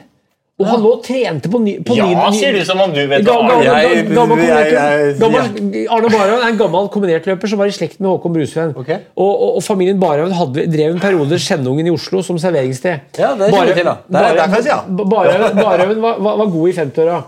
Og 0.57 0.65
han 0.65 0.81
lå 0.81 0.91
og 0.97 1.03
trente 1.05 1.51
på 1.53 1.59
ny, 1.61 1.73
på 1.85 1.93
Ja, 1.99 2.07
ny, 2.09 2.37
sier 2.39 2.55
du 2.57 2.63
som 2.65 2.79
om 2.81 2.93
du 2.95 3.03
vet 3.11 3.25
gammel, 3.27 3.59
gammel- 3.67 4.15
gammel 4.17 4.39
jeg- 4.41 4.55
jeg- 4.57 4.71
kombinertløper. 4.73 5.19
Gammel- 5.21 5.89
Arne 5.93 6.09
Barhaug 6.15 6.41
er 6.41 6.49
en 6.49 6.57
gammel 6.57 6.89
kombinertløper 6.95 7.49
som 7.53 7.59
var 7.61 7.67
i 7.67 7.75
slekt 7.77 8.01
med 8.01 8.09
Håkon 8.09 8.33
Brusveen. 8.33 8.73
Okay. 8.75 8.99
Og, 9.19 9.29
og, 9.43 9.57
og 9.59 9.63
familien 9.63 10.01
Barhaug 10.01 10.33
drev 10.57 10.95
en 10.95 11.01
periode 11.03 11.37
Skjennungen 11.39 11.87
i 11.87 11.91
Oslo 11.93 12.23
som 12.25 12.39
serveringssted. 12.41 13.01
Ja, 13.19 13.35
det 13.37 13.51
kjenner 13.53 13.67
jeg 13.67 13.77
til, 13.77 13.85
da. 13.85 13.97
Der- 14.09 14.35
der 14.35 14.49
kan 14.55 14.65
ja. 14.65 14.81
Barhaug 14.89 16.01
var, 16.01 16.19
var, 16.25 16.37
var 16.41 16.47
god 16.57 16.69
i 16.69 16.73
50-åra. 16.73 17.21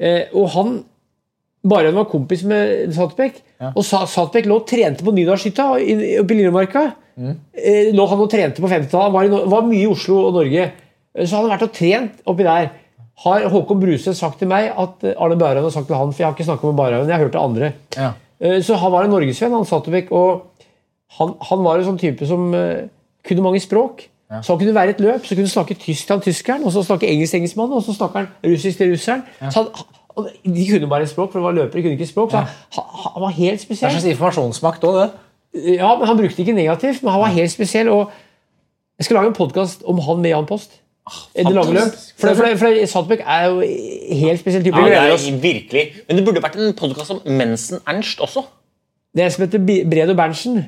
Eh, 0.00 0.22
og 0.34 0.48
han 0.56 0.84
Barhaug 1.68 1.94
var 1.94 2.04
kompis 2.10 2.42
med 2.42 2.88
Satbekk. 2.96 3.34
Og 3.76 3.84
Sa- 3.84 4.06
Satbekk 4.06 4.46
lå 4.48 4.56
og 4.62 4.66
trente 4.66 5.04
på 5.04 5.12
Nydalshytta 5.12 5.68
oppe 5.76 6.32
i 6.32 6.40
Lillemarka. 6.40 6.88
Mm. 7.20 7.36
Eh, 7.54 7.92
lå 7.92 8.08
han 8.08 8.18
og 8.24 8.30
trente 8.32 8.62
på 8.64 8.66
50-tallet. 8.66 9.12
Han 9.12 9.12
var, 9.30 9.44
var 9.46 9.62
mye 9.68 9.84
i 9.84 9.86
Oslo 9.92 10.24
og 10.26 10.32
Norge. 10.40 10.70
Eh, 11.16 11.26
Så 11.26 11.36
han 11.36 11.44
har 11.48 11.56
vært 11.58 11.66
og 11.68 11.72
trent 11.76 12.22
oppi 12.26 12.42
der. 12.46 12.70
Har 13.24 13.44
Håkon 13.52 13.80
Bruse 13.80 14.14
sagt 14.16 14.38
til 14.40 14.48
meg 14.48 14.70
at 14.76 15.04
eh, 15.04 15.14
Arne 15.18 15.36
Bærøen 15.38 15.62
har 15.66 15.70
sagt 15.74 15.86
til 15.86 15.96
han, 15.96 16.12
for 16.12 16.22
jeg 16.22 16.26
har 16.26 16.34
ikke 16.36 16.44
snakket 16.48 16.70
med 16.70 16.76
Bærøen, 16.80 17.08
jeg 17.08 17.16
har 17.16 17.24
hørt 17.24 17.32
det 17.36 17.42
andre. 17.42 17.72
Ja. 17.96 18.12
Eh, 18.40 18.60
Så 18.62 18.76
han 18.80 18.92
var 18.92 19.04
en 19.04 19.10
norgesvenn, 19.10 19.52
han 19.52 19.64
Satebekk, 19.68 20.10
og 20.12 20.42
han, 21.18 21.34
han 21.50 21.64
var 21.64 21.78
en 21.78 21.84
sånn 21.90 21.98
type 22.00 22.26
som 22.26 22.48
kunne 23.22 23.42
mange 23.44 23.60
språk. 23.60 24.08
Så 24.40 24.54
han 24.54 24.58
kunne 24.62 24.72
være 24.74 24.94
et 24.94 25.00
løp, 25.04 25.26
så 25.28 25.34
kunne 25.36 25.44
han 25.44 25.52
snakke 25.52 25.74
tysk 25.76 26.06
til 26.06 26.14
han 26.16 26.22
tyskeren, 26.24 26.62
og 26.64 26.72
så 26.72 26.80
snakke 26.86 27.04
engelsk 27.06 27.34
til 27.34 27.42
engelskmannen, 27.42 27.76
og 27.76 27.82
så 27.84 27.92
snakker 27.92 28.22
han 28.24 28.28
russisk 28.48 28.78
til 28.80 28.94
russeren. 28.94 29.22
Så 29.52 29.60
han, 30.16 30.28
de 30.56 30.64
kunne 30.70 30.88
bare 30.88 31.06
språk, 31.06 31.28
for 31.34 31.38
det 31.38 31.44
var 31.44 31.52
løpere, 31.58 31.76
de 31.76 31.82
kunne 31.84 31.98
ikke 31.98 32.08
språk. 32.08 32.32
Så 32.72 32.80
han 32.80 33.20
var 33.26 33.34
helt 33.36 33.60
spesiell. 33.60 33.90
Det 33.92 33.98
er 33.98 34.00
slags 34.00 34.14
informasjonsmakt 34.14 34.86
òg, 34.88 34.96
det. 35.02 35.10
Ja, 35.76 35.90
men 35.98 36.08
Han 36.08 36.16
brukte 36.16 36.40
ikke 36.40 36.54
negativt, 36.56 37.02
men 37.02 37.12
han 37.12 37.20
var 37.20 37.34
helt 37.36 37.52
spesiell. 37.52 37.90
og 37.92 38.08
Jeg 38.98 39.04
skal 39.04 39.16
lage 39.20 39.26
en 39.34 39.36
podkast 39.36 39.82
om 39.84 39.98
han 40.00 40.22
med 40.24 40.30
Jan 40.32 40.46
Post. 40.48 40.80
I 41.34 41.42
det 41.44 41.52
lange 41.54 41.72
løp. 41.74 41.94
For, 42.18 42.28
det- 42.28 42.36
for, 42.36 42.44
det- 42.46 42.58
for 42.58 43.02
det- 43.08 43.20
er 43.26 43.48
jo 43.48 43.60
helt 44.20 44.40
spesiell 44.40 44.62
type. 44.64 44.76
Ja, 44.78 44.84
det 44.86 44.96
er 45.10 45.12
oss. 45.12 45.26
virkelig. 45.42 45.88
Men 46.08 46.16
det 46.16 46.24
burde 46.24 46.40
vært 46.42 46.56
en 46.56 46.72
podkast 46.74 47.10
om 47.10 47.20
mensen 47.26 47.80
Ernst 47.88 48.20
også. 48.20 48.44
Det 49.14 49.20
er 49.22 49.24
en 49.26 49.30
som 49.30 49.44
heter 49.44 49.58
Bi- 49.58 49.84
Bredo 49.90 50.14
Berntsen, 50.14 50.64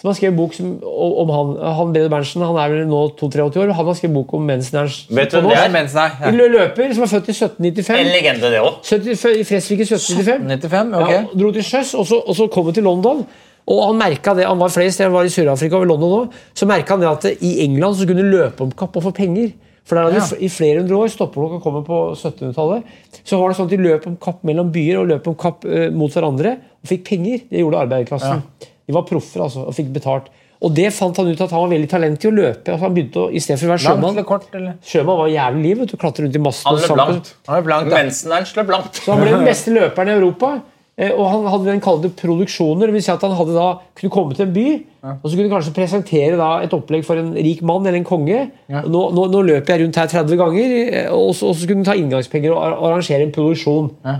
som 0.00 0.08
har 0.08 0.14
skrevet 0.14 0.36
bok 0.36 0.52
som, 0.54 0.72
om 0.84 1.30
han. 1.30 1.74
Han 1.76 1.92
Bredo 1.94 2.08
Berntsen 2.08 2.42
han 2.42 2.56
er 2.56 2.68
vel 2.74 2.86
nå 2.86 3.14
2-83 3.16 3.56
år, 3.62 3.72
han 3.72 3.86
har 3.86 3.94
skrevet 3.94 4.14
bok 4.14 4.34
om 4.34 4.42
mensen 4.42 4.78
hans. 4.78 5.06
Vet 5.08 5.30
du 5.30 5.40
hvem 5.40 5.48
det 5.50 5.58
er? 5.64 5.70
Mens, 5.70 5.94
nei. 5.94 6.08
En 6.26 6.34
Ja. 6.34 6.48
løper 6.48 6.92
som 6.94 7.02
er 7.02 7.06
født 7.14 7.28
i 7.28 7.32
1795. 7.32 8.00
En 8.00 8.06
legende, 8.06 8.50
det 8.50 8.60
òg. 8.60 8.82
70 8.82 9.38
I 9.40 9.44
Fresvik 9.44 9.80
i 9.80 9.84
1795. 9.86 10.60
95, 10.62 10.94
ok. 10.94 11.10
Ja, 11.10 11.22
dro 11.38 11.52
til 11.52 11.62
sjøs, 11.62 11.94
og 11.94 12.06
så, 12.06 12.20
og 12.26 12.34
så 12.36 12.48
kom 12.52 12.64
han 12.64 12.74
til 12.74 12.82
London. 12.82 13.26
Og 13.68 13.86
han 13.86 13.96
merket 13.98 14.36
det, 14.36 14.44
han 14.46 14.58
var 14.58 14.68
flere 14.68 14.90
steder, 14.92 15.10
han 15.10 15.14
var 15.18 15.24
i 15.24 15.28
Sør-Afrika 15.28 15.74
og 15.76 15.82
i 15.82 15.88
London 15.88 16.12
også, 16.20 16.32
så 16.54 16.66
merka 16.66 16.94
han 16.94 17.00
det 17.00 17.08
at 17.32 17.42
i 17.42 17.60
England 17.64 17.96
så 17.96 18.06
kunne 18.06 18.22
du 18.22 18.28
løpe 18.36 18.60
om 18.62 18.70
kapp 18.72 18.96
og 18.96 19.02
få 19.02 19.10
penger. 19.10 19.50
For 19.86 19.94
der 19.94 20.08
hadde 20.08 20.18
Ja. 20.18 20.36
i 20.42 20.48
flere 20.50 20.80
hundre 20.82 20.96
år, 20.98 21.08
stoppeklokka 21.12 21.60
kommer 21.62 21.84
på 21.86 21.98
1700-tallet, 22.18 22.82
så 23.24 23.38
var 23.38 23.48
det 23.52 23.56
sånn 23.58 23.68
at 23.70 23.74
de 23.76 23.76
løp 23.84 24.06
om 24.10 24.16
kapp 24.18 24.42
mellom 24.48 24.72
byer 24.74 24.98
og 25.04 25.06
løp 25.12 25.28
om 25.30 25.36
kapp 25.38 25.62
uh, 25.64 25.90
mot 25.94 26.10
hverandre 26.10 26.56
og 26.82 26.90
fikk 26.90 27.04
penger. 27.06 27.44
Det 27.50 27.62
gjorde 27.62 27.84
arbeiderklassen. 27.86 28.42
De 28.86 28.92
var 28.94 29.06
proffer 29.06 29.44
altså, 29.46 29.62
og 29.70 29.74
fikk 29.78 29.92
betalt. 29.94 30.26
Og 30.64 30.72
det 30.74 30.88
fant 30.96 31.14
han 31.20 31.28
ut 31.28 31.40
at 31.44 31.50
han 31.52 31.60
var 31.66 31.68
veldig 31.70 31.88
talent 31.92 32.18
til 32.18 32.32
å 32.32 32.34
løpe. 32.34 32.72
Altså, 32.72 32.82
han 32.86 32.94
begynte 32.96 33.20
å, 33.20 33.30
I 33.30 33.38
stedet 33.44 33.60
for 33.60 33.68
å 33.68 33.74
være 33.74 33.82
Langt 33.84 33.92
sjømann 34.00 34.14
eller 34.16 34.24
kort? 34.26 34.46
eller? 34.56 34.76
Sjømann 34.88 35.18
var 35.20 35.28
jævlig 35.28 35.62
liv. 35.68 35.78
vet 35.82 35.90
du, 35.92 35.96
Klatre 36.00 36.24
rundt 36.24 36.38
i 36.38 36.42
masten. 36.46 36.66
Han 36.66 36.78
ble 36.78 36.82
løp 36.86 36.90
sank- 36.96 37.02
langt. 37.02 37.32
Han 37.46 37.56
er 37.58 37.66
blank, 37.66 37.90
da. 37.90 37.96
Mensen 38.02 38.32
Ernst 38.32 38.56
løp 38.56 38.70
langt. 38.72 38.92
så 39.04 39.12
han 39.12 39.20
ble 39.22 39.30
den 39.36 39.44
beste 39.46 39.74
løperen 39.74 40.08
i 40.08 40.16
Europa. 40.16 40.52
Eh, 40.98 41.12
Og 41.12 41.24
han 41.30 41.46
hadde 41.52 41.70
den 41.70 41.82
kalte 41.84 42.10
produksjoner. 42.10 42.88
Det 42.88 42.96
vil 42.96 43.04
si 43.04 43.12
at 43.12 43.24
han 43.24 43.36
hadde 43.38 43.56
da, 43.56 43.68
kunne 43.98 44.14
komme 44.14 44.36
til 44.36 44.46
en 44.48 44.54
by 44.56 44.68
og 45.06 45.28
så 45.30 45.36
kunne 45.38 45.50
kanskje 45.52 45.70
presentere 45.70 46.34
da 46.34 46.48
et 46.64 46.72
opplegg 46.74 47.04
for 47.06 47.20
en 47.20 47.28
rik 47.36 47.60
mann 47.62 47.84
eller 47.86 48.00
en 48.00 48.06
konge. 48.08 48.40
Nå, 48.66 49.02
nå, 49.14 49.26
nå 49.30 49.42
løper 49.46 49.76
jeg 49.76 49.84
rundt 49.84 50.00
her 50.00 50.08
30 50.10 50.40
ganger, 50.40 50.74
eh, 50.88 51.12
og 51.14 51.30
så, 51.38 51.52
og 51.52 51.54
så 51.54 51.68
kunne 51.68 51.84
han 51.84 51.90
ta 51.92 51.94
inngangspenger 52.00 52.50
og 52.50 52.88
arrangere 52.88 53.22
en 53.22 53.34
produksjon. 53.36 53.92
Ja. 54.02 54.16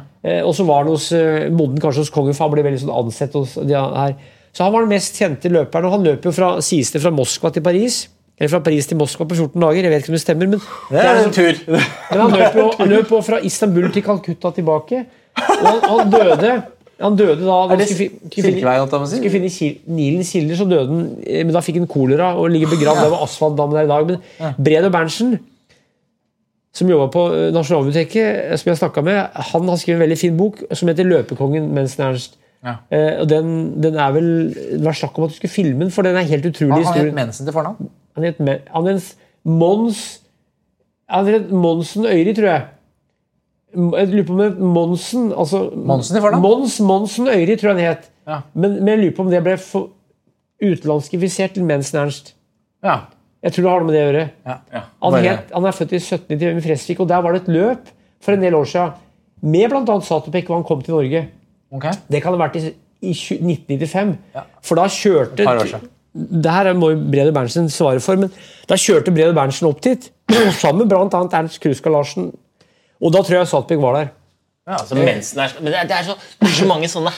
Og 0.47 0.55
så 0.59 0.67
var 0.67 0.85
han 0.85 0.91
hos 0.91 1.09
moden, 1.11 1.59
bonden 1.59 1.83
kanskje 1.83 2.05
hos 2.05 2.15
kongen, 2.15 2.35
for 2.35 2.47
han 2.47 2.55
ble 2.55 2.65
veldig 2.67 2.85
sånn 2.85 2.95
ansett 2.95 3.35
hos 3.39 3.59
de 3.63 3.75
her. 3.75 4.15
Så 4.57 4.65
han 4.65 4.73
var 4.73 4.87
den 4.87 4.95
mest 4.95 5.19
kjente 5.21 5.51
løperen, 5.53 5.87
og 5.87 5.99
han 5.99 6.07
løp 6.07 6.25
jo 6.27 6.33
fra, 6.35 6.55
sies 6.65 6.89
det, 6.95 7.03
fra 7.03 7.13
Moskva 7.15 7.51
til 7.55 7.63
Paris. 7.67 8.07
Eller 8.37 8.51
fra 8.53 8.61
Paris 8.65 8.89
til 8.89 8.99
Moskva 9.01 9.25
på 9.29 9.37
14 9.37 9.61
dager. 9.61 9.87
Jeg 9.87 9.93
vet 9.93 10.03
ikke 10.03 10.13
om 10.13 10.17
det 10.17 10.23
stemmer. 10.23 10.49
men 10.49 10.61
Det 10.91 11.03
er 11.03 11.21
en 11.23 11.33
tur. 11.33 11.61
men 11.73 12.21
han 12.21 12.35
løper 12.37 12.59
jo, 12.61 12.67
han 12.79 12.91
løp 12.93 13.13
jo 13.13 13.21
fra 13.25 13.39
Istanbul 13.45 13.89
til 13.93 14.05
Calcutta 14.05 14.53
tilbake. 14.57 15.05
Og 15.37 15.67
han, 15.67 15.81
han 15.91 16.11
døde 16.11 16.63
Han 17.01 17.17
døde 17.17 17.45
da 17.45 17.57
han 17.69 17.81
skulle 17.85 18.09
skulle 18.31 18.45
skulle 19.19 19.31
finne 19.35 19.51
Kil- 19.53 19.81
Nilens 19.87 20.31
kilder, 20.33 20.57
så 20.57 20.65
døde 20.65 20.87
han. 20.89 21.03
eh, 21.27 21.43
Men 21.45 21.53
da 21.53 21.61
fikk 21.61 21.77
han 21.77 21.87
kolera 21.87 22.31
og 22.41 22.49
ligger 22.51 22.73
begravd 22.73 23.03
der 23.05 23.11
ved 23.13 23.23
asfaltdammen 23.27 23.77
der 23.77 23.85
i 23.85 23.91
dag. 23.91 24.07
Men 24.07 24.65
Bredo 24.65 24.89
Berntsen 24.91 25.37
som 26.77 26.89
jobba 26.91 27.07
på 27.13 27.23
eh, 27.35 27.53
Nasjonalbiblioteket, 27.57 28.51
eh, 28.51 28.57
som 28.61 28.71
jeg 28.71 28.81
snakket 28.81 29.05
med, 29.05 29.21
han 29.53 29.69
har 29.69 29.77
skrevet 29.81 29.97
en 29.97 30.05
veldig 30.05 30.19
fin 30.21 30.37
bok 30.37 30.59
som 30.73 30.89
heter 30.89 31.05
'Løpekongen 31.05 31.71
Mensen 31.73 32.05
Ernst'. 32.05 32.37
Ja. 32.65 32.75
Eh, 32.91 33.21
og 33.21 33.29
den, 33.29 33.83
den 33.83 33.95
er 33.95 34.13
vel 34.13 34.55
Det 34.55 34.85
var 34.85 34.93
snakk 34.93 35.19
om 35.19 35.25
at 35.25 35.31
du 35.31 35.37
skulle 35.37 35.51
filme 35.51 35.85
den, 35.85 35.91
for 35.91 36.03
den 36.03 36.17
er 36.17 36.21
helt 36.27 36.47
utrolig. 36.47 36.85
Han, 36.85 36.85
han 36.85 37.07
het. 37.07 37.15
Mensen 37.15 37.47
til 37.47 37.53
fornavn. 37.53 37.89
Han 38.17 38.25
het 38.25 38.37
han 38.73 38.87
het 38.87 39.15
Mons 39.45 40.21
Han 41.09 41.27
het 41.27 41.51
Monsen 41.53 42.05
Øyri, 42.07 42.35
tror 42.35 42.49
jeg. 42.49 42.63
Jeg 43.77 44.09
lurer 44.13 44.27
på 44.27 44.33
om 44.35 44.41
det 44.41 44.49
het 44.51 44.63
Monsen 44.77 45.27
altså, 45.37 45.67
Monsen 45.77 46.17
i 46.17 46.23
fornavn? 46.25 46.43
Mons 46.45 46.79
Monsen 46.81 47.29
Øyri, 47.29 47.57
tror 47.61 47.73
jeg 47.73 47.77
han 47.77 47.97
het. 47.97 48.09
Ja. 48.27 48.41
Men, 48.55 48.79
men 48.81 48.95
jeg 48.95 49.03
lurer 49.03 49.17
på 49.19 49.27
om 49.27 49.33
det 49.33 49.43
ble 49.45 49.57
utenlandskifisert 50.65 51.57
til 51.57 51.67
Mensen 51.69 52.01
Ernst. 52.01 52.33
Ja. 52.85 53.01
Jeg 53.45 53.53
tror 53.55 53.67
det 53.67 53.73
har 53.73 53.83
noe 53.83 53.91
med 53.91 53.97
det 53.97 54.03
å 54.03 54.07
gjøre. 54.09 54.29
ja. 54.49 54.85
Han, 55.05 55.19
het, 55.23 55.51
han 55.53 55.69
er 55.69 55.77
født 55.77 55.93
i 55.93 56.01
1790 56.01 56.63
i 56.63 56.65
Fresvik, 56.65 57.03
og 57.05 57.11
der 57.11 57.21
var 57.23 57.37
det 57.37 57.45
et 57.45 57.53
løp 57.53 57.93
for 58.25 58.35
en 58.35 58.43
del 58.43 58.57
år 58.59 58.71
siden 58.71 58.97
med 59.47 59.71
bl.a. 59.71 59.99
Satopek 60.03 60.49
hvor 60.49 60.59
han 60.59 60.67
kom 60.67 60.81
til 60.83 60.97
Norge. 60.97 61.27
Okay. 61.77 62.01
Det 62.09 62.23
kan 62.25 62.35
ha 62.35 62.41
vært 62.41 62.57
i, 62.59 62.73
i 63.05 63.13
1995. 63.13 64.17
Ja. 64.35 64.47
For 64.65 64.81
da 64.81 64.89
kjørte 64.91 65.45
Et 65.45 65.49
par 65.49 65.61
år 65.61 65.71
siden. 65.71 65.93
Det 66.17 66.53
her 66.53 66.73
må 66.79 66.95
jo 66.95 67.01
Brede 67.13 67.33
Berntsen 67.37 67.69
svare 67.73 68.01
for, 68.01 68.17
men 68.17 68.33
da 68.71 68.79
kjørte 68.81 69.13
Brede 69.13 69.37
Berntsen 69.37 69.69
opp 69.69 69.83
dit 69.85 70.09
sammen 70.63 70.87
med 70.87 70.95
bl.a. 70.95 71.23
Ernst 71.37 71.61
Kruska 71.63 71.93
Larsen. 71.93 72.31
Og 73.03 73.13
da 73.13 73.23
tror 73.23 73.41
jeg 73.41 73.51
Saltpik 73.51 73.83
var 73.83 74.01
der. 74.01 74.15
Ja, 74.67 74.81
Altså, 74.81 74.97
mensen 74.99 75.39
er, 75.39 75.53
men 75.61 75.71
det 75.71 75.79
er, 75.79 75.87
det, 75.87 75.95
er 75.95 76.07
så, 76.09 76.15
det 76.41 76.49
er 76.49 76.55
så 76.57 76.67
mange 76.67 76.89
sånne 76.91 77.13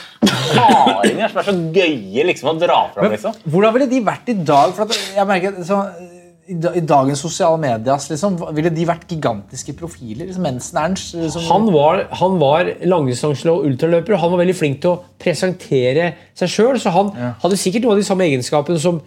haringer 0.53 1.31
som 1.31 1.39
er 1.41 1.47
så 1.47 1.55
gøye 1.73 2.25
liksom, 2.29 2.51
å 2.51 2.59
dra 2.61 2.75
fram. 2.93 3.09
Liksom. 3.15 3.39
Hvordan 3.49 3.73
ville 3.73 3.87
de 3.89 4.01
vært 4.05 4.29
i 4.29 4.35
dag? 4.45 4.73
For 4.77 4.85
at 4.85 4.99
jeg 5.15 5.25
merker, 5.31 5.57
så, 5.65 5.79
i, 6.45 6.57
I 6.59 6.83
dagens 6.85 7.23
sosiale 7.25 7.57
medias 7.61 8.05
liksom, 8.11 8.37
ville 8.53 8.69
de 8.75 8.85
vært 8.85 9.09
gigantiske 9.09 9.73
profiler? 9.81 10.27
Liksom, 10.29 10.45
Mensen 10.45 10.79
Ernst 10.83 11.17
liksom, 11.17 11.47
Han 11.49 11.67
var, 11.73 12.03
han 12.21 12.37
var 12.41 12.69
langdistanseløper 12.85 13.55
og 13.55 13.67
ultraløper, 13.71 14.17
og 14.19 14.23
han 14.27 14.35
var 14.35 14.43
veldig 14.43 14.57
flink 14.61 14.81
til 14.85 14.93
å 14.93 15.01
presentere 15.21 16.11
seg 16.37 16.53
sjøl. 16.53 16.77
Så 16.81 16.93
han 16.93 17.09
hadde 17.41 17.61
sikkert 17.65 17.87
noen 17.87 17.97
av 17.97 18.03
de 18.03 18.09
samme 18.11 18.29
egenskapene 18.29 18.77
som, 18.85 19.01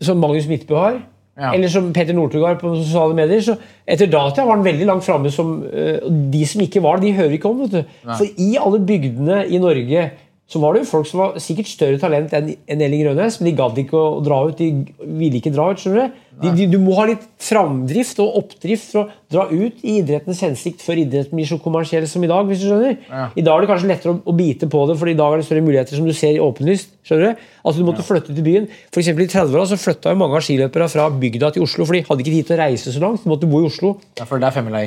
som 0.00 0.16
Magnus 0.24 0.48
Midtbø 0.48 0.80
har. 0.80 1.02
Ja. 1.42 1.50
Eller 1.56 1.70
som 1.72 1.88
Peter 1.94 2.14
Northug 2.14 2.44
på 2.60 2.74
sosiale 2.78 3.16
medier. 3.18 3.40
Så 3.42 3.56
etter 3.88 4.06
data 4.10 4.44
var 4.46 4.54
han 4.54 4.66
veldig 4.66 4.86
langt 4.86 5.06
framme 5.06 5.30
som 5.34 5.56
eh, 5.66 5.98
De 6.32 6.42
som 6.46 6.62
ikke 6.62 6.82
var 6.84 7.00
det, 7.00 7.08
de 7.10 7.16
hører 7.18 7.34
ikke 7.38 7.50
om. 7.50 7.64
vet 7.64 7.80
du. 7.80 7.96
For 8.12 8.28
i 8.38 8.52
alle 8.62 8.78
bygdene 8.86 9.40
i 9.50 9.58
Norge 9.62 10.04
så 10.52 10.60
var 10.60 10.74
det 10.74 10.82
jo 10.82 10.90
folk 10.90 11.06
som 11.08 11.20
var 11.22 11.36
sikkert 11.40 11.70
større 11.70 11.98
talent 12.00 12.32
enn 12.36 12.82
Elling 12.84 13.06
Rønnes, 13.06 13.38
men 13.40 13.48
de 13.48 13.52
gadd 13.56 13.78
ikke 13.80 13.96
å 13.96 14.18
dra 14.24 14.42
ut. 14.44 14.58
De 14.58 14.66
ville 15.00 15.38
ikke 15.38 15.52
dra 15.54 15.70
ut. 15.72 15.80
skjønner 15.80 16.10
Du 16.12 16.42
de, 16.42 16.50
de, 16.58 16.66
Du 16.74 16.76
må 16.82 16.96
ha 16.98 17.06
litt 17.08 17.22
framdrift 17.40 18.20
og 18.20 18.36
oppdrift 18.42 18.90
for 18.90 19.06
å 19.06 19.22
dra 19.32 19.46
ut 19.48 19.80
i 19.80 19.94
idrettens 20.02 20.42
hensikt 20.44 20.84
før 20.84 21.00
idretten 21.00 21.38
blir 21.38 21.48
så 21.48 21.56
kommersiell 21.62 22.04
som 22.10 22.24
i 22.24 22.28
dag. 22.28 22.44
hvis 22.50 22.60
du 22.60 22.66
skjønner. 22.68 22.98
I 23.08 23.44
dag 23.46 23.54
er 23.54 23.64
det 23.64 23.70
kanskje 23.70 23.88
lettere 23.92 24.12
å, 24.12 24.18
å 24.28 24.34
bite 24.36 24.68
på 24.68 24.82
det, 24.90 24.98
for 25.00 25.08
i 25.08 25.16
dag 25.16 25.32
er 25.32 25.40
det 25.40 25.48
større 25.48 25.64
muligheter 25.64 25.96
som 25.96 26.08
du 26.08 26.12
ser 26.18 26.36
i 26.36 26.42
åpenlyst. 26.42 26.92
skjønner 27.08 27.32
Du 27.32 27.48
Altså 27.62 27.78
du 27.80 27.86
måtte 27.88 28.04
flytte 28.04 28.34
til 28.34 28.44
byen. 28.44 28.68
For 28.92 29.00
I 29.00 29.16
30-åra 29.16 29.64
så 29.70 29.80
flytta 29.80 30.12
jo 30.12 30.20
mange 30.20 30.36
av 30.36 30.44
skiløpere 30.44 30.90
fra 30.92 31.08
bygda 31.24 31.54
til 31.56 31.64
Oslo, 31.64 31.86
for 31.88 31.96
de 31.96 32.04
hadde 32.10 32.26
ikke 32.26 32.36
tid 32.36 32.50
til 32.50 32.58
å 32.58 32.62
reise 32.64 32.92
så 32.92 33.00
langt. 33.00 33.24
De 33.24 33.32
måtte 33.32 33.48
bo 33.48 33.62
i 33.62 33.70
Oslo. 33.70 33.96
Ja. 34.20 34.26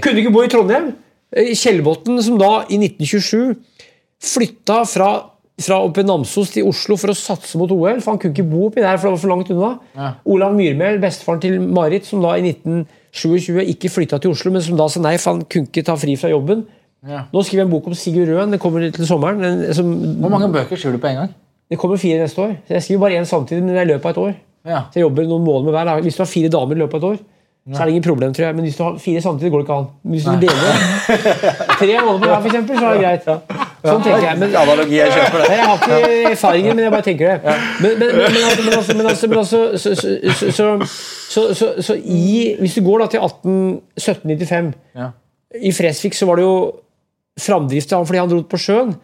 Kunne 0.06 0.22
ikke 0.22 0.36
bo 0.36 0.44
i 0.46 0.52
Trondheim. 0.52 0.92
Eh, 1.34 1.56
Kjellbotn, 1.58 2.20
som 2.22 2.38
da 2.38 2.52
i 2.70 2.78
1927 2.78 3.56
flytta 4.26 4.82
fra, 4.90 5.10
fra 5.62 6.04
Namsos 6.04 6.52
til 6.52 6.68
Oslo 6.68 6.98
for 7.00 7.14
å 7.14 7.16
satse 7.16 7.58
mot 7.58 7.72
OL, 7.72 8.02
for 8.04 8.12
han 8.12 8.20
kunne 8.20 8.36
ikke 8.36 8.48
bo 8.50 8.66
oppi 8.68 8.84
der, 8.84 8.98
for 8.98 9.08
det 9.08 9.14
var 9.16 9.22
for 9.22 9.32
langt 9.32 9.52
unna. 9.54 10.16
Olav 10.28 10.56
Myrmel, 10.58 11.00
bestefaren 11.04 11.44
til 11.44 11.62
Marit, 11.64 12.10
som 12.10 12.24
da 12.26 12.36
i 12.36 12.44
1927 12.50 13.64
ikke 13.76 13.94
flytta 13.94 14.20
til 14.20 14.36
Oslo, 14.36 14.52
men 14.52 14.66
som 14.66 14.76
da 14.80 14.90
sa 14.92 15.04
nei, 15.04 15.16
for 15.22 15.36
han 15.36 15.46
kunne 15.48 15.72
ikke 15.72 15.86
ta 15.88 15.96
fri 16.00 16.18
fra 16.20 16.34
jobben. 16.34 16.66
Nå 17.06 17.46
skriver 17.46 17.64
jeg 17.64 17.70
en 17.70 17.74
bok 17.74 17.88
om 17.88 17.96
Sigurd 17.96 18.32
Røen. 18.34 18.52
Den 18.52 18.60
kommer 18.60 18.84
til 18.90 19.08
sommeren. 19.08 19.40
Den, 19.44 19.66
som, 19.78 19.92
Hvor 20.20 20.34
mange 20.34 20.50
bøker 20.52 20.80
skriver 20.80 20.98
du 20.98 21.04
på 21.04 21.12
en 21.14 21.20
gang? 21.24 21.34
det 21.70 21.80
kommer 21.82 21.98
fire 21.98 22.22
neste 22.22 22.42
år. 22.42 22.58
Så 22.68 22.74
jeg 22.74 22.84
skriver 22.84 23.00
bare 23.00 23.22
én 23.22 23.26
samtidig, 23.26 23.64
men 23.64 23.76
det 23.76 23.82
i 23.82 23.92
løpet 23.94 24.06
av 24.06 24.12
et 24.12 24.18
år. 24.18 24.34
Ja. 24.66 24.82
Så 24.92 25.00
jeg 25.00 25.06
jobber 25.06 25.26
noen 25.30 25.46
måneder 25.46 25.72
med 25.72 25.78
hver. 25.78 26.02
Hvis 26.06 26.18
du 26.18 26.22
har 26.22 26.30
fire 26.30 26.50
damer 26.54 26.76
i 26.76 26.80
løpet 26.84 26.94
av 26.94 27.04
et 27.04 27.08
år, 27.10 27.24
så 27.74 27.82
er 27.82 27.86
det 27.86 27.94
ingen 27.96 28.06
problem, 28.06 28.34
tror 28.34 28.46
jeg. 28.46 28.56
Men 28.56 28.68
hvis 28.68 28.78
du 28.78 28.84
har 28.84 28.98
fire 29.02 29.22
samtidig, 29.22 29.52
går 29.52 29.64
det 29.64 29.66
ikke 29.66 29.78
an. 29.80 29.88
Men 30.04 30.12
hvis 30.14 30.26
du 30.26 30.36
deler 30.44 30.74
tre 31.82 31.94
måneder 32.06 32.20
med 32.20 32.28
hver, 32.30 32.46
eksempel, 32.46 32.78
så 32.78 32.86
er 32.86 32.94
det 32.94 33.02
greit. 33.02 33.72
Sånn 33.86 34.04
tenker 34.06 34.26
jeg. 34.26 34.40
Men, 34.42 34.56
Analogi, 34.60 34.98
jeg 35.00 35.14
kjøper 35.14 35.44
det. 35.44 35.50
Jeg 35.56 35.66
har 35.66 35.82
ikke 35.82 36.32
erfaringer, 36.32 36.78
men 36.78 36.84
jeg 36.86 36.94
bare 36.96 37.06
tenker 37.06 37.32
det. 37.32 37.56
Men, 37.84 38.00
men, 38.00 38.10
men, 38.22 39.00
men, 39.00 39.10
altså, 39.42 39.60
så, 41.86 41.98
i, 41.98 42.56
Hvis 42.62 42.78
du 42.78 42.82
går 42.86 43.04
da 43.04 43.12
til 43.16 43.26
18, 43.26 43.60
1795 44.00 44.74
Ja. 44.96 45.12
I 45.56 45.72
Fresvik 45.72 46.16
så 46.18 46.28
var 46.28 46.40
det 46.40 46.44
jo 46.44 46.56
framdrift 47.40 47.88
til 47.88 47.98
han 47.98 48.08
fordi 48.08 48.20
han 48.20 48.32
dro 48.32 48.42
på 48.50 48.60
sjøen. 48.60 48.96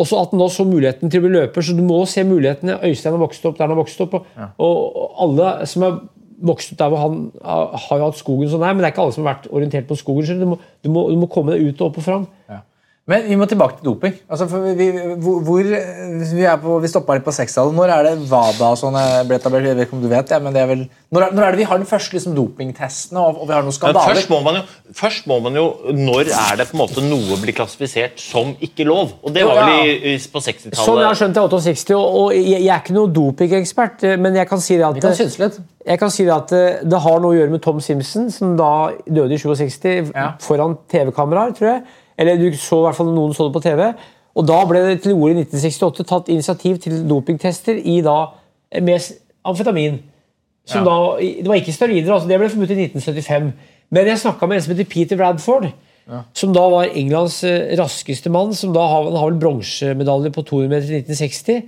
Også 0.00 0.18
at 0.20 0.32
han 0.32 0.40
nå 0.40 0.46
så 0.50 0.64
muligheten 0.66 1.10
til 1.10 1.20
å 1.20 1.26
bli 1.26 1.34
løper, 1.34 1.64
så 1.66 1.74
du 1.74 1.82
må 1.86 2.00
se 2.08 2.22
mulighetene. 2.26 2.78
Øystein 2.86 3.14
har 3.14 3.22
vokst 3.22 3.44
opp 3.46 3.58
der 3.58 3.66
han 3.66 3.74
har 3.74 3.80
vokst 3.82 4.00
opp, 4.04 4.16
og, 4.16 4.26
og 4.64 5.22
alle 5.26 5.52
som 5.70 5.84
har 5.86 5.96
vokst 6.50 6.72
opp 6.72 6.78
der 6.80 6.92
hvor 6.92 7.02
han 7.02 7.16
har 7.44 7.78
har 7.84 7.98
jo 8.00 8.06
hatt 8.08 8.20
skogen 8.20 8.50
sånn 8.52 8.62
her, 8.64 8.74
men 8.74 8.84
det 8.84 8.88
er 8.90 8.94
ikke 8.94 9.02
alle 9.04 9.16
som 9.16 9.26
har 9.26 9.34
vært 9.34 9.48
orientert 9.50 9.88
på 9.90 9.98
skogen. 9.98 10.40
Du, 10.40 10.46
må, 10.52 10.58
du, 10.82 10.90
må, 10.94 11.04
du 11.10 11.18
må 11.20 11.28
komme 11.30 11.56
deg 11.56 11.66
ut 11.68 11.82
og 11.82 11.90
opp 11.90 11.98
og 12.00 12.06
fram. 12.06 12.28
Men 13.10 13.24
vi 13.26 13.36
må 13.38 13.46
tilbake 13.50 13.78
til 13.78 13.88
doping. 13.88 14.14
Altså, 14.30 14.46
for 14.50 14.62
vi, 14.62 14.74
vi, 14.78 14.88
hvor, 15.18 15.40
hvor, 15.42 15.66
vi, 15.66 16.44
er 16.46 16.58
på, 16.62 16.76
vi 16.82 16.90
stoppa 16.90 17.16
litt 17.16 17.24
på 17.26 17.34
sextallet. 17.34 17.74
Når 17.74 17.92
er 17.94 18.06
det 18.06 18.12
WADA 18.30 18.68
og 18.68 18.78
sånn 18.78 18.98
eh, 19.00 19.22
ble 19.26 19.38
etablert? 19.40 19.66
Jeg 19.66 19.78
vet 19.78 19.88
ikke 19.88 19.96
om 19.98 20.04
du 20.04 20.08
vet 20.12 20.30
ja, 20.30 20.38
men 20.42 20.54
det 20.54 20.62
er 20.62 20.68
vel 20.70 20.84
Når 21.10 21.26
er, 21.26 21.34
når 21.34 21.46
er 21.46 21.56
det 21.56 21.60
vi 21.62 21.66
har 21.72 21.80
den 21.80 21.88
første 21.90 22.14
liksom, 22.14 22.36
dopingtesten 22.36 23.18
og, 23.18 23.40
og 23.40 23.48
vi 23.50 23.56
har 23.56 23.66
noen 23.66 23.74
skandaler? 23.74 24.14
først 24.14 24.30
må, 24.30 24.38
man 24.46 24.60
jo, 24.60 24.62
først 25.00 25.26
må 25.30 25.40
man 25.42 25.58
jo 25.58 25.66
Når 25.96 26.30
er 26.30 26.60
det 26.60 26.68
på 26.70 26.78
en 26.78 26.82
måte 26.84 27.04
noe 27.06 27.40
blir 27.42 27.56
klassifisert 27.56 28.22
som 28.22 28.54
ikke 28.62 28.86
lov? 28.86 29.16
Og 29.24 29.34
det 29.34 29.46
var 29.48 29.58
vel 29.64 29.90
i, 29.90 29.96
i, 30.12 30.14
på 30.30 30.44
60-tallet. 30.44 30.78
Sånn 30.78 31.02
jeg 31.02 31.08
har 31.08 31.18
skjønt 31.18 31.40
det, 31.40 31.46
68, 31.50 31.96
og, 31.98 32.20
og 32.20 32.36
jeg, 32.36 32.60
jeg 32.60 32.70
er 32.70 32.84
ikke 32.84 32.96
noen 32.96 33.14
dopingekspert, 33.16 34.06
eh, 34.06 34.18
men 34.22 34.38
jeg 34.38 34.50
kan 34.50 34.62
si 34.62 34.78
det 34.78 34.86
at 34.86 35.00
Vi 35.00 35.04
kan 35.04 35.18
synes 35.18 35.40
litt. 35.40 35.58
Jeg 35.86 35.98
kan 35.98 36.12
si 36.12 36.26
det 36.28 36.34
at 36.36 36.52
eh, 36.54 36.84
det 36.86 37.00
har 37.02 37.22
noe 37.22 37.32
å 37.32 37.38
gjøre 37.38 37.54
med 37.54 37.62
Tom 37.64 37.80
Simpson, 37.82 38.28
som 38.34 38.54
da 38.58 38.92
døde 39.08 39.34
i 39.34 39.40
67 39.40 40.12
Ja. 40.14 40.34
foran 40.44 40.76
TV-kameraer, 40.92 41.56
tror 41.56 41.70
jeg. 41.72 41.82
Eller 42.20 42.36
du 42.36 42.50
så 42.56 42.82
i 42.82 42.86
hvert 42.86 42.98
fall 42.98 43.12
noen 43.14 43.32
så 43.36 43.48
det 43.48 43.56
på 43.56 43.64
TV. 43.64 43.86
Og 44.36 44.46
da 44.46 44.60
ble 44.68 44.84
det 44.84 45.00
til 45.04 45.16
orde 45.16 45.34
i 45.34 45.44
1968 45.46 46.06
tatt 46.06 46.30
initiativ 46.30 46.78
til 46.84 47.02
dopingtester 47.08 47.80
i 47.80 47.98
da 48.04 48.18
eh, 48.70 48.82
med 48.84 49.10
amfetamin. 49.48 49.98
Som 50.70 50.84
da, 50.86 50.96
det 51.18 51.48
var 51.48 51.58
ikke 51.58 51.74
steroider, 51.74 52.12
altså 52.14 52.28
det 52.28 52.38
ble 52.38 52.50
forbudt 52.52 52.74
i 52.76 52.84
1975. 52.84 53.48
Men 53.90 54.10
jeg 54.10 54.22
snakka 54.22 54.46
med 54.46 54.58
en 54.58 54.62
som 54.62 54.74
heter 54.74 54.90
Peter 54.90 55.18
Bradford, 55.18 55.70
som 56.36 56.52
da 56.54 56.62
var 56.70 56.92
Englands 56.94 57.40
eh, 57.46 57.72
raskeste 57.78 58.30
mann. 58.30 58.54
som 58.54 58.74
da 58.74 58.84
har, 58.86 59.08
Han 59.08 59.16
har 59.16 59.30
vel 59.30 59.40
bronsemedalje 59.40 60.30
på 60.34 60.42
200 60.42 60.68
meter 60.68 60.92
i 60.92 61.00
1960. 61.02 61.62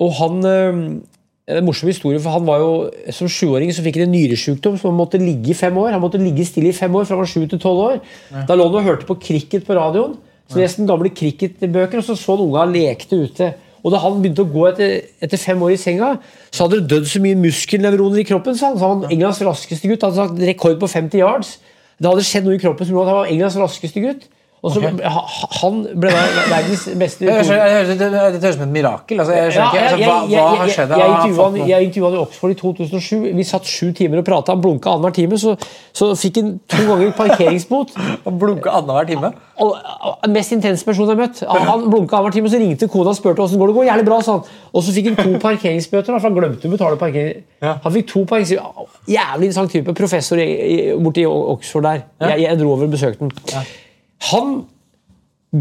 Og 0.00 0.14
han 0.18 0.44
eh, 0.50 0.80
en 1.46 1.64
morsom 1.66 1.90
historie, 1.90 2.20
for 2.24 2.32
han 2.32 2.46
var 2.46 2.62
jo 2.62 2.68
Som 3.12 3.28
sjuåring 3.28 3.68
så 3.74 3.82
fikk 3.84 3.98
han 4.00 4.06
en 4.06 4.14
nyresjukdom, 4.16 4.78
som 4.80 4.90
han 4.90 4.96
måtte 4.96 5.20
ligge 5.20 5.52
i 5.52 5.56
fem 5.58 5.76
år. 5.76 5.92
Han 5.92 6.00
måtte 6.00 6.20
ligge 6.20 6.46
stille 6.48 6.70
i 6.72 6.76
fem 6.76 6.94
år 6.94 7.04
fra 7.04 7.18
han 7.18 7.24
var 7.24 7.28
sju 7.28 7.44
til 7.50 7.60
tolv 7.60 7.82
år. 7.84 7.98
Da 8.48 8.56
lå 8.56 8.68
han 8.70 8.78
og 8.80 8.86
hørte 8.88 9.08
på 9.08 9.18
cricket 9.20 9.66
på 9.66 9.76
radioen. 9.76 10.16
Så 10.48 10.60
leste 10.60 10.80
han 10.80 10.88
gamle 10.88 11.12
cricketbøker, 11.12 12.00
og 12.00 12.04
så 12.04 12.16
så 12.16 12.36
han 12.36 12.46
unga 12.46 12.64
lekte 12.68 13.20
ute. 13.26 13.54
Og 13.84 13.92
da 13.92 14.00
han 14.00 14.16
begynte 14.22 14.44
å 14.44 14.48
gå 14.48 14.64
etter, 14.70 14.94
etter 15.20 15.40
fem 15.40 15.60
år 15.60 15.74
i 15.74 15.80
senga, 15.80 16.14
så 16.48 16.64
hadde 16.64 16.80
det 16.80 16.88
dødd 16.88 17.08
så 17.10 17.20
mye 17.20 17.36
muskelnevroner 17.36 18.22
i 18.22 18.28
kroppen. 18.28 18.56
Så 18.56 18.70
han, 18.70 18.78
så 18.80 18.92
han 18.94 19.04
Englands 19.12 19.42
raskeste 19.44 19.90
gutt 19.90 20.06
hadde 20.06 20.16
sagt 20.16 20.40
rekord 20.40 20.78
på 20.80 20.88
50 20.88 21.20
yards. 21.20 21.58
Det 22.00 22.08
hadde 22.08 22.24
skjedd 22.24 22.48
noe 22.48 22.56
i 22.56 22.62
kroppen 22.62 22.88
som 22.88 22.96
gjorde 22.96 23.10
at 23.10 23.12
han 23.12 23.20
var 23.20 23.32
Englands 23.34 23.58
raskeste 23.60 24.00
gutt. 24.00 24.24
Og 24.64 24.72
så 24.72 24.80
okay. 24.80 25.08
Han 25.60 25.80
ble 26.00 26.08
da 26.08 26.20
verdens 26.48 26.86
beste 26.96 27.26
Det 27.26 27.34
høres 27.36 27.90
ut 27.92 28.46
som 28.46 28.62
et 28.64 28.70
mirakel. 28.72 29.20
Altså, 29.20 29.34
jeg 29.36 29.52
skjønner 29.52 29.74
ikke, 29.74 29.82
altså, 29.84 29.98
hva, 30.08 30.14
hva 30.30 30.44
har 30.60 30.70
skjedd? 30.72 30.94
Jeg, 30.94 31.10
jeg, 31.68 31.90
han 32.00 32.14
i 32.16 32.20
Oxford 32.22 32.54
i 32.54 32.56
2007. 32.60 33.26
Vi 33.36 33.44
satt 33.44 33.68
sju 33.68 33.90
timer 33.98 34.22
og 34.22 34.24
prata. 34.24 34.56
Han 34.56 34.62
blunka 34.64 34.94
annenhver 34.94 35.12
time, 35.18 35.36
så, 35.40 35.52
så 35.92 36.08
fikk 36.16 36.40
han 36.40 36.54
to 36.72 36.80
ganger 36.88 37.12
parkeringsbot. 37.18 37.92
Han 38.24 38.40
blunka 38.40 38.72
annenhver 38.72 39.10
time. 39.10 39.32
Og, 39.60 39.76
og, 39.76 40.16
den 40.24 40.32
mest 40.34 40.56
intense 40.56 40.86
personen 40.86 41.12
jeg 41.12 41.18
har 41.18 41.20
møtt. 41.20 41.44
Han, 41.44 41.68
han 41.68 41.86
blunka 41.92 42.16
annenhver 42.16 42.38
time, 42.38 42.52
så 42.54 42.62
ringte 42.64 42.88
kona 42.88 43.12
og 43.12 43.20
spurte 43.20 43.44
åssen 43.44 43.60
går 43.60 43.70
det 43.70 43.76
går. 43.76 43.88
Jævlig 43.90 44.08
bra, 44.08 44.22
sa 44.24 44.38
han. 44.38 44.58
Og 44.72 44.86
så 44.86 44.96
fikk 44.96 45.12
han 45.12 45.20
to 45.20 45.44
parkeringsbøter, 45.44 46.16
for 46.16 46.30
han 46.30 46.40
glemte 46.40 46.70
å 46.70 46.72
betale 46.72 47.00
parkering. 47.04 47.44
Han 47.68 47.96
fikk 48.00 48.12
to 48.14 48.24
parkeringsbøter. 48.32 48.92
Jævlig 49.12 49.50
interessant 49.50 49.76
type. 49.76 49.98
Professor 50.00 50.44
borti 51.04 51.28
Oxford 51.28 51.90
der. 51.90 52.06
Jeg, 52.32 52.46
jeg 52.48 52.62
dro 52.64 52.76
over 52.78 52.88
og 52.88 52.96
besøkte 52.96 53.28
han. 53.28 53.74
Han 54.30 54.64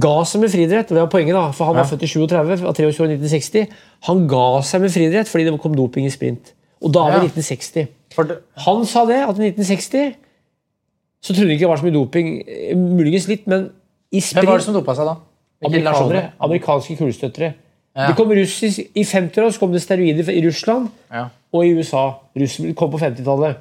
ga 0.03 0.13
seg 0.25 0.41
med 0.41 0.49
friidrett. 0.53 0.89
Det 0.89 0.97
var 0.97 1.09
poenget, 1.11 1.35
da, 1.37 1.47
for 1.53 1.65
han 1.69 1.75
var 1.77 1.85
født 1.89 2.03
i 2.05 2.09
37, 2.09 2.61
var 2.63 2.73
23 2.73 3.03
år 3.03 3.11
1960. 3.13 3.67
Han 4.09 4.23
ga 4.31 4.45
seg 4.65 4.81
med 4.81 4.93
friidrett 4.93 5.29
fordi 5.29 5.45
det 5.49 5.59
kom 5.61 5.75
doping 5.77 6.05
i 6.07 6.13
sprint. 6.13 6.53
Og 6.83 6.91
da 6.93 7.05
er 7.07 7.19
vi 7.19 7.27
i 7.27 7.29
Ja. 7.29 7.33
1960. 7.33 7.87
For 8.15 8.23
det- 8.23 8.39
Han 8.65 8.85
sa 8.85 9.05
det, 9.05 9.19
at 9.29 9.37
i 9.39 9.49
1960 9.51 10.15
så 11.23 11.33
trodde 11.33 11.47
han 11.47 11.51
ikke 11.51 11.59
det 11.65 11.69
var 11.69 11.77
så 11.77 11.85
mye 11.85 11.93
doping. 11.93 12.43
eh, 12.47 12.75
Muligens 12.77 13.27
litt, 13.27 13.47
men 13.47 13.69
i 14.11 14.19
sprint 14.19 14.43
Hvem 14.45 14.51
var 14.51 14.57
det 14.57 14.65
som 14.65 14.73
dopa 14.73 14.95
seg 14.95 15.05
da? 15.05 15.15
Amerikanere. 15.65 16.31
Amerikanske 16.41 16.97
kulestøttere. 16.97 17.53
Ja. 17.95 18.07
Det 18.07 18.15
kom 18.17 18.29
russisk, 18.31 18.79
I 18.95 19.03
50-åra 19.03 19.51
så 19.51 19.59
kom 19.59 19.71
det 19.71 19.81
steroider 19.81 20.29
i 20.33 20.41
Russland 20.47 20.89
Ja. 21.11 21.27
og 21.53 21.65
i 21.65 21.69
USA. 21.77 22.13
Russ 22.35 22.57
kom 22.75 22.91
på 22.91 22.97
50-tallet. 22.99 23.55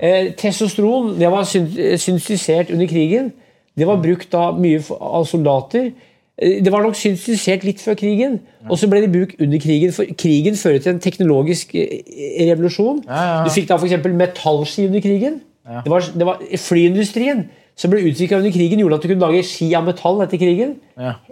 Eh, 0.00 0.32
testosteron 0.34 1.18
det 1.18 1.30
var 1.30 1.42
syn- 1.44 1.96
syntetisert 1.98 2.70
under 2.72 2.86
krigen. 2.86 3.32
Det 3.78 3.86
var 3.86 4.00
brukt 4.02 4.34
av 4.34 4.58
mye 4.60 4.80
av 4.98 5.24
soldater. 5.30 5.92
Eh, 6.38 6.58
Det 6.62 6.70
var 6.72 6.82
nok 6.82 6.94
syntetisert 6.98 7.64
litt 7.66 7.80
før 7.82 7.94
krigen, 7.98 8.40
og 8.68 8.78
så 8.78 8.88
ble 8.90 9.00
det 9.04 9.12
bruk 9.14 9.36
under 9.40 9.58
krigen. 9.58 9.92
For 9.94 10.04
krigen 10.18 10.54
fører 10.58 10.78
til 10.82 10.92
en 10.96 11.00
teknologisk 11.02 11.74
eh, 11.74 12.02
revolusjon. 12.50 13.04
Du 13.46 13.50
fikk 13.54 13.68
da 13.70 13.78
f.eks. 13.78 13.96
metallski 14.14 14.86
under 14.86 15.00
krigen. 15.00 15.40
Det, 15.84 15.90
var, 15.92 16.00
det 16.16 16.24
var 16.26 16.38
Flyindustrien 16.56 17.48
som 17.78 17.90
ble 17.92 18.00
utvikla 18.08 18.38
under 18.40 18.50
krigen, 18.50 18.80
gjorde 18.82 18.96
at 18.96 19.02
du 19.04 19.08
kunne 19.12 19.22
lage 19.28 19.42
ski 19.46 19.68
av 19.78 19.84
metall 19.86 20.22
etter 20.24 20.38
krigen. 20.40 20.72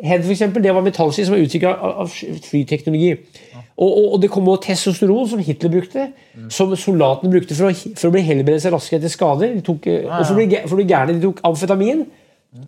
Head, 0.05 0.23
for 0.23 0.31
eksempel, 0.35 0.63
det 0.63 0.75
var 0.77 0.85
metallski 0.87 1.25
som 1.27 1.35
var 1.35 1.41
utvikla 1.43 1.73
av, 2.03 2.13
flyteknologi. 2.45 3.17
Og, 3.77 3.89
og, 3.91 4.05
og 4.15 4.21
det 4.23 4.31
kom 4.31 4.47
også 4.49 4.69
testosteron, 4.69 5.27
som 5.29 5.41
Hitler 5.43 5.73
brukte, 5.73 6.05
som 6.55 6.71
soldatene 6.79 7.33
brukte 7.33 7.57
for 7.59 7.69
å, 7.69 7.73
for 7.99 8.09
å 8.09 8.13
bli 8.15 8.23
helbredet 8.29 8.63
seg 8.63 8.73
raskere 8.77 9.01
etter 9.03 9.13
skader. 9.13 9.57
De 9.59 9.65
tok, 9.67 9.89
eh, 9.91 10.07
Og 10.07 10.23
for 10.29 10.37
å 10.37 10.39
bli, 10.39 10.61
for 10.63 10.77
å 10.77 10.81
bli 10.81 10.87
gærne, 10.93 11.17
de 11.19 11.25
tok 11.27 11.43
amfetamin. 11.51 12.05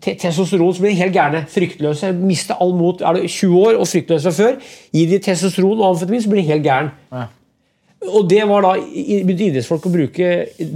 Te 0.03 0.13
testosteron 0.19 0.73
så 0.75 0.83
blir 0.83 0.93
de 0.93 1.01
helt 1.01 1.15
gærne. 1.15 1.43
Fryktløse. 1.49 2.11
Miste 2.13 2.55
all 2.61 2.75
mot. 2.77 3.01
Er 3.01 3.17
du 3.17 3.27
20 3.27 3.59
år 3.59 3.79
og 3.79 3.87
fryktløs 3.89 4.27
fra 4.27 4.33
før, 4.35 4.55
gi 4.93 5.05
de 5.09 5.19
testosteron 5.23 5.81
og 5.81 5.93
amfetamin, 5.93 6.23
så 6.23 6.31
blir 6.31 6.43
de 6.43 6.51
helt 6.53 6.65
gæren. 6.67 6.91
Og 7.99 8.29
det 8.31 8.45
var 8.47 8.63
da 8.63 8.69
begynte 8.79 9.49
idrettsfolk 9.49 9.89
å 9.89 9.91
bruke 9.91 10.27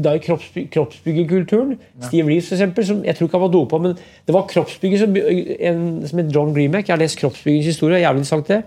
da 0.04 0.12
i 0.18 0.22
kroppsby 0.24 0.66
kroppsbyggerkulturen. 0.74 1.78
Steve 2.04 2.28
Reeves, 2.28 2.50
for 2.50 2.58
eksempel, 2.58 2.84
som 2.90 3.00
jeg 3.06 3.16
tror 3.16 3.30
ikke 3.30 3.40
han 3.40 3.46
var 3.46 3.54
dopa, 3.54 3.80
men 3.86 3.94
det 3.96 4.36
var 4.36 4.50
kroppsbygger 4.50 5.04
som, 5.06 5.16
en, 5.16 5.86
som 6.10 6.20
het 6.20 6.34
John 6.36 6.52
Greenback. 6.56 6.90
Jeg 6.90 6.98
har 6.98 7.00
lest 7.00 7.22
kroppsbyggerens 7.22 7.70
historie. 7.72 8.02
jævlig 8.04 8.28
sagt 8.28 8.52
det. 8.52 8.60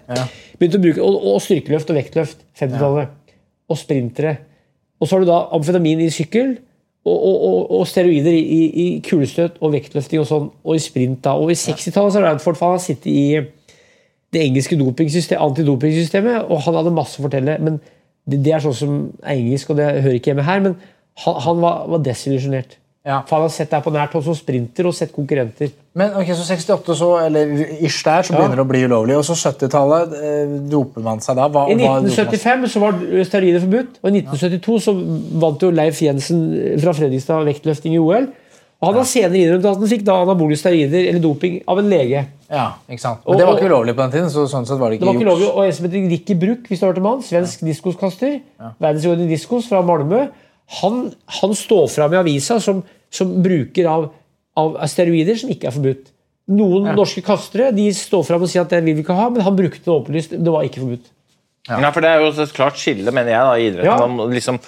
Begynte 0.57 0.81
å 0.81 0.85
bruke, 0.87 1.05
og, 1.05 1.27
og 1.35 1.43
styrkeløft 1.45 1.93
og 1.93 2.01
vektløft. 2.01 2.47
50-tallet. 2.63 3.13
Og 3.69 3.81
sprintere. 3.81 4.37
Og 5.01 5.09
så 5.09 5.17
har 5.17 5.27
du 5.27 5.29
da 5.29 5.43
amfetamin 5.59 6.07
i 6.07 6.09
sykkel. 6.15 6.57
Og, 7.07 7.19
og, 7.23 7.59
og, 7.79 7.85
steroider 7.87 8.35
i, 8.35 8.63
i, 8.67 8.87
kulestøt 9.07 9.61
og 9.63 9.71
vektløfting 9.77 10.25
og 10.25 10.27
sånn, 10.27 10.49
og 10.67 10.75
i 10.75 10.81
sprint. 10.83 11.21
da, 11.23 11.37
Og 11.39 11.53
i 11.53 11.59
60-tallet 11.59 12.15
så 12.15 12.19
har 12.19 12.33
Radford 12.33 12.59
faen 12.59 12.83
sittet 12.83 13.07
i 13.13 13.27
det 14.35 14.43
engelske 14.43 14.75
dopingsystem- 14.81 15.39
antidopingsystemet, 15.39 16.49
og 16.51 16.65
han 16.67 16.75
hadde 16.81 16.95
masse 16.97 17.21
å 17.21 17.29
fortelle. 17.29 17.59
men 17.63 17.79
det, 18.27 18.41
det 18.43 18.57
er 18.57 18.65
sånn 18.65 18.75
som 18.75 18.97
er 19.23 19.37
engelsk, 19.37 19.71
og 19.71 19.79
det 19.79 19.87
hører 20.03 20.19
ikke 20.19 20.33
hjemme 20.33 20.49
her, 20.49 20.65
men 20.65 20.75
han, 21.23 21.39
han 21.47 21.63
var, 21.63 21.87
var 21.93 22.03
desillusjonert. 22.03 22.75
Ja. 23.07 23.21
For 23.23 23.37
han 23.39 23.45
har 23.47 23.53
sett 23.55 23.71
deg 23.71 23.85
på 23.85 23.93
nært 23.95 24.15
hold 24.17 24.25
som 24.27 24.35
sprinter 24.35 24.89
og 24.91 24.95
sett 24.99 25.13
konkurrenter. 25.15 25.71
Men 25.95 26.17
ok, 26.19 26.33
så 26.35 26.43
68, 26.49 26.97
så, 26.99 27.11
eller 27.23 27.53
ish 27.87 28.03
der, 28.05 28.23
så 28.27 28.33
Ja. 28.35 28.41
begynner 28.41 28.57
det 28.59 28.65
å 28.65 28.69
bli 28.73 28.81
ulovlig. 28.83 29.15
Og 29.17 29.23
så 29.29 29.37
70-tallet 29.39 30.17
eh, 30.19 30.57
doper 30.73 31.05
man 31.07 31.21
seg 31.23 31.37
da. 31.39 31.47
Hva, 31.49 31.69
I 31.71 31.77
hva 31.77 31.79
doper 31.79 32.03
man 32.03 32.11
seg? 32.11 32.27
1975 32.27 32.67
så 32.75 32.81
var 32.83 32.99
steroider 33.29 33.63
forbudt, 33.63 34.01
og 34.03 34.11
i 34.11 34.23
1972 34.25 34.81
så 34.89 34.97
vant 35.47 35.63
jo 35.63 35.71
Leif 35.71 36.03
Jensen 36.03 36.43
fra 36.83 36.93
Fredrikstad 36.99 37.47
vektløfting 37.47 37.95
i 37.95 38.03
OL. 38.03 38.27
Og 38.77 38.91
han 38.91 38.99
har 38.99 39.07
senere 39.09 39.39
innrømt 39.41 39.65
at 39.71 39.79
han 39.81 39.89
fikk 39.89 40.03
da 40.05 40.19
anabole 40.27 40.57
steroider 40.59 41.07
eller 41.09 41.23
doping 41.25 41.61
av 41.67 41.79
en 41.81 41.87
lege. 41.89 42.27
Ja, 42.51 42.67
ikke 42.91 43.01
sant. 43.01 43.23
Og- 43.25 43.31
Men 43.33 43.39
det 43.39 43.47
var 43.47 43.57
ikke 43.57 43.71
ulovlig 43.71 43.95
på 43.97 44.03
den 44.03 44.11
tiden. 44.13 44.29
så 44.35 44.45
sånn 44.51 44.67
sett 44.67 44.79
var 44.79 44.91
det 44.91 44.99
ikke, 44.99 45.07
Det 45.07 45.15
var 45.15 45.21
ikke 45.23 45.31
lovlig, 45.31 45.49
og 45.55 45.65
En 45.65 45.73
som 45.73 45.87
heter 45.87 46.11
Ricky 46.11 46.35
Bruch, 46.35 46.67
hvis 46.69 46.81
du 46.81 46.87
har 46.87 46.93
hørt 46.93 46.99
om 46.99 47.07
han, 47.07 47.23
svensk 47.23 47.61
diskoskaster, 47.65 48.41
verdensrekord 48.83 49.21
i 49.25 49.29
diskos 49.31 49.67
fra 49.71 49.81
Malmö, 49.83 50.29
han, 50.83 51.13
han 51.41 51.51
står 51.55 51.89
fram 51.89 52.13
i 52.13 52.17
avisa 52.17 52.61
som, 52.61 52.83
som 53.13 53.33
bruker 53.43 53.89
av, 53.91 54.09
av 54.59 54.79
steroider 54.91 55.39
som 55.41 55.53
ikke 55.53 55.71
er 55.71 55.77
forbudt. 55.77 56.13
Noen 56.57 56.93
norske 56.95 57.23
kastere 57.27 57.73
de 57.75 57.89
står 57.95 58.23
fram 58.27 58.45
og 58.47 58.51
sier 58.51 58.63
at 58.63 58.71
det 58.71 58.83
vil 58.87 58.95
vi 58.99 59.03
ikke 59.03 59.17
ha, 59.19 59.29
men 59.35 59.43
han 59.43 59.57
brukte 59.59 59.83
det 59.83 59.95
åpenlyst. 59.95 60.37
Det 60.39 60.53
var 60.55 60.67
ikke 60.67 60.83
forbudt. 60.85 61.09
Nei, 61.67 61.91
for 61.91 62.05
Det 62.05 62.11
er 62.11 62.21
jo 62.23 62.29
et 62.31 62.53
klart 62.55 62.79
skille, 62.79 63.11
mener 63.11 63.33
jeg, 63.33 63.47
da, 63.49 63.55
i 63.59 63.65
idretten. 63.73 63.89
Ja. 63.91 64.07
Man 64.07 64.35
liksom, 64.35 64.61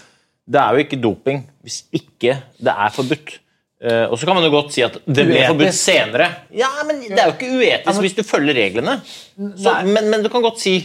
det 0.48 0.58
er 0.62 0.74
jo 0.74 0.82
ikke 0.86 0.98
doping 1.02 1.44
hvis 1.62 1.84
ikke 1.94 2.40
det 2.58 2.74
er 2.74 2.94
forbudt. 2.94 3.36
Uh, 3.78 4.10
og 4.10 4.16
så 4.18 4.26
kan 4.26 4.34
man 4.34 4.42
jo 4.42 4.50
godt 4.50 4.72
si 4.74 4.82
at 4.82 4.96
det 5.06 5.22
ble 5.22 5.36
Uetisk. 5.36 5.52
forbudt 5.52 5.76
senere. 5.78 6.26
Ja, 6.50 6.70
men 6.88 6.98
Det 7.04 7.14
er 7.14 7.28
jo 7.28 7.34
ikke 7.36 7.50
uetisk 7.60 8.00
hvis 8.02 8.16
du 8.16 8.24
følger 8.26 8.56
reglene. 8.58 8.96
Så, 9.54 9.74
men, 9.86 10.08
men 10.10 10.24
du 10.24 10.32
kan 10.32 10.42
godt 10.42 10.58
si 10.58 10.80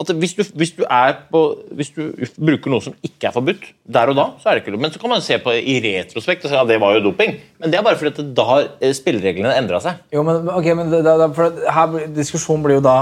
at 0.00 0.10
hvis 0.16 0.32
du, 0.32 0.42
hvis, 0.56 0.70
du 0.78 0.84
på, 1.30 1.40
hvis 1.76 1.90
du 1.92 2.06
bruker 2.40 2.72
noe 2.72 2.84
som 2.84 2.94
ikke 3.04 3.28
er 3.28 3.34
forbudt 3.34 3.66
der 3.84 4.12
og 4.12 4.16
da, 4.16 4.26
så 4.40 4.48
er 4.48 4.56
det 4.56 4.62
ikke 4.64 4.72
lov. 4.74 4.80
Men 4.86 4.94
så 4.94 5.02
kan 5.02 5.12
man 5.12 5.24
se 5.24 5.36
på 5.42 5.52
det 5.52 5.60
i 5.68 5.76
retrospekt 5.84 6.46
og 6.46 6.52
si 6.52 6.56
at 6.56 6.70
det 6.70 6.78
var 6.80 6.96
jo 6.96 7.02
doping. 7.10 7.34
Men 7.60 7.72
det 7.72 7.78
er 7.78 7.84
bare 7.84 7.98
fordi 8.00 8.14
at 8.14 8.20
det 8.22 8.36
da 8.38 8.46
har 8.48 8.68
eh, 8.80 8.94
spillereglene 8.96 9.52
endra 9.60 9.82
seg. 9.84 10.00
Jo, 10.14 10.24
men, 10.26 10.48
okay, 10.56 10.76
men 10.78 10.92
da, 10.94 11.16
da, 11.20 11.28
her, 11.76 11.98
Diskusjonen 12.16 12.64
blir 12.64 12.80
jo 12.80 12.86
da 12.86 12.96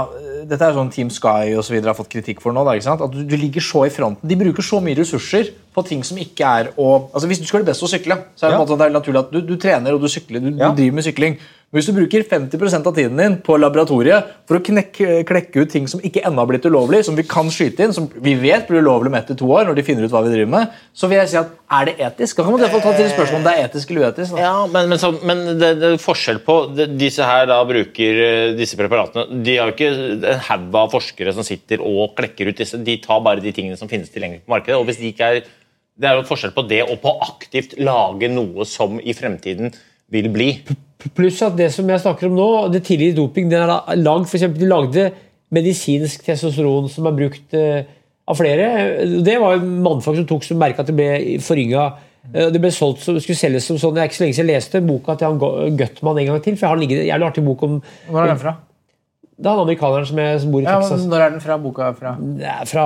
Dette 0.49 0.65
er 0.65 0.73
sånn 0.73 0.89
Team 0.89 1.11
Sky 1.13 1.53
og 1.53 1.63
så 1.67 1.75
videre 1.75 1.91
har 1.91 1.97
fått 1.97 2.09
kritikk 2.11 2.39
for 2.41 2.55
nå. 2.55 2.63
Da? 2.65 2.75
At 2.79 3.13
du, 3.13 3.21
du 3.27 3.35
ligger 3.37 3.63
så 3.63 3.83
i 3.85 3.91
fronten. 3.93 4.27
De 4.27 4.37
bruker 4.39 4.65
så 4.65 4.79
mye 4.83 4.97
ressurser 4.97 5.51
på 5.75 5.83
ting 5.87 6.03
som 6.07 6.17
ikke 6.19 6.47
er 6.47 6.71
å 6.79 6.87
altså 7.13 7.29
Hvis 7.29 7.41
du 7.43 7.47
skal 7.47 7.61
bli 7.61 7.69
best 7.69 7.83
til 7.83 7.89
å 7.89 7.91
sykle, 7.91 8.17
så 8.35 8.47
er 8.47 8.55
det, 8.55 8.59
ja. 8.59 8.77
det 8.79 8.87
er 8.87 8.95
naturlig 8.95 9.21
at 9.21 9.31
du, 9.35 9.39
du 9.45 9.55
trener 9.61 9.95
og 9.95 10.03
du 10.03 10.09
sykler. 10.11 10.41
Du, 10.43 10.51
Ja. 10.59 10.71
driver 10.75 10.99
med 10.99 11.05
sykling. 11.05 11.39
Men 11.69 11.83
hvis 11.83 11.87
du 11.91 11.93
bruker 11.93 12.23
50% 12.25 12.87
av 12.89 12.95
tiden 12.97 13.19
din 13.19 13.35
på 13.45 13.53
laboratoriet 13.61 14.29
for 14.49 14.57
å 14.57 14.61
knekke, 14.65 15.19
klekke 15.29 15.61
ut 15.61 15.69
ting 15.69 15.85
som 15.91 15.99
ikke 16.01 16.23
ennå 16.25 16.41
har 16.41 16.47
blitt 16.49 16.63
ulovlig, 16.65 17.03
som 17.05 17.13
vi 17.13 17.25
kan 17.29 17.51
skyte 17.53 17.85
inn, 17.85 17.91
som 17.93 18.07
vi 18.09 18.33
vet 18.41 18.65
blir 18.65 18.81
ulovlig 18.81 19.11
om 19.11 19.17
ett 19.19 19.27
til 19.29 19.37
to 19.37 19.49
år, 19.53 19.67
når 19.67 19.77
de 19.77 19.83
finner 19.85 20.07
ut 20.07 20.13
hva 20.15 20.23
vi 20.25 20.31
driver 20.31 20.49
med, 20.49 20.79
så 20.97 21.05
vil 21.11 21.19
jeg 21.19 21.29
si 21.29 21.37
at 21.37 21.51
er 21.77 21.85
det 21.85 21.93
etisk? 22.07 22.39
Da 22.39 22.45
kan 22.47 22.55
man 22.55 22.57
i 22.57 22.63
hvert 22.63 22.73
fall 22.73 22.81
ta 22.87 22.93
til 22.97 23.11
spørsmål 23.11 23.37
om 23.37 23.45
det 23.45 23.51
er 23.53 23.67
etisk 23.67 23.93
eller 23.93 24.07
uetisk. 24.07 24.39
Ja, 24.41 24.53
men, 24.73 24.89
men, 24.89 25.01
så, 25.03 25.11
men 25.29 25.43
det, 25.51 25.69
det 25.83 25.91
er 25.91 26.01
forskjell 26.01 26.41
på 26.47 26.55
det, 26.73 26.87
Disse 26.97 27.27
her 27.29 27.45
da 27.51 27.59
bruker 27.69 28.23
eh, 28.23 28.55
disse 28.57 28.79
preparatene 28.79 29.37
De 29.45 29.59
har 29.59 29.69
jo 29.69 29.75
ikke 29.75 29.91
en 29.93 30.41
haug 30.47 30.79
av 30.81 30.89
forskere 30.95 31.35
som 31.37 31.45
sitter 31.45 31.85
og 31.85 32.15
klekker 32.17 32.49
ut 32.49 32.63
disse. 32.63 32.81
De 32.81 32.97
tar 33.03 33.21
bare 33.25 33.45
de 33.45 33.53
tingene 33.53 33.77
som 33.77 33.91
finnes 33.91 34.09
tilgjengelig 34.09 34.41
på 34.47 34.55
markedet. 34.55 34.79
og 34.79 34.89
hvis 34.89 34.97
de 35.03 35.13
ikke 35.13 35.29
er 35.35 35.43
Det 35.99 36.09
er 36.09 36.17
jo 36.17 36.25
forskjell 36.25 36.55
på 36.57 36.65
det 36.65 36.81
og 36.87 36.97
på 37.03 37.13
aktivt 37.29 37.77
lage 37.77 38.31
noe 38.33 38.65
som 38.65 38.97
i 38.97 39.13
fremtiden 39.13 39.69
vil 40.11 40.29
bli. 40.33 40.49
Pluss 41.15 41.39
at 41.45 41.55
det 41.55 41.69
som 41.71 41.87
jeg 41.89 42.01
snakker 42.03 42.27
om 42.27 42.35
nå, 42.35 42.47
det 42.73 42.83
tidligere 42.87 43.15
doping, 43.21 43.47
den 43.51 43.61
er 43.63 43.95
lagd, 43.95 44.27
for 44.27 44.35
eksempel, 44.39 44.59
De 44.65 44.67
lagde 44.67 45.05
medisinsk 45.55 46.25
testosteron 46.27 46.89
som 46.91 47.07
er 47.09 47.15
brukt 47.17 47.55
eh, 47.57 47.87
av 48.29 48.37
flere. 48.37 48.67
Det 49.25 49.37
var 49.41 49.55
jo 49.57 49.65
mannfolk 49.87 50.19
som 50.19 50.27
tok 50.29 50.45
som 50.45 50.59
merka 50.61 50.83
at 50.83 50.91
det 50.91 50.97
ble 50.99 51.39
forringa. 51.41 51.87
Eh, 52.33 52.49
Det 52.53 52.61
ble 52.61 52.71
solgt 52.75 53.01
som, 53.05 53.17
skulle 53.23 53.39
selges 53.39 53.65
som 53.69 53.79
sånn. 53.81 53.95
Det 53.95 54.03
er 54.03 54.11
ikke 54.11 54.19
så 54.19 54.25
lenge 54.25 54.37
siden 54.37 54.51
jeg 54.51 54.59
leste 54.59 54.83
boka 54.85 55.15
til 55.17 55.31
han 55.31 55.77
Gutman 55.79 56.19
en 56.21 56.33
gang 56.33 56.43
til. 56.45 56.57
for 56.59 56.67
jeg 56.67 56.73
har 56.75 56.83
en 56.83 57.07
jævlig 57.13 57.29
artig 57.31 57.45
bok 57.45 57.63
om 57.63 57.79
Hvor 58.09 58.21
er 58.23 58.33
den 58.33 58.43
fra? 58.43 58.55
Det 59.39 59.47
er 59.47 59.55
han 59.55 59.61
amerikaneren 59.63 60.05
som, 60.05 60.19
er, 60.19 60.37
som 60.43 60.51
bor 60.51 60.61
i 60.61 60.65
Ja, 60.67 60.77
Texas. 60.81 61.05
Når 61.07 61.21
er 61.23 61.29
den 61.35 61.43
fra? 61.43 61.55
Boka 61.63 61.91
fra? 61.95 62.15
Fra 62.67 62.85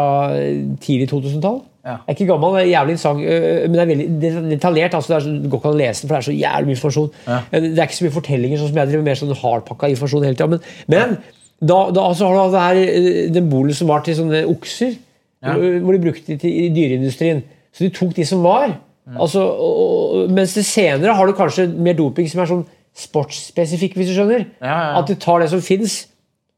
tidlig 0.83 1.07
2000-tall. 1.09 1.61
Ja. 1.83 1.97
Jeg 2.05 2.13
er 2.13 2.15
ikke 2.15 2.27
gammel, 2.29 2.53
det 2.55 2.61
er 2.61 2.69
jævlig 2.69 2.93
interessant, 2.93 3.23
men 3.23 3.73
det 3.73 3.81
er 3.81 3.89
veldig 3.89 4.51
detaljert. 4.51 4.93
altså 4.93 5.13
det, 5.13 5.15
er 5.17 5.25
så, 5.25 5.31
det 5.43 5.49
går 5.51 5.59
ikke 5.59 5.71
an 5.71 5.73
å 5.73 5.79
lese 5.81 6.03
den, 6.03 6.07
for 6.07 6.15
det 6.15 6.19
er 6.21 6.27
så 6.27 6.35
jævlig 6.37 6.69
mye 6.69 6.77
informasjon. 6.77 7.09
Ja. 7.25 7.39
Det 7.51 7.71
er 7.73 7.87
ikke 7.89 7.97
så 7.97 8.05
mye 8.05 8.17
fortellinger, 8.19 8.61
sånn 8.61 8.69
som 8.69 8.79
jeg 8.79 8.91
driver 8.91 9.07
mer 9.09 9.19
sånn 9.19 9.33
hardpakka 9.41 9.89
informasjon 9.95 10.27
hele 10.29 10.37
tida. 10.39 10.47
Men, 10.53 10.61
men 10.93 11.17
da, 11.59 11.79
da 11.97 12.05
altså 12.11 12.29
har 12.29 12.37
du 12.37 12.55
det 12.55 12.63
her, 12.67 13.33
den 13.39 13.49
bolen 13.51 13.75
som 13.75 13.91
var 13.91 14.05
til 14.05 14.15
sånne 14.21 14.45
okser, 14.53 14.95
hvor 15.43 15.75
hvor 15.83 15.97
de 15.97 16.03
brukte 16.05 16.37
det 16.39 16.53
i 16.53 16.69
dyreindustrien. 16.71 17.43
Så 17.75 17.83
de 17.83 17.91
tok 17.97 18.15
de 18.15 18.25
som 18.29 18.45
var. 18.45 18.77
Altså, 19.19 19.43
og, 19.43 20.31
mens 20.31 20.53
det 20.55 20.63
senere 20.69 21.17
har 21.17 21.27
du 21.27 21.35
kanskje 21.35 21.67
mer 21.67 21.97
doping 21.99 22.29
som 22.31 22.45
er 22.45 22.51
sånn 22.53 22.63
sportsspesifikk, 22.95 23.97
hvis 23.97 24.11
du 24.11 24.15
skjønner. 24.15 24.45
Ja, 24.61 24.69
ja, 24.69 24.81
ja. 24.93 24.99
At 25.01 25.09
du 25.09 25.17
tar 25.19 25.43
det 25.43 25.49
som 25.51 25.63
fins. 25.65 26.03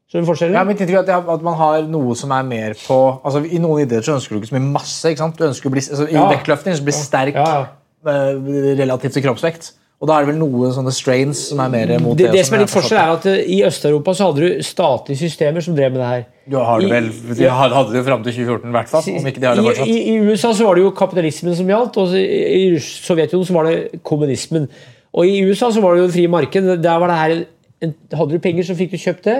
Skjønner 0.06 0.22
du 0.22 0.30
forskjellen? 0.30 0.54
Ja, 0.54 0.62
mitt 0.68 0.78
inntrykk 0.80 1.00
er 1.00 1.02
at, 1.02 1.08
jeg- 1.10 1.32
at 1.34 1.42
man 1.42 1.56
har 1.58 1.82
noe 1.90 2.14
som 2.14 2.30
er 2.30 2.42
mer 2.46 2.74
på 2.78 2.98
altså 3.26 3.40
I 3.42 3.58
noen 3.58 3.82
idretter 3.82 4.06
så 4.12 4.14
ønsker 4.20 4.36
du 4.36 4.38
ikke 4.40 4.52
så 4.52 4.58
mye 4.60 4.72
masse. 4.76 5.02
ikke 5.10 5.18
sant? 5.24 5.36
Du 5.40 5.44
ønsker 5.48 5.66
å 5.66 5.72
bli, 5.74 5.80
altså, 5.82 6.06
I 6.08 6.14
Ja. 6.14 6.28
vektløfting 6.30 6.76
så 6.78 6.84
blir 6.86 6.94
sterk 6.94 7.34
Ja, 7.34 7.48
ja. 7.56 7.66
eh, 8.06 8.78
relativt 8.78 9.12
til 9.18 9.22
kroppsvekt. 9.26 9.72
Og 9.98 10.06
da 10.08 10.18
er 10.20 10.26
det 10.26 10.34
vel 10.34 10.38
noen 10.38 10.70
sånne 10.76 10.92
strains 10.92 11.38
som 11.48 11.58
er 11.58 11.70
mer 11.72 11.98
mot 11.98 12.16
det. 12.18 12.26
det, 12.26 12.32
det 12.36 12.40
som 12.44 12.50
som 12.52 12.54
er 12.54 12.60
litt 12.66 12.70
forskjell 12.74 12.98
er 13.00 13.12
at 13.16 13.26
eh, 13.26 13.38
I 13.48 13.62
Øst-Europa 13.64 14.12
så 14.14 14.26
hadde 14.28 14.40
du 14.44 14.62
statlige 14.62 15.18
systemer 15.24 15.60
som 15.64 15.74
drev 15.74 15.90
med 15.90 16.00
det 16.02 16.06
her. 16.10 16.24
Du 16.50 16.56
har 16.58 16.78
det 16.80 16.90
vel, 16.90 17.08
de 17.34 17.48
hadde 17.50 17.92
det 17.96 18.04
fram 18.04 18.22
til 18.22 18.32
2014, 18.36 18.68
i 18.68 18.72
hvert 18.76 18.88
fall. 18.92 19.02
Om 19.18 19.26
ikke 19.26 19.40
de 19.40 19.46
har 19.46 19.54
det 19.56 19.64
fortsatt. 19.64 19.88
i, 19.88 19.96
I 20.12 20.18
USA 20.20 20.52
så 20.52 20.64
var 20.68 20.74
det 20.76 20.82
jo 20.84 20.90
kapitalismen 20.90 21.56
som 21.56 21.66
gjaldt, 21.66 21.96
og 21.96 22.14
i 22.14 22.78
Sovjetunionen 22.78 23.46
så 23.48 23.54
var 23.56 23.64
det 23.72 24.02
kommunismen. 24.04 24.68
Og 25.16 25.26
I 25.26 25.40
USA 25.48 25.70
så 25.72 25.80
var 25.80 25.94
det 25.96 26.02
jo 26.02 26.06
det 26.06 26.14
frie 26.14 26.28
marked. 26.28 26.82
Der 26.84 26.98
var 27.00 27.08
det 27.08 27.16
her 27.16 27.44
Hadde 27.82 28.32
du 28.32 28.40
penger, 28.40 28.64
så 28.64 28.74
fikk 28.76 28.94
du 28.94 28.98
kjøpt 29.00 29.26
det. 29.28 29.36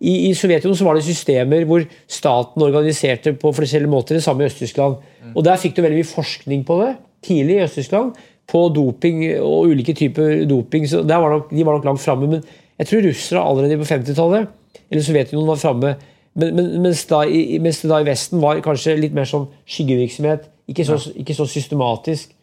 I, 0.00 0.28
i 0.28 0.32
Sovjetunionen 0.36 0.76
så 0.76 0.84
var 0.84 0.98
det 0.98 1.06
systemer 1.06 1.64
hvor 1.68 1.86
staten 2.10 2.64
organiserte 2.66 3.32
på 3.40 3.52
forskjellige 3.56 3.90
måter. 3.90 4.18
Det 4.18 4.24
samme 4.24 4.44
i 4.44 4.50
Øst-Tyskland. 4.50 4.98
Og 5.34 5.44
Der 5.44 5.60
fikk 5.60 5.76
du 5.76 5.82
veldig 5.82 6.02
mye 6.02 6.10
forskning 6.10 6.66
på 6.68 6.80
det 6.82 6.90
tidlig 7.24 7.56
i 7.56 7.62
Øst-Tyskland. 7.64 8.12
På 8.48 8.68
doping 8.72 9.24
og 9.40 9.72
ulike 9.72 9.94
typer 9.96 10.44
doping. 10.48 10.88
så 10.88 11.02
der 11.02 11.16
var 11.16 11.30
nok, 11.30 11.50
De 11.50 11.66
var 11.66 11.72
nok 11.76 11.84
langt 11.84 12.00
framme. 12.00 12.28
Men 12.28 12.44
jeg 12.78 12.86
tror 12.86 13.08
russere 13.08 13.40
allerede 13.40 13.78
på 13.78 13.88
50-tallet, 13.88 14.46
eller 14.90 15.02
Sovjetunionen, 15.02 15.48
var 15.48 15.56
framme. 15.56 15.94
Men, 16.34 16.56
men, 16.56 16.82
mens, 16.82 17.04
da, 17.06 17.22
i, 17.22 17.58
mens 17.58 17.80
det 17.80 17.90
da 17.90 17.98
i 18.00 18.06
Vesten 18.06 18.42
var 18.42 18.60
kanskje 18.62 18.96
litt 19.00 19.14
mer 19.16 19.26
sånn 19.26 19.48
skyggevirksomhet. 19.66 20.44
Ikke 20.68 20.84
så, 20.84 21.00
ikke 21.16 21.34
så 21.34 21.46
systematisk. 21.48 22.36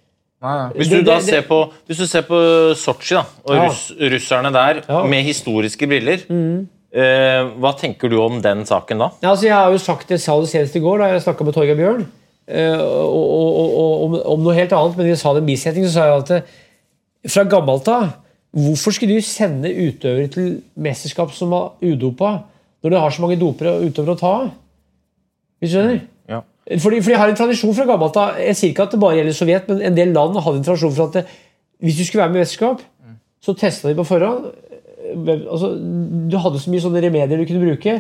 Hvis 0.76 0.90
du 0.92 1.00
da 1.08 1.20
ser 1.24 1.42
på, 1.48 1.58
hvis 1.88 1.98
du 1.98 2.06
ser 2.06 2.22
på 2.28 2.38
Sotsji 2.78 3.16
da, 3.16 3.24
og 3.46 3.56
Ja. 3.56 3.66
russ, 3.68 3.92
russerne 3.98 4.52
der 4.54 4.82
Ja. 4.90 5.04
med 5.08 5.24
historiske 5.24 5.88
briller, 5.88 6.20
eh, 6.94 7.44
hva 7.60 7.72
tenker 7.78 8.10
du 8.10 8.20
om 8.22 8.42
den 8.42 8.66
saken 8.66 8.98
da? 9.00 9.10
Ja, 9.24 9.30
altså 9.32 9.46
jeg 9.48 9.54
har 9.56 9.72
jo 9.72 9.78
sagt 9.78 10.08
det 10.10 10.22
sa 10.22 10.40
det 10.40 10.50
senest 10.50 10.76
i 10.76 10.80
går 10.80 11.00
da 11.00 11.06
jeg 11.14 11.22
snakka 11.24 11.44
med 11.46 11.54
Torgeir 11.54 11.76
Bjørn. 11.76 12.06
eh, 12.48 12.78
og, 12.78 13.26
og, 13.32 13.56
og, 13.58 13.78
og 13.78 14.04
om, 14.04 14.14
om 14.36 14.44
noe 14.44 14.54
helt 14.54 14.72
annet, 14.72 14.98
men 14.98 15.08
jeg 15.08 15.18
sa 15.18 15.34
det 15.34 15.38
i 15.42 15.46
en 15.46 15.48
bisetning, 15.48 15.86
så 15.88 15.94
sa 15.94 16.06
jeg 16.06 16.22
at 16.22 16.32
eh, 16.32 16.42
fra 17.28 17.44
gammelt 17.44 17.88
av 17.88 18.14
Hvorfor 18.56 18.94
skulle 18.94 19.16
du 19.18 19.22
sende 19.22 19.68
utøvere 19.68 20.30
til 20.32 20.62
mesterskap 20.78 21.32
som 21.36 21.50
var 21.52 21.74
udopa, 21.84 22.44
når 22.84 22.90
du 22.90 22.98
har 22.98 23.10
så 23.12 23.20
mange 23.22 23.36
dopere 23.40 23.74
og 23.76 23.90
utøvere 23.90 24.16
å 24.16 24.20
ta 24.20 24.28
av? 24.46 24.52
Hvis 25.60 25.72
du 25.74 25.78
skjønner? 25.78 26.00
Fordi, 26.66 27.01
fordi 27.01 27.13
jeg 27.13 27.22
har 27.22 27.30
en 27.30 27.38
tradisjon 27.38 27.76
fra 27.78 27.86
gammelt 27.86 28.16
av. 28.18 28.39
Jeg 28.41 28.57
sier 28.57 28.72
ikke 28.74 28.88
at 28.88 28.93
det 28.95 28.99
bare 29.01 29.20
gjelder 29.20 29.36
Sovjet, 29.38 29.68
men 29.70 29.84
en 29.86 29.97
del 29.97 30.13
land 30.16 30.39
hadde 30.41 30.61
en 30.61 30.66
tradisjon 30.66 30.93
for 30.95 31.09
at 31.11 31.20
det, 31.20 31.26
hvis 31.86 31.99
du 31.99 32.05
skulle 32.05 32.24
være 32.24 32.34
med 32.34 32.39
i 32.39 32.45
mesterskap, 32.45 32.82
så 33.45 33.53
testa 33.53 33.91
de 33.91 33.97
på 33.99 34.05
forhånd. 34.07 34.47
Altså, 35.45 35.76
du 36.32 36.38
hadde 36.41 36.61
så 36.63 36.72
mye 36.74 36.82
sånne 36.82 37.03
remedier 37.05 37.38
du 37.38 37.45
kunne 37.45 37.61
bruke, 37.61 37.99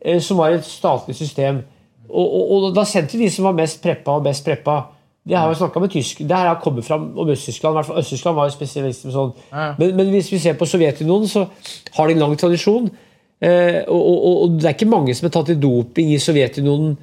eh, 0.00 0.18
som 0.20 0.40
var 0.42 0.56
et 0.56 0.66
statlig 0.66 1.14
system. 1.14 1.62
Og, 2.08 2.26
og, 2.26 2.50
og 2.56 2.74
da 2.74 2.84
sendte 2.88 3.20
de 3.20 3.30
som 3.30 3.46
var 3.46 3.54
mest 3.56 3.78
preppa 3.84 4.18
og 4.18 4.26
best 4.26 4.44
preppa. 4.44 4.80
Det 5.22 5.38
har 5.38 5.46
jeg 5.52 5.60
snakka 5.60 5.80
med 5.84 5.92
tysk, 5.94 6.24
det 6.26 6.34
her 6.34 6.48
har 6.50 6.58
kommet 6.60 6.84
fram 6.84 7.12
om 7.18 7.28
Øst-Tyskland. 7.30 7.72
i 7.72 7.78
hvert 7.78 7.86
fall 7.86 7.98
Øst-Tyskland 7.98 8.36
var 8.36 8.48
jo 8.48 8.56
spesialist 8.56 9.04
med 9.06 9.14
sånn. 9.14 9.30
Men, 9.78 9.94
men 9.94 10.10
hvis 10.10 10.32
vi 10.32 10.42
ser 10.42 10.58
på 10.58 10.66
Sovjetunionen, 10.66 11.30
så 11.30 11.46
har 11.94 12.10
de 12.10 12.16
en 12.16 12.24
lang 12.24 12.34
tradisjon. 12.38 12.90
Eh, 13.38 13.86
og, 13.86 14.02
og, 14.02 14.42
og 14.42 14.58
det 14.58 14.66
er 14.66 14.74
ikke 14.74 14.90
mange 14.90 15.14
som 15.14 15.28
er 15.28 15.34
tatt 15.38 15.54
i 15.54 15.58
doping 15.62 16.10
i 16.10 16.18
Sovjetunionen 16.22 16.96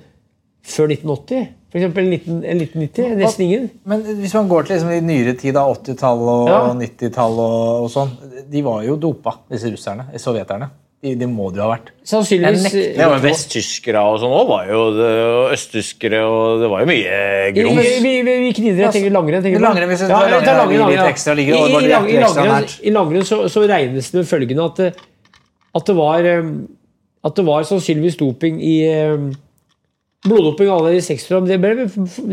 før 0.65 0.91
1980. 0.95 1.47
For 1.69 1.77
eksempel 1.77 2.07
19, 2.09 2.39
1990. 2.41 3.15
Nesten 3.19 3.45
ingen. 3.45 3.69
Men 3.85 4.01
hvis 4.23 4.33
man 4.33 4.47
går 4.49 4.65
til 4.65 4.75
liksom 4.79 4.91
i 4.95 4.99
nyere 5.05 5.35
tid, 5.37 5.53
80-tall 5.61 6.21
og 6.33 6.47
Ja. 6.49 6.59
90-tall 6.73 7.37
og, 7.37 7.83
og 7.85 7.89
sånn 7.93 8.13
De 8.49 8.61
var 8.65 8.81
jo 8.87 8.95
dopa, 8.97 9.35
disse 9.51 9.69
russerne. 9.69 10.07
Sovjeterne. 10.17 10.71
De, 10.99 11.13
de 11.15 11.27
må 11.31 11.45
det 11.53 11.61
jo 11.61 11.63
ha 11.63 11.69
vært. 11.77 11.91
Sannsynligvis 12.09 12.73
Ja, 12.97 13.05
men 13.07 13.21
Vesttyskere 13.23 14.01
og 14.03 14.17
sånn 14.19 14.33
òg 14.35 14.49
var 14.49 14.65
jo 14.67 14.79
det, 14.97 15.11
og 15.29 15.53
østtyskere 15.55 16.19
og 16.27 16.59
Det 16.59 16.71
var 16.73 16.81
jo 16.83 16.89
mye 16.89 17.19
grums. 17.55 17.77
vi, 17.79 17.93
vi 18.03 18.11
i, 18.17 18.23
hvilken 18.25 18.67
idrett 18.73 18.97
tenker 18.97 19.13
du 19.13 19.15
langrenn? 19.15 19.45
tenker? 19.45 19.63
Langrenn, 19.63 19.87
hvis 19.93 20.03
du 20.03 20.09
Ja, 20.11 20.65
litt 20.89 21.05
ekstra 21.05 21.37
ligger, 21.39 21.55
I, 21.55 21.61
det 21.61 21.71
var 21.77 21.85
i, 21.85 21.93
lang- 21.93 22.09
langrenn, 22.91 23.21
i 23.21 23.23
så, 23.29 23.39
så 23.47 23.63
regnes 23.69 24.11
det 24.11 24.19
med 24.25 24.27
følgende 24.27 24.65
at 24.65 24.81
det, 24.83 24.89
at 25.79 25.85
det 25.87 25.95
var 26.01 26.27
eh, 26.33 26.51
At 27.29 27.35
det 27.39 27.45
var 27.47 27.63
sannsynligvis 27.69 28.17
doping 28.19 28.59
i 28.59 28.75
eh, 28.89 29.15
Bloddoping 30.27 30.67
av 30.73 30.87
i 30.91 30.99
60-åra, 30.99 31.45
det 31.47 31.57
ble, 31.63 31.85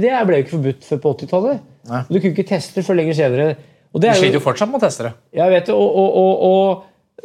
det 0.03 0.13
ble 0.27 0.41
jo 0.41 0.43
ikke 0.45 0.55
forbudt 0.57 0.87
før 0.89 0.99
på 1.05 1.13
80-tallet. 1.21 1.61
Du 2.09 2.17
kunne 2.19 2.33
ikke 2.33 2.47
teste 2.49 2.83
før 2.83 2.99
lenger 2.99 3.15
senere. 3.15 3.49
Og 3.95 4.03
det 4.03 4.09
De 4.11 4.13
er 4.15 4.19
sliter 4.19 4.41
jo, 4.41 4.43
fortsatt 4.43 4.69
med 4.73 4.81
å 4.81 4.85
teste 4.87 5.07
det. 5.07 5.13
jeg 5.39 5.53
vet 5.55 5.69
det, 5.71 5.75
og, 5.77 6.01
og, 6.03 6.17
og, 6.19 6.33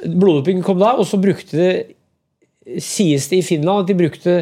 og 0.05 0.13
bloddoping 0.21 0.61
kom 0.63 0.77
da, 0.79 0.93
og 1.01 1.07
så 1.09 1.17
brukte 1.21 1.57
det 1.57 1.71
Sies 2.81 3.25
det 3.31 3.39
i 3.41 3.43
Finland 3.43 3.81
at 3.81 3.87
de 3.89 3.95
brukte 3.97 4.33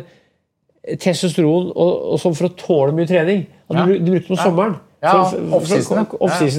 testosteron 0.99 1.69
og, 1.71 1.91
og 2.13 2.19
sånn 2.19 2.35
for 2.35 2.49
å 2.49 2.55
tåle 2.59 2.91
mye 2.97 3.07
trening. 3.07 3.45
At 3.71 3.77
Ja. 3.79 3.85
de, 3.87 3.99
brukte 4.11 4.27
det 4.27 4.35
om 4.35 4.41
sommeren. 4.43 4.75
Ja, 4.99 5.13
Offseason. 5.55 6.03
Off 6.19 6.41
ja. 6.43 6.49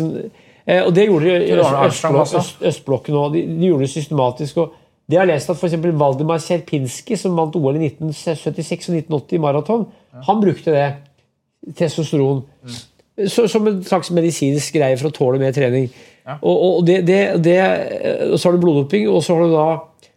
Eh, 0.65 0.81
og 0.87 0.95
det 0.97 1.05
gjorde 1.09 1.29
de 1.29 1.51
i 1.51 1.57
østblokken 2.71 3.17
òg. 3.21 3.33
De, 3.37 3.43
de 3.61 3.69
gjorde 3.69 3.85
det 3.85 3.93
systematisk. 3.93 4.57
og 4.65 4.80
det 5.11 5.19
har 5.19 5.29
lest 5.29 5.51
at 5.51 5.63
eksempel 5.67 5.95
Valdemar 5.99 6.39
Serpinski, 6.43 7.17
som 7.19 7.35
vant 7.39 7.57
OL 7.59 7.79
i 7.79 7.89
1976 7.89 8.91
og 8.91 8.99
1980 9.01 9.37
i 9.37 9.43
maraton, 9.43 9.87
han 10.27 10.43
brukte 10.43 10.75
det. 10.75 10.89
Testosteron. 11.77 12.45
Så, 13.29 13.45
som 13.53 13.67
en 13.69 13.83
slags 13.85 14.09
medisinsk 14.17 14.79
greie 14.79 14.97
for 14.97 15.11
å 15.11 15.15
tåle 15.15 15.41
mer 15.43 15.53
trening. 15.53 15.91
Og, 16.39 16.55
og, 16.55 16.79
det, 16.87 17.03
det, 17.09 17.19
det, 17.45 17.59
så 18.39 18.49
har 18.49 18.57
du 18.57 18.63
bloddoping, 18.63 19.09
og 19.11 19.25
så 19.25 19.37
har 19.37 19.45
du 19.45 19.57
da 19.57 19.69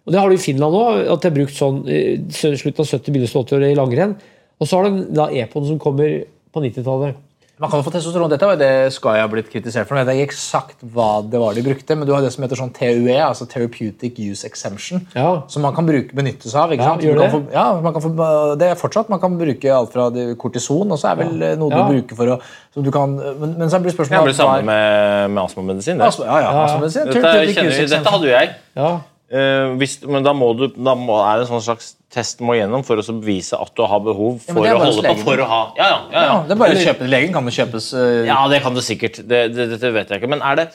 og 0.04 0.12
Det 0.12 0.20
har 0.20 0.28
du 0.28 0.36
i 0.36 0.42
Finland 0.42 0.76
òg, 0.76 0.98
at 1.14 1.24
det 1.24 1.30
er 1.30 1.36
brukt 1.38 1.56
sånn 1.56 1.78
i 1.88 2.00
slutten 2.36 2.82
av 2.84 2.90
70-, 2.90 3.06
begynnelsen 3.08 3.40
av 3.40 3.46
80-året 3.46 3.72
i 3.72 3.78
langrenn. 3.78 4.16
Og 4.60 4.68
så 4.68 4.80
har 4.80 4.90
du 4.90 5.06
da 5.16 5.30
Epon 5.32 5.64
som 5.70 5.78
kommer 5.80 6.18
på 6.52 6.64
90-tallet. 6.64 7.22
Man 7.62 7.70
kan 7.70 7.80
jo 7.80 7.86
få 7.86 7.92
testosteron. 7.94 8.32
Dette 8.32 8.48
var 8.50 8.56
jo 8.56 8.62
det 8.64 8.94
Sky 8.96 9.12
har 9.22 9.28
blitt 9.30 9.50
kritisert 9.54 9.86
for. 9.86 9.96
Jeg 10.00 10.08
vet 10.08 10.18
ikke 10.18 10.32
eksakt 10.32 10.82
hva 10.96 11.22
det 11.22 11.38
var 11.38 11.54
de 11.54 11.62
brukte, 11.62 11.96
men 11.96 12.08
du 12.10 12.14
har 12.16 12.24
det 12.26 12.32
som 12.34 12.42
heter 12.44 12.58
sånn 12.58 12.72
TUE, 12.74 13.14
altså 13.22 13.46
Therapeutic 13.48 14.18
Use 14.18 14.48
Exemption, 14.50 15.04
Ja. 15.14 15.44
som 15.48 15.62
man 15.62 15.76
kan 15.78 15.86
bruke, 15.86 16.16
benytte 16.18 16.50
seg 16.50 16.58
av. 16.64 16.74
ikke 16.74 16.82
Ja, 16.82 16.90
sant? 16.90 17.06
kan 17.06 17.22
det? 17.22 17.30
Få, 17.32 17.44
ja, 17.54 17.80
man 17.80 17.94
kan 17.94 18.02
få, 18.02 18.58
det 18.58 18.72
er 18.72 18.76
fortsatt. 18.82 19.10
Man 19.14 19.22
kan 19.22 19.38
bruke 19.38 19.70
alt 19.70 19.94
fra 19.94 20.10
kortison, 20.36 20.92
og 20.92 20.98
så 20.98 21.12
er 21.14 21.16
vel 21.22 21.40
ja. 21.40 21.54
noe 21.56 21.70
Ja. 21.70 21.86
du 21.88 21.94
bruker 21.94 22.16
for 22.16 22.26
å 22.26 22.42
så 22.74 22.82
du 22.84 22.90
kan, 22.90 23.16
men, 23.40 23.54
men 23.60 23.70
så 23.70 23.78
blir 23.78 23.94
Det 23.94 24.00
spørsmålet 24.00 24.24
blir 24.24 24.34
det 24.34 24.42
samme 24.42 24.64
med, 24.66 25.30
med 25.30 25.44
astmamedisin. 25.44 26.02
Altså, 26.02 26.26
ja, 26.26 26.40
ja, 26.42 26.52
altså, 26.66 27.06
Dette, 27.06 27.22
kjenner 27.54 27.88
dette 27.88 28.10
hadde 28.10 28.26
jo 28.26 28.34
jeg. 28.34 28.50
Ja. 28.76 29.00
Eh, 29.34 29.72
hvis, 29.82 29.96
men 30.06 30.22
da, 30.22 30.30
må 30.38 30.52
du, 30.54 30.68
da 30.76 30.94
må, 30.94 31.16
er 31.26 31.40
det 31.40 31.48
en 31.48 31.56
sånn 31.56 31.64
slags 31.66 31.94
test 32.14 32.38
du 32.38 32.46
må 32.46 32.54
gjennom 32.54 32.84
for 32.86 33.02
å 33.02 33.06
så 33.06 33.16
bevise 33.18 33.58
at 33.58 33.72
du 33.74 33.82
har 33.90 34.02
behov 34.06 34.36
for 34.46 34.62
det 34.62 34.70
er 34.70 34.78
å 34.78 34.84
holde 34.84 35.02
på 35.08 35.24
for 35.24 35.42
å 35.42 35.48
ha 35.50 35.62
Ja, 35.80 35.88
ja. 35.88 35.96
ja, 35.96 36.12
Ja, 36.14 36.26
ja. 36.28 36.36
det 36.46 36.54
er 36.54 36.60
bare 36.60 36.76
å 36.78 36.84
kjøpe 36.84 37.08
Legen 37.10 37.34
kan 37.34 37.50
jo 37.50 37.54
kjøpes 37.56 37.88
uh... 37.98 38.04
Ja, 38.28 38.38
det 38.52 38.60
kan 38.62 38.78
du 38.78 38.82
sikkert. 38.86 39.18
Det, 39.26 39.40
det, 39.56 39.66
det, 39.82 39.90
vet 39.96 40.14
jeg 40.14 40.22
ikke. 40.22 40.30
Men 40.36 40.44
er 40.46 40.60
det, 40.60 40.68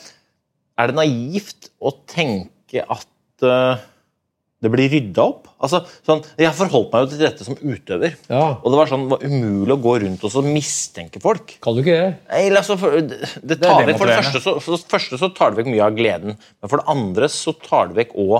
er 0.75 0.91
det 0.91 0.97
naivt 0.97 1.69
å 1.79 1.93
tenke 2.11 2.83
at 2.83 3.47
eh, 3.47 3.85
det 4.59 4.71
blir 4.73 4.89
rydda 4.91 5.23
opp? 5.23 5.47
Altså, 5.63 5.81
sånn, 6.07 6.21
jeg 6.39 6.51
forholdt 6.57 6.91
meg 6.91 7.05
jo 7.05 7.09
til 7.13 7.21
dette 7.23 7.45
som 7.47 7.55
utøver. 7.55 8.17
ja. 8.27 8.43
Og 8.57 8.73
det 8.73 8.79
var 8.81 8.91
sånn, 8.91 9.05
det 9.07 9.13
var 9.15 9.23
umulig 9.29 9.75
å 9.75 9.79
gå 9.85 9.93
rundt 10.03 10.25
og 10.27 10.33
så 10.33 10.43
mistenke 10.43 11.21
folk. 11.23 11.55
Kan 11.63 11.77
du 11.77 11.81
ikke 11.83 11.95
det? 11.95 12.11
Nei, 12.31 12.43
altså, 12.51 12.75
for, 12.81 12.99
det, 12.99 13.21
det 13.39 13.59
Det 13.61 13.71
vekk, 13.91 13.97
for, 14.01 14.11
det 14.11 14.19
første 14.19 14.43
så, 14.43 14.55
for 14.59 14.75
det 14.75 14.91
første 14.91 15.21
så 15.21 15.31
tar 15.37 15.53
det 15.53 15.61
vekk 15.61 15.71
mye 15.71 15.87
av 15.87 15.97
gleden. 15.99 16.37
Men 16.59 16.71
for 16.71 16.81
det 16.81 16.91
andre 16.91 17.31
så 17.31 17.55
tar 17.63 17.91
det 17.91 18.01
vekk 18.03 18.15
òg 18.19 18.39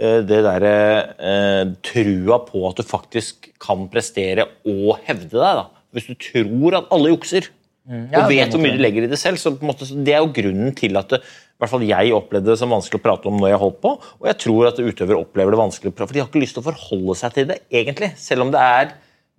det 0.00 0.38
derre 0.46 0.76
eh, 1.20 1.62
trua 1.84 2.38
på 2.46 2.62
at 2.70 2.78
du 2.78 2.86
faktisk 2.86 3.50
kan 3.60 3.82
prestere 3.92 4.46
og 4.64 5.02
hevde 5.04 5.34
deg. 5.34 5.58
da. 5.58 5.66
Hvis 5.92 6.06
du 6.08 6.14
tror 6.16 6.78
at 6.78 6.92
alle 6.94 7.10
jukser, 7.12 7.50
Mm. 7.90 8.10
Ja, 8.12 8.20
og 8.22 8.30
vet 8.30 8.52
hvor 8.52 8.60
mye 8.62 8.76
du 8.76 8.82
legger 8.84 9.06
i 9.06 9.10
det 9.10 9.18
selv, 9.18 9.40
så 9.40 9.50
på 9.56 9.64
en 9.64 9.70
måte, 9.72 9.86
så 9.88 9.96
det 10.04 10.12
er 10.14 10.20
jo 10.22 10.28
grunnen 10.36 10.74
til 10.78 10.98
at 11.00 11.10
det, 11.10 11.18
hvert 11.60 11.72
fall 11.74 11.84
jeg 11.86 12.14
opplevde 12.16 12.50
det 12.52 12.58
som 12.60 12.72
vanskelig 12.72 13.00
å 13.00 13.04
prate 13.04 13.28
om 13.30 13.38
når 13.40 13.52
jeg 13.52 13.60
holdt 13.60 13.78
på, 13.84 13.92
og 14.00 14.26
jeg 14.30 14.38
tror 14.40 14.70
at 14.70 14.80
utøvere 14.80 15.20
opplever 15.20 15.54
det 15.54 15.60
vanskelig, 15.60 15.94
for 15.98 16.16
de 16.16 16.22
har 16.22 16.30
ikke 16.30 16.42
lyst 16.42 16.56
til 16.56 16.64
å 16.64 16.68
forholde 16.70 17.16
seg 17.20 17.36
til 17.36 17.48
det, 17.50 17.60
egentlig. 17.72 18.10
Selv 18.20 18.46
om 18.46 18.52
det 18.54 18.62
er 18.64 18.94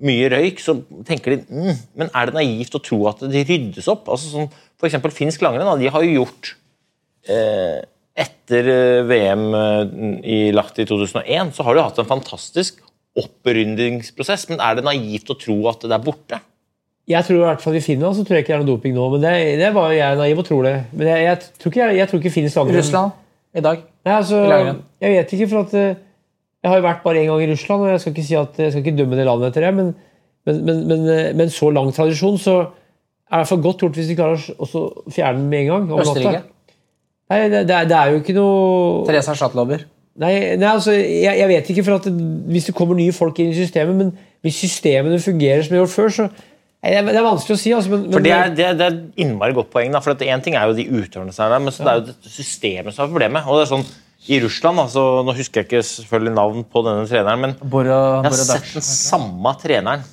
mye 0.06 0.30
røyk, 0.34 0.62
så 0.62 0.78
tenker 1.06 1.36
de 1.36 1.40
mm, 1.46 1.82
Men 2.00 2.12
er 2.18 2.30
det 2.30 2.38
naivt 2.38 2.78
å 2.78 2.82
tro 2.84 3.04
at 3.12 3.22
det 3.30 3.46
ryddes 3.50 3.90
opp? 3.92 4.10
Altså 4.10 4.32
sånn, 4.32 4.52
for 4.80 4.90
eksempel 4.90 5.14
finsk 5.14 5.44
langrenn, 5.46 5.70
de 5.82 5.92
har 5.94 6.06
jo 6.06 6.22
gjort 6.22 6.54
eh, 7.30 7.82
Etter 8.22 8.68
eh, 8.68 9.02
VM 9.08 9.44
eh, 9.56 9.92
i 10.28 10.40
Lahti 10.56 10.86
2001 10.90 11.54
så 11.56 11.66
har 11.68 11.78
de 11.78 11.86
hatt 11.86 12.02
en 12.02 12.10
fantastisk 12.10 12.82
oppryddingsprosess, 13.18 14.48
men 14.52 14.62
er 14.64 14.78
det 14.78 14.88
naivt 14.88 15.32
å 15.32 15.38
tro 15.40 15.58
at 15.72 15.84
det 15.84 15.96
er 15.96 16.04
borte? 16.04 16.40
Jeg 17.10 17.26
tror 17.26 17.40
i 17.40 17.42
hvert 17.42 17.64
fall 17.64 17.76
I 17.76 17.82
Finland 17.82 18.16
så 18.16 18.24
tror 18.24 18.38
jeg 18.38 18.46
ikke 18.46 18.54
det 18.54 18.58
er 18.60 18.62
noe 18.62 18.70
doping 18.70 18.94
nå. 18.96 19.08
men 19.14 19.24
Det, 19.24 19.34
det 19.60 19.72
var 19.74 19.92
jeg 19.96 20.20
naiv 20.20 20.44
og 20.44 20.46
tror 20.48 20.68
det. 20.68 20.76
Men 20.94 21.10
jeg, 21.10 21.24
jeg 21.26 21.40
tror 21.60 21.74
ikke, 21.74 21.82
jeg, 21.82 21.98
jeg 21.98 22.10
tror 22.12 22.22
ikke 22.22 22.34
finnes 22.36 22.56
langrenn. 22.56 22.78
Russland 22.78 23.12
i 23.58 23.64
dag. 23.66 23.82
Nei, 24.06 24.14
altså, 24.16 24.38
jeg 25.02 25.16
vet 25.16 25.34
ikke, 25.36 25.48
for 25.52 25.66
at 25.66 25.74
eh, 25.78 25.98
jeg 26.62 26.72
har 26.72 26.78
jo 26.78 26.86
vært 26.86 27.02
bare 27.04 27.24
én 27.24 27.28
gang 27.30 27.44
i 27.44 27.50
Russland, 27.52 27.84
og 27.84 27.92
jeg 27.92 28.04
skal 28.04 28.14
ikke 28.14 28.28
si 28.28 28.38
at 28.38 28.62
jeg 28.62 28.74
skal 28.74 28.86
ikke 28.86 28.98
dømme 28.98 29.18
det 29.18 29.26
landet 29.28 29.50
etter 29.50 29.66
det, 29.66 29.74
men, 29.76 29.92
men, 30.48 30.62
men, 30.66 30.84
men, 30.88 31.04
eh, 31.10 31.32
med 31.36 31.48
en 31.48 31.54
så 31.54 31.72
lang 31.74 31.92
tradisjon 31.96 32.38
så 32.42 32.58
er 32.62 32.70
det 32.70 33.40
i 33.40 33.42
hvert 33.42 33.52
fall 33.52 33.64
godt 33.66 33.84
gjort 33.86 33.98
hvis 34.00 34.12
de 34.12 34.18
klarer 34.20 34.46
å 34.52 34.56
også 34.66 34.84
fjerne 35.16 35.40
den 35.40 35.50
med 35.52 35.66
en 35.66 35.72
gang. 35.72 35.90
om 35.90 36.02
natta. 36.02 36.14
Østerrike. 36.14 36.44
Nei, 37.32 37.42
det, 37.48 37.64
det, 37.68 37.76
er, 37.76 37.88
det 37.88 37.98
er 37.98 38.12
jo 38.12 38.22
ikke 38.22 38.36
noe 38.36 39.04
Teresa 39.08 39.36
Schatlover. 39.40 39.86
Nei, 40.20 40.34
nei 40.60 40.68
altså, 40.68 40.94
jeg, 40.94 41.38
jeg 41.40 41.48
vet 41.48 41.70
ikke, 41.72 41.86
for 41.88 41.98
at 41.98 42.08
det, 42.10 42.30
hvis 42.52 42.68
det 42.68 42.76
kommer 42.76 43.00
nye 43.00 43.16
folk 43.16 43.40
inn 43.40 43.54
i 43.54 43.58
systemet, 43.58 43.96
men 43.96 44.12
hvis 44.44 44.60
systemene 44.66 45.20
fungerer 45.22 45.64
som 45.64 45.74
de 45.74 45.80
har 45.80 45.86
gjort 45.86 45.96
før, 45.96 46.12
så 46.18 46.28
det, 46.82 46.98
er, 47.14 47.22
vanskelig 47.22 47.54
å 47.54 47.62
si. 47.62 47.72
Altså, 47.78 47.92
men, 47.94 48.08
For 48.12 48.24
Det 48.26 48.32
er, 48.34 48.54
det, 48.58 48.66
er- 48.66 48.78
det 48.80 48.86
er 48.88 48.94
et 48.96 49.20
innmari 49.22 49.54
godt 49.54 49.70
poeng. 49.74 49.92
Da, 49.94 50.00
for 50.02 50.16
Én 50.18 50.32
en 50.34 50.42
ting 50.42 50.56
er 50.58 50.66
jo 50.66 50.74
de 50.74 50.88
utøverne 50.90 51.34
som 51.36 51.46
er 51.46 51.54
der, 51.54 51.60
men 51.68 51.76
så 51.76 51.84
det 51.86 51.92
er 51.92 52.00
jo 52.00 52.06
det 52.10 52.32
systemet 52.34 52.96
som 52.96 53.06
er 53.06 53.12
problemet. 53.14 53.46
Og 53.46 53.60
det 53.60 53.68
er 53.68 53.72
sånn, 53.76 53.86
I 54.32 54.40
Russland 54.42 54.80
altså, 54.82 55.04
Nå 55.26 55.34
husker 55.38 55.62
jeg 55.62 55.68
ikke 55.70 55.84
selvfølgelig 55.86 56.34
navn 56.38 56.64
på 56.70 56.84
denne 56.86 57.06
treneren, 57.10 57.40
men 57.46 57.54
Bora, 57.62 57.96
jeg 57.96 58.26
har 58.26 58.34
Bora 58.34 58.48
sett 58.50 58.74
den 58.76 58.86
samme 58.86 59.54
treneren 59.62 60.04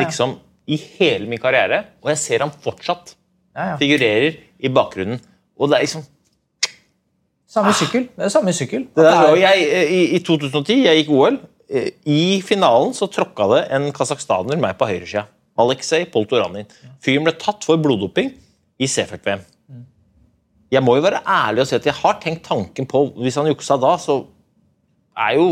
liksom 0.00 0.34
i 0.68 0.76
hele 0.98 1.24
min 1.28 1.40
karriere, 1.40 1.78
og 2.04 2.10
jeg 2.12 2.18
ser 2.20 2.42
ham 2.44 2.50
fortsatt 2.64 3.14
Ja, 3.56 3.70
ja. 3.70 3.76
figurerer 3.80 4.34
i 4.60 4.68
bakgrunnen. 4.68 5.20
Og 5.58 5.70
det 5.70 5.78
er 5.78 5.86
liksom 5.86 6.04
Samme 7.48 7.72
sykkel. 7.72 8.04
Det 8.12 8.26
er 8.26 8.32
samme 8.32 8.52
sykkel. 8.52 8.82
det 8.92 9.04
der, 9.06 9.30
og 9.30 9.38
er, 9.38 9.54
jeg, 9.56 9.86
i, 9.88 10.00
I 10.16 10.20
2010, 10.20 10.74
jeg 10.84 10.98
gikk 11.00 11.12
OL. 11.16 11.38
eh, 11.72 11.86
I 12.04 12.40
finalen 12.44 12.92
så 12.96 13.08
tråkka 13.08 13.46
det 13.54 13.62
en 13.72 13.86
kasakhstaner 13.96 14.60
meg 14.60 14.76
på 14.80 14.88
høyresida. 14.90 15.24
Aleksej 15.58 16.08
Poltoranin. 16.12 16.68
Fyren 17.04 17.26
ble 17.26 17.34
tatt 17.40 17.66
for 17.66 17.80
bloddoping 17.82 18.32
i 18.78 18.88
Seefeld-VM. 18.90 19.44
Jeg 20.68 20.84
må 20.84 20.98
jo 20.98 21.04
være 21.04 21.22
ærlig 21.24 21.64
og 21.64 21.70
si 21.70 21.78
at 21.78 21.86
jeg 21.88 21.96
har 21.96 22.18
tenkt 22.20 22.42
tanken 22.44 22.84
på 22.84 23.06
Hvis 23.16 23.38
han 23.40 23.48
juksa 23.48 23.78
da, 23.80 23.94
så 23.96 24.20
er 25.16 25.38
jo 25.38 25.46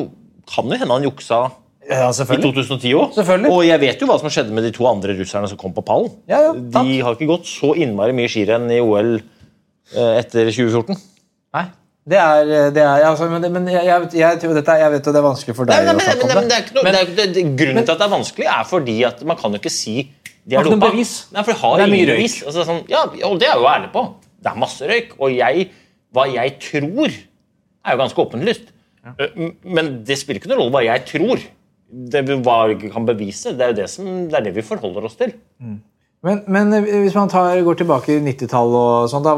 kan 0.46 0.68
jo 0.68 0.76
hende 0.78 0.92
han 0.92 1.06
juksa 1.06 1.40
ja, 1.86 2.10
i 2.10 2.38
2010 2.42 2.92
òg. 2.98 3.16
Og 3.50 3.60
jeg 3.66 3.80
vet 3.82 4.00
jo 4.02 4.08
hva 4.10 4.18
som 4.20 4.30
skjedde 4.30 4.54
med 4.54 4.66
de 4.66 4.72
to 4.74 4.86
andre 4.86 5.14
russerne 5.18 5.48
som 5.50 5.58
kom 5.58 5.74
på 5.74 5.84
pallen. 5.86 6.12
Ja, 6.30 6.40
ja, 6.48 6.52
de 6.54 7.00
har 7.02 7.16
ikke 7.16 7.30
gått 7.30 7.50
så 7.50 7.72
innmari 7.78 8.14
mye 8.16 8.30
skirenn 8.30 8.66
i 8.74 8.80
OL 8.82 9.16
eh, 9.18 10.12
etter 10.20 10.50
2014. 10.50 10.98
Nei. 12.06 12.12
Det 12.12 12.18
er, 12.22 12.68
det 12.70 12.82
er 12.86 13.04
altså, 13.08 13.26
men, 13.26 13.42
men 13.50 13.64
jeg, 13.66 13.82
jeg, 13.88 14.10
jeg, 14.14 14.38
tror 14.42 14.54
dette, 14.54 14.74
jeg 14.78 14.92
vet 14.92 15.08
jo 15.08 15.14
det 15.14 15.18
er 15.18 15.24
vanskelig 15.26 15.56
for 15.58 15.66
Nei, 15.66 15.78
deg 15.82 15.88
nei, 15.88 15.94
å 15.96 16.04
snakke 16.06 16.26
om 16.38 16.46
det 16.86 17.00
er, 17.00 17.08
det, 17.34 17.42
grunnen 17.58 17.82
til 17.82 17.94
at 17.96 17.98
det 17.98 18.06
er 18.06 18.12
vanskelig, 18.12 18.46
er 18.52 18.68
fordi 18.70 18.94
at 19.08 19.24
man 19.26 19.40
kan 19.40 19.56
jo 19.56 19.58
ikke 19.58 19.72
si 19.74 19.96
de 20.46 20.54
Har 20.54 20.62
er 20.62 20.70
dopa. 20.70 20.92
bevis. 20.92 21.14
Nei, 21.34 21.42
for 21.42 21.50
de 21.50 21.58
har 21.58 21.80
Det 21.80 21.84
er 21.86 21.90
mye 21.90 22.06
røyk. 22.06 22.20
bevis. 22.20 22.36
Altså, 22.46 22.64
sånn, 22.68 22.84
ja, 22.90 23.02
og 23.26 23.40
det 23.42 23.48
er 23.48 23.56
jeg 23.56 23.62
jo 23.64 23.66
ærlig 23.66 23.90
på. 23.96 24.02
Det 24.38 24.52
er 24.52 24.60
masse 24.62 24.86
røyk. 24.86 25.16
Og 25.18 25.34
jeg, 25.34 25.66
hva 26.14 26.26
jeg 26.30 26.52
tror, 26.62 27.16
er 27.82 27.96
jo 27.96 28.00
ganske 28.04 28.22
åpenlyst. 28.22 28.70
Ja. 29.06 29.28
Men 29.66 29.90
det 30.06 30.18
spiller 30.20 30.38
ikke 30.38 30.52
noen 30.52 30.62
rolle 30.62 30.74
hva 30.76 30.84
jeg 30.86 31.02
tror. 31.10 31.42
Det 32.14 32.22
vi 32.28 32.38
hva 32.46 32.56
jeg 32.70 32.92
kan 32.94 33.06
bevise, 33.10 33.56
det 33.58 33.66
er 33.66 33.74
jo 33.74 33.78
det, 33.80 33.88
som, 33.90 34.06
det, 34.30 34.38
er 34.38 34.46
det 34.46 34.54
vi 34.54 34.64
forholder 34.66 35.10
oss 35.10 35.18
til. 35.18 35.34
Men, 36.24 36.42
men 36.48 36.72
eh, 36.74 36.86
hvis 37.04 37.14
man 37.14 37.28
tar, 37.28 37.60
går 37.62 37.78
tilbake 37.82 38.16
i 38.16 38.20
90-tallet 38.24 38.76
og 38.80 39.08
sånn, 39.12 39.24
da, 39.26 39.34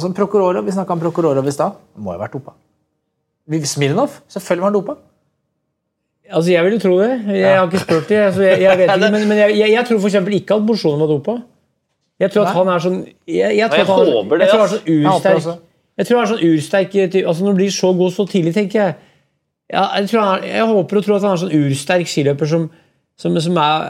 sånn 0.00 0.14
Prokurorov, 0.16 0.64
Vi 0.66 0.74
snakka 0.74 0.96
om 0.96 1.02
Prokurorov 1.02 1.46
i 1.48 1.54
stad. 1.54 1.76
Må 1.96 2.14
jo 2.14 2.18
ha 2.18 2.24
vært 2.24 2.36
dopa. 2.38 2.54
Vi- 3.50 3.64
Smirnov, 3.66 4.20
selvfølgelig 4.32 4.62
var 4.64 4.70
han 4.70 4.78
dopa. 4.78 4.96
Altså, 6.32 6.50
Jeg 6.50 6.64
vil 6.64 6.72
jo 6.72 6.78
tro 6.78 6.98
det. 6.98 7.10
Jeg 7.36 7.56
har 7.58 7.66
ikke 7.66 7.84
spurt 7.84 8.08
det. 8.08 8.18
Altså, 8.18 8.42
jeg, 8.42 8.60
jeg 8.62 8.78
vet 8.78 8.90
ikke, 8.90 9.10
men, 9.16 9.28
men 9.28 9.38
jeg, 9.38 9.58
jeg, 9.58 9.70
jeg 9.76 9.86
tror 9.86 9.98
for 9.98 10.08
eksempel 10.08 10.38
ikke 10.38 10.54
at 10.56 10.66
Borsone 10.66 11.00
var 11.00 11.10
dopa. 11.10 11.36
Jeg 12.22 12.30
tror 12.30 12.46
at 12.46 12.54
han 12.54 12.68
er 12.70 12.82
sånn 12.82 12.98
Jeg, 13.26 13.56
jeg, 13.58 13.68
tror 13.70 13.80
jeg 13.80 13.86
han, 13.88 14.10
håper 14.14 14.38
det, 14.38 14.46
jeg 14.46 14.52
tror 14.52 14.60
han 14.60 14.66
er 14.66 14.74
sånn 14.74 14.90
ursterk. 14.92 15.62
Jeg 15.98 16.06
tror 16.08 16.18
han 16.18 16.24
er 16.24 16.30
sånn 16.32 16.44
ursterk 16.48 16.94
altså 17.02 17.42
Når 17.42 17.50
han 17.50 17.58
blir 17.58 17.72
så 17.74 17.90
god 17.98 18.14
så 18.14 18.26
tidlig, 18.30 18.52
tenker 18.54 18.78
jeg 18.78 18.94
ja, 19.72 19.82
jeg, 19.96 20.08
tror 20.10 20.20
han 20.26 20.44
jeg 20.44 20.66
håper 20.68 20.98
og 21.00 21.04
tror 21.06 21.16
at 21.16 21.24
han 21.26 21.34
er 21.34 21.40
sånn 21.40 21.54
ursterk 21.56 22.10
skiløper 22.12 22.50
som, 22.50 22.66
som, 23.22 23.36
som 23.44 23.60
er, 23.62 23.84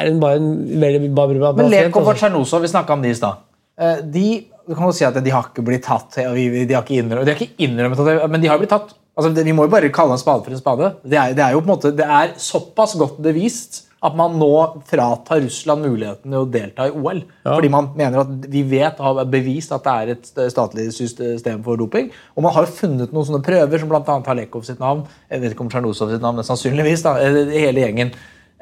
er 0.00 0.10
en, 0.10 0.18
bare 0.22 0.40
en 0.40 0.50
veldig 0.82 1.12
bare 1.14 1.38
bra 1.38 1.52
Men 1.60 1.70
Lekov 1.70 2.08
og 2.10 2.16
altså. 2.16 2.60
Vi 2.64 2.72
snakka 2.72 2.96
om 2.96 3.04
de 3.04 3.12
i 3.12 3.18
stad. 3.18 3.44
Eh, 3.78 4.02
De 4.02 4.26
kan 4.72 4.88
jo 4.88 4.92
si 4.96 5.06
at 5.06 5.16
de 5.22 5.30
har 5.34 5.50
ikke 5.50 5.64
blitt 5.66 5.86
tatt, 5.86 6.16
de 6.16 6.24
har 6.26 6.82
ikke 6.82 6.98
innrømmet, 6.98 7.26
de 7.28 7.34
har 7.34 7.40
ikke 7.40 7.66
innrømmet 7.66 8.04
det, 8.08 8.18
men 8.32 8.42
de 8.42 8.50
har 8.50 8.58
blitt 8.58 8.72
tatt. 8.74 8.94
Altså, 9.14 9.30
det, 9.30 9.44
vi 9.46 9.54
må 9.54 9.68
jo 9.68 9.70
bare 9.70 9.92
kalle 9.94 10.16
en 10.16 10.18
spade 10.18 10.42
for 10.42 10.54
en 10.56 10.58
spade. 10.58 10.92
Det 11.06 11.18
er, 11.20 11.34
det 11.38 11.44
er 11.44 11.54
jo 11.54 11.60
på 11.62 11.68
en 11.68 11.74
måte, 11.76 11.92
det 11.94 12.06
er 12.06 12.32
såpass 12.40 12.96
godt 12.98 13.20
bevist 13.22 13.84
at 14.04 14.16
man 14.18 14.34
nå 14.36 14.48
fratar 14.88 15.40
Russland 15.40 15.86
muligheten 15.86 16.28
til 16.34 16.42
å 16.42 16.48
delta 16.52 16.88
i 16.90 16.92
OL. 16.92 17.22
Fordi 17.46 17.70
man 17.72 17.86
mener 17.96 18.20
at 18.20 18.48
vi 18.52 18.60
vet 18.68 18.98
har 19.00 19.22
bevist 19.32 19.72
at 19.72 19.86
det 19.86 19.94
er 19.94 20.12
et 20.12 20.52
statlig 20.52 20.90
system 20.92 21.62
for 21.64 21.80
doping. 21.80 22.10
Og 22.36 22.44
man 22.44 22.52
har 22.52 22.66
jo 22.66 22.76
funnet 22.82 23.14
noen 23.14 23.28
sånne 23.30 23.40
prøver 23.46 23.80
som 23.80 23.88
bl.a. 23.88 24.02
har 24.04 24.36
Lekov 24.36 24.66
sitt 24.68 24.82
navn. 24.82 25.06
Jeg 25.32 25.40
vet 25.40 25.56
ikke 25.56 25.64
om 25.64 25.72
Tsjernozov 25.72 26.12
sitt 26.12 26.24
navn, 26.24 26.36
men 26.40 26.48
sannsynligvis. 26.50 27.06
da, 27.06 27.14
eh, 27.22 27.54
Hele 27.54 27.86
gjengen. 27.86 28.12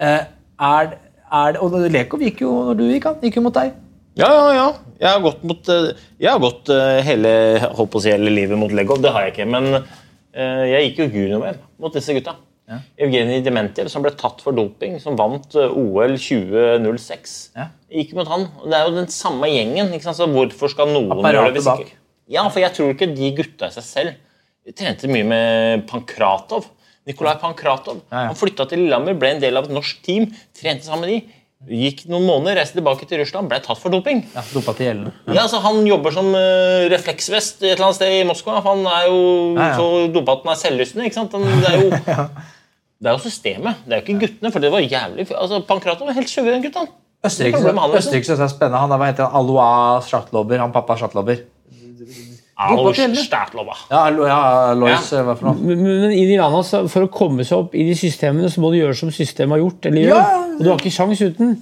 Eh, 0.00 0.22
Er, 0.62 0.92
er, 1.32 1.56
og 1.64 1.72
Lekov 1.90 2.20
gikk 2.22 2.42
jo 2.44 2.50
når 2.68 2.76
du 2.78 2.84
gikk, 2.86 3.06
han. 3.08 3.16
Gikk 3.24 3.40
jo 3.40 3.42
mot 3.48 3.56
deg. 3.56 3.72
Ja, 4.20 4.28
ja, 4.28 4.46
ja. 4.54 4.66
Jeg 5.00 5.08
har 5.10 5.22
gått, 5.24 5.42
mot, 5.48 5.68
eh, 5.72 5.88
jeg 6.22 6.30
har 6.30 6.38
gått 6.42 6.68
eh, 6.70 7.00
hele, 7.02 7.32
holdt 7.72 7.90
på 7.90 7.98
å 7.98 8.04
si, 8.04 8.12
hele 8.12 8.30
livet 8.30 8.60
mot 8.60 8.70
Legov. 8.70 9.00
Det 9.02 9.10
har 9.10 9.26
jeg 9.26 9.34
ikke. 9.34 9.48
Men 9.50 9.82
jeg 10.32 10.86
gikk 10.86 11.00
jo 11.02 11.08
junior-VM 11.18 11.58
mot 11.82 11.92
disse 11.92 12.14
gutta. 12.16 12.36
Evgenij 12.96 13.42
Dementjev, 13.44 13.88
som 13.92 14.04
ble 14.04 14.14
tatt 14.16 14.40
for 14.40 14.54
doping, 14.56 14.94
som 15.02 15.16
vant 15.18 15.56
OL 15.58 16.14
2006. 16.16 17.34
Ja. 17.58 17.66
Gikk 17.92 18.14
mot 18.16 18.30
han. 18.30 18.46
Det 18.64 18.78
er 18.78 18.86
jo 18.86 18.94
den 18.96 19.10
samme 19.12 19.50
gjengen. 19.50 19.90
ikke 19.92 20.06
sant? 20.06 20.20
Så 20.20 20.28
hvorfor 20.30 20.72
skal 20.72 20.92
noen 20.92 21.10
Apparatet 21.12 21.58
gjøre 21.60 21.82
det 21.82 21.96
Ja, 22.32 22.46
for 22.48 22.62
jeg 22.62 22.72
tror 22.76 22.94
ikke 22.94 23.10
de 23.12 23.32
gutta 23.36 23.68
i 23.68 23.74
seg 23.74 23.84
selv 23.84 24.14
De 24.62 24.72
trente 24.78 25.10
mye 25.10 25.26
med 25.26 25.84
Pankratov. 25.90 26.68
Nikolai 27.08 27.36
Pankratov. 27.42 28.02
Ja, 28.12 28.24
ja. 28.24 28.26
Han 28.30 28.38
flytta 28.38 28.66
til 28.70 28.84
Lillehammer, 28.84 29.16
ble 29.18 29.32
en 29.36 29.40
del 29.42 29.56
av 29.58 29.66
et 29.68 29.74
norsk 29.74 30.02
team, 30.06 30.28
trente 30.58 30.86
sammen 30.86 31.08
med 31.08 31.14
de. 31.14 31.38
Gikk 31.62 32.00
noen 32.10 32.24
måneder, 32.26 32.56
reiste 32.58 32.74
tilbake 32.80 33.06
til 33.06 33.20
Russland, 33.22 33.46
ble 33.50 33.60
tatt 33.62 33.78
for 33.78 33.94
doping. 33.94 34.24
Ja, 34.34 34.42
Dopa 34.50 34.72
til 34.74 34.88
gjeldende. 34.88 35.12
Ja, 35.30 35.44
så 35.50 35.60
Han 35.62 35.84
jobber 35.86 36.10
som 36.14 36.32
uh, 36.34 36.88
refleksvest 36.90 37.62
et 37.62 37.76
eller 37.76 37.84
annet 37.86 37.98
sted 38.00 38.14
i 38.16 38.24
Moskva. 38.26 38.56
For 38.64 38.72
Han 38.74 38.82
er 38.90 39.06
jo 39.06 39.20
Ja, 39.54 39.68
ja. 39.68 39.76
så 39.78 39.86
dopa 40.14 40.34
at 40.40 40.42
han 40.48 40.52
er 40.56 40.58
selvlystende. 40.58 41.06
ikke 41.06 41.20
sant? 41.20 41.36
Han, 41.38 41.46
det, 41.62 41.70
er 41.70 41.84
jo, 41.84 41.92
det 43.02 43.12
er 43.12 43.14
jo 43.14 43.22
systemet, 43.22 43.84
det 43.86 43.94
er 43.94 44.02
jo 44.02 44.06
ikke 44.08 44.18
guttene. 44.24 44.50
For 44.56 44.64
det 44.66 44.72
var 44.74 44.82
jævlig 44.82 45.28
altså 45.30 45.62
Pankratov 45.70 46.10
var 46.10 46.18
helt 46.18 46.30
suveren 46.34 46.66
gutt. 46.66 46.80
han. 46.82 46.90
Østerrike 47.22 47.62
synes 47.62 48.26
jeg 48.34 48.42
er 48.42 48.50
spennende. 48.50 48.82
Han 48.82 48.90
er, 48.90 48.98
hva 48.98 49.12
heter 49.12 49.28
han? 49.30 49.38
Alois 49.38 50.10
Schatlobber. 50.10 50.58
Han 50.64 50.74
pappa 50.74 50.98
Schatlobber. 50.98 51.44
Ja, 53.90 54.04
Alo- 54.10 54.26
ja 54.28 54.38
Alois, 54.72 55.10
Ja. 55.12 55.22
hva 55.26 55.36
for 55.38 55.50
noe? 55.50 55.56
Men, 55.62 55.82
men 55.82 56.12
i 56.12 56.24
de 56.28 56.36
så 56.64 56.82
for 56.88 57.06
å 57.06 57.10
komme 57.12 57.44
seg 57.44 57.58
opp 57.58 57.74
i 57.74 57.84
de 57.88 57.94
systemene, 57.98 58.50
så 58.52 58.60
må 58.62 58.70
du 58.72 58.78
gjøre 58.78 58.96
som 58.96 59.10
systemet 59.10 59.56
har 59.56 59.62
gjort. 59.64 59.86
eller 59.86 60.02
gjør. 60.02 60.22
Ja. 60.22 60.38
Og 60.58 60.62
du 60.62 60.70
har 60.70 60.78
ikke 60.78 60.94
sjans 60.94 61.20
uten. 61.20 61.56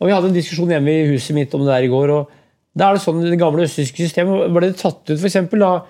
Og 0.00 0.06
Vi 0.08 0.12
hadde 0.12 0.28
en 0.28 0.34
diskusjon 0.34 0.68
hjemme 0.74 0.90
i 0.90 1.06
huset 1.12 1.34
mitt 1.34 1.54
om 1.54 1.60
det 1.64 1.72
der 1.72 1.84
i 1.86 1.92
går. 1.92 2.10
og 2.10 2.28
da 2.76 2.90
er 2.90 2.94
Det 2.94 3.02
sånn, 3.02 3.22
i 3.24 3.30
det 3.30 3.38
gamle 3.38 3.62
østtyske 3.62 4.02
systemet 4.02 4.50
ble 4.52 4.60
det 4.72 4.76
tatt 4.80 5.04
ut 5.08 5.18
for 5.18 5.26
eksempel, 5.28 5.60
da, 5.62 5.82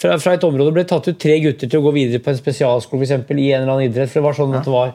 fra, 0.00 0.16
fra 0.18 0.32
et 0.32 0.44
område 0.46 0.72
ble 0.72 0.82
det 0.84 0.88
tatt 0.88 1.08
ut 1.08 1.18
tre 1.20 1.38
gutter 1.40 1.68
til 1.68 1.80
å 1.80 1.84
gå 1.84 1.92
videre 1.92 2.22
på 2.24 2.30
en 2.32 2.38
spesialskole 2.38 3.00
for 3.02 3.04
eksempel, 3.04 3.38
i 3.38 3.50
en 3.52 3.62
eller 3.62 3.74
annen 3.74 3.90
idrett. 3.90 4.08
for 4.08 4.20
det 4.20 4.24
var 4.24 4.38
sånn 4.38 4.56
at 4.56 4.64
det 4.64 4.72
var. 4.72 4.94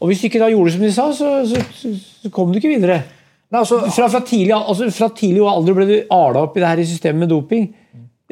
Og 0.00 0.08
Hvis 0.08 0.20
du 0.22 0.28
ikke 0.28 0.40
da 0.40 0.48
gjorde 0.52 0.72
som 0.72 0.80
de 0.80 0.92
sa, 0.92 1.12
så, 1.12 1.28
så, 1.48 1.60
så, 1.76 1.92
så 2.24 2.30
kom 2.32 2.52
du 2.52 2.58
ikke 2.60 2.72
videre. 2.72 3.02
Nei, 3.52 3.60
altså, 3.60 3.78
Fra, 3.94 4.08
fra, 4.08 4.20
tidlig, 4.26 4.52
altså, 4.56 4.88
fra 4.90 5.08
tidlig 5.14 5.44
alder 5.46 5.76
ble 5.76 5.86
du 5.86 5.94
ala 6.10 6.42
opp 6.48 6.56
i 6.56 6.60
det 6.60 6.68
her 6.68 6.80
i 6.82 6.88
systemet 6.88 7.20
med 7.26 7.28
doping. 7.30 7.68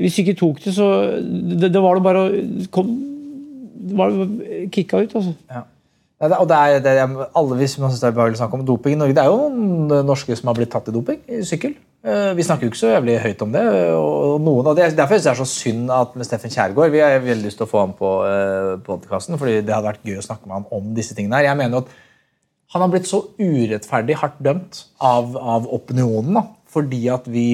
Hvis 0.00 0.18
ikke 0.22 0.34
tok 0.38 0.58
det, 0.64 0.74
så 0.74 0.88
det, 1.22 1.70
det 1.70 1.82
var 1.82 1.98
det 1.98 2.04
bare 2.04 2.24
å 2.24 2.66
kom, 2.74 2.90
det 3.84 3.96
var 3.98 4.16
kicka 4.74 5.04
ut, 5.04 5.14
altså. 5.20 5.34
Ja. 5.52 5.62
det, 6.24 6.38
og 6.40 6.48
det 6.50 6.58
er, 6.58 6.78
det 6.82 6.94
er, 6.98 7.16
alle 7.38 7.58
hvis 7.60 7.76
man 7.78 7.92
synes 7.92 8.02
det 8.02 8.08
er 8.10 8.16
behagelig 8.16 8.40
å 8.40 8.42
snakke 8.42 8.58
om 8.58 8.64
doping 8.66 8.96
i 8.96 9.00
Norge, 9.04 9.14
det 9.14 9.22
er 9.22 9.30
jo 9.30 9.50
noen 9.54 10.08
norske 10.08 10.34
som 10.38 10.50
har 10.50 10.58
blitt 10.58 10.72
tatt 10.74 10.90
i 10.90 10.94
doping 10.94 11.20
i 11.30 11.42
sykkel. 11.46 11.76
Eh, 12.04 12.32
Vi 12.36 12.44
snakker 12.44 12.66
jo 12.66 12.72
ikke 12.72 12.80
så 12.82 12.90
jævlig 12.90 13.20
høyt 13.22 13.44
om 13.46 13.52
det. 13.54 13.62
og 13.96 14.40
noen 14.44 14.66
av 14.68 14.76
det, 14.76 14.90
Derfor 14.96 15.16
synes 15.16 15.24
jeg 15.24 15.30
det 15.30 15.36
er 15.36 15.44
så 15.44 15.52
synd 15.52 15.92
at 15.94 16.16
med 16.18 16.26
Steffen 16.26 16.52
Kjærgaard 16.52 16.92
Vi 16.92 17.00
har 17.00 17.22
veldig 17.22 17.46
lyst 17.46 17.56
til 17.60 17.64
å 17.64 17.70
få 17.70 17.80
ham 17.80 17.94
på 17.96 18.10
uh, 18.26 18.74
podkasten, 18.84 19.38
fordi 19.40 19.62
det 19.62 19.72
hadde 19.72 19.88
vært 19.88 20.04
gøy 20.04 20.18
å 20.20 20.26
snakke 20.26 20.48
med 20.48 20.58
ham 20.58 20.66
om 20.74 20.90
disse 20.96 21.14
tingene. 21.16 21.38
her. 21.38 21.48
Jeg 21.48 21.60
mener 21.62 21.78
jo 21.78 21.84
at 21.86 21.94
han 22.74 22.82
har 22.82 22.90
blitt 22.90 23.06
så 23.08 23.22
urettferdig 23.38 24.18
hardt 24.18 24.42
dømt 24.42 24.82
av, 24.98 25.36
av 25.38 25.68
opinionen 25.72 26.34
da, 26.34 26.42
fordi 26.74 27.06
at 27.14 27.28
vi 27.30 27.46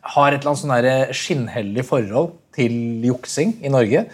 har 0.00 0.32
et 0.32 0.40
eller 0.40 0.52
annet 0.52 0.62
sånn 0.62 0.76
der 0.76 1.12
skinnhellig 1.16 1.84
forhold 1.88 2.32
til 2.56 3.04
juksing 3.04 3.58
i 3.64 3.72
Norge. 3.72 4.06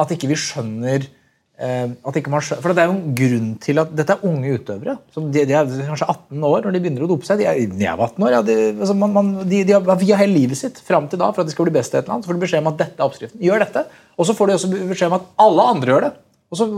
At 0.00 0.10
ikke 0.14 0.30
vi 0.30 0.38
skjønner 0.40 1.04
eh, 1.04 1.92
at 1.92 2.16
ikke 2.18 2.32
man 2.32 2.42
skjønner, 2.42 2.62
For 2.64 2.74
det 2.74 2.82
er 2.82 2.90
jo 2.90 2.96
en 2.96 3.16
grunn 3.18 3.50
til 3.62 3.80
at 3.82 3.92
dette 3.94 4.16
er 4.16 4.24
unge 4.26 4.54
utøvere. 4.56 4.96
De, 5.14 5.44
de 5.44 5.54
er 5.54 5.74
kanskje 5.90 6.08
18 6.08 6.48
år 6.48 6.64
når 6.64 6.74
de 6.74 6.82
begynner 6.86 7.06
å 7.06 7.10
dope 7.10 7.28
seg. 7.28 7.42
De 7.42 7.48
er, 7.50 7.60
de 7.70 7.86
er 7.86 7.94
18 7.94 8.26
år, 8.26 8.34
ja, 8.34 8.42
de, 8.46 8.56
altså 8.72 8.96
man, 8.98 9.14
man, 9.14 9.34
de, 9.50 9.62
har 9.76 10.00
via 10.00 10.18
hele 10.22 10.38
livet 10.38 10.60
sitt 10.60 10.80
fram 10.84 11.10
til 11.10 11.20
da 11.22 11.30
for 11.32 11.44
at 11.44 11.50
de 11.50 11.54
skal 11.54 11.68
bli 11.68 11.76
best 11.76 11.94
i 11.94 12.00
et 12.00 12.02
eller 12.02 12.16
annet. 12.16 12.26
Så 12.26 12.32
får 12.32 12.40
de 12.40 12.46
beskjed 12.46 12.64
om 12.64 12.72
at 12.72 12.80
dette 12.80 12.98
er 12.98 13.06
oppskriften. 13.06 13.44
Gjør 13.44 13.66
dette. 13.66 13.84
Og 14.18 14.28
så 14.28 14.36
får 14.38 14.50
de 14.50 14.58
også 14.58 14.72
beskjed 14.74 15.12
om 15.12 15.18
at 15.20 15.30
alle 15.44 15.68
andre 15.74 15.94
gjør 15.94 16.08
det. 16.08 16.12
Og 16.54 16.60
så 16.60 16.68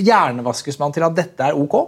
hjernevaskes 0.00 0.78
man 0.80 0.94
til 0.96 1.04
at 1.04 1.16
dette 1.16 1.48
er 1.50 1.58
ok. 1.58 1.80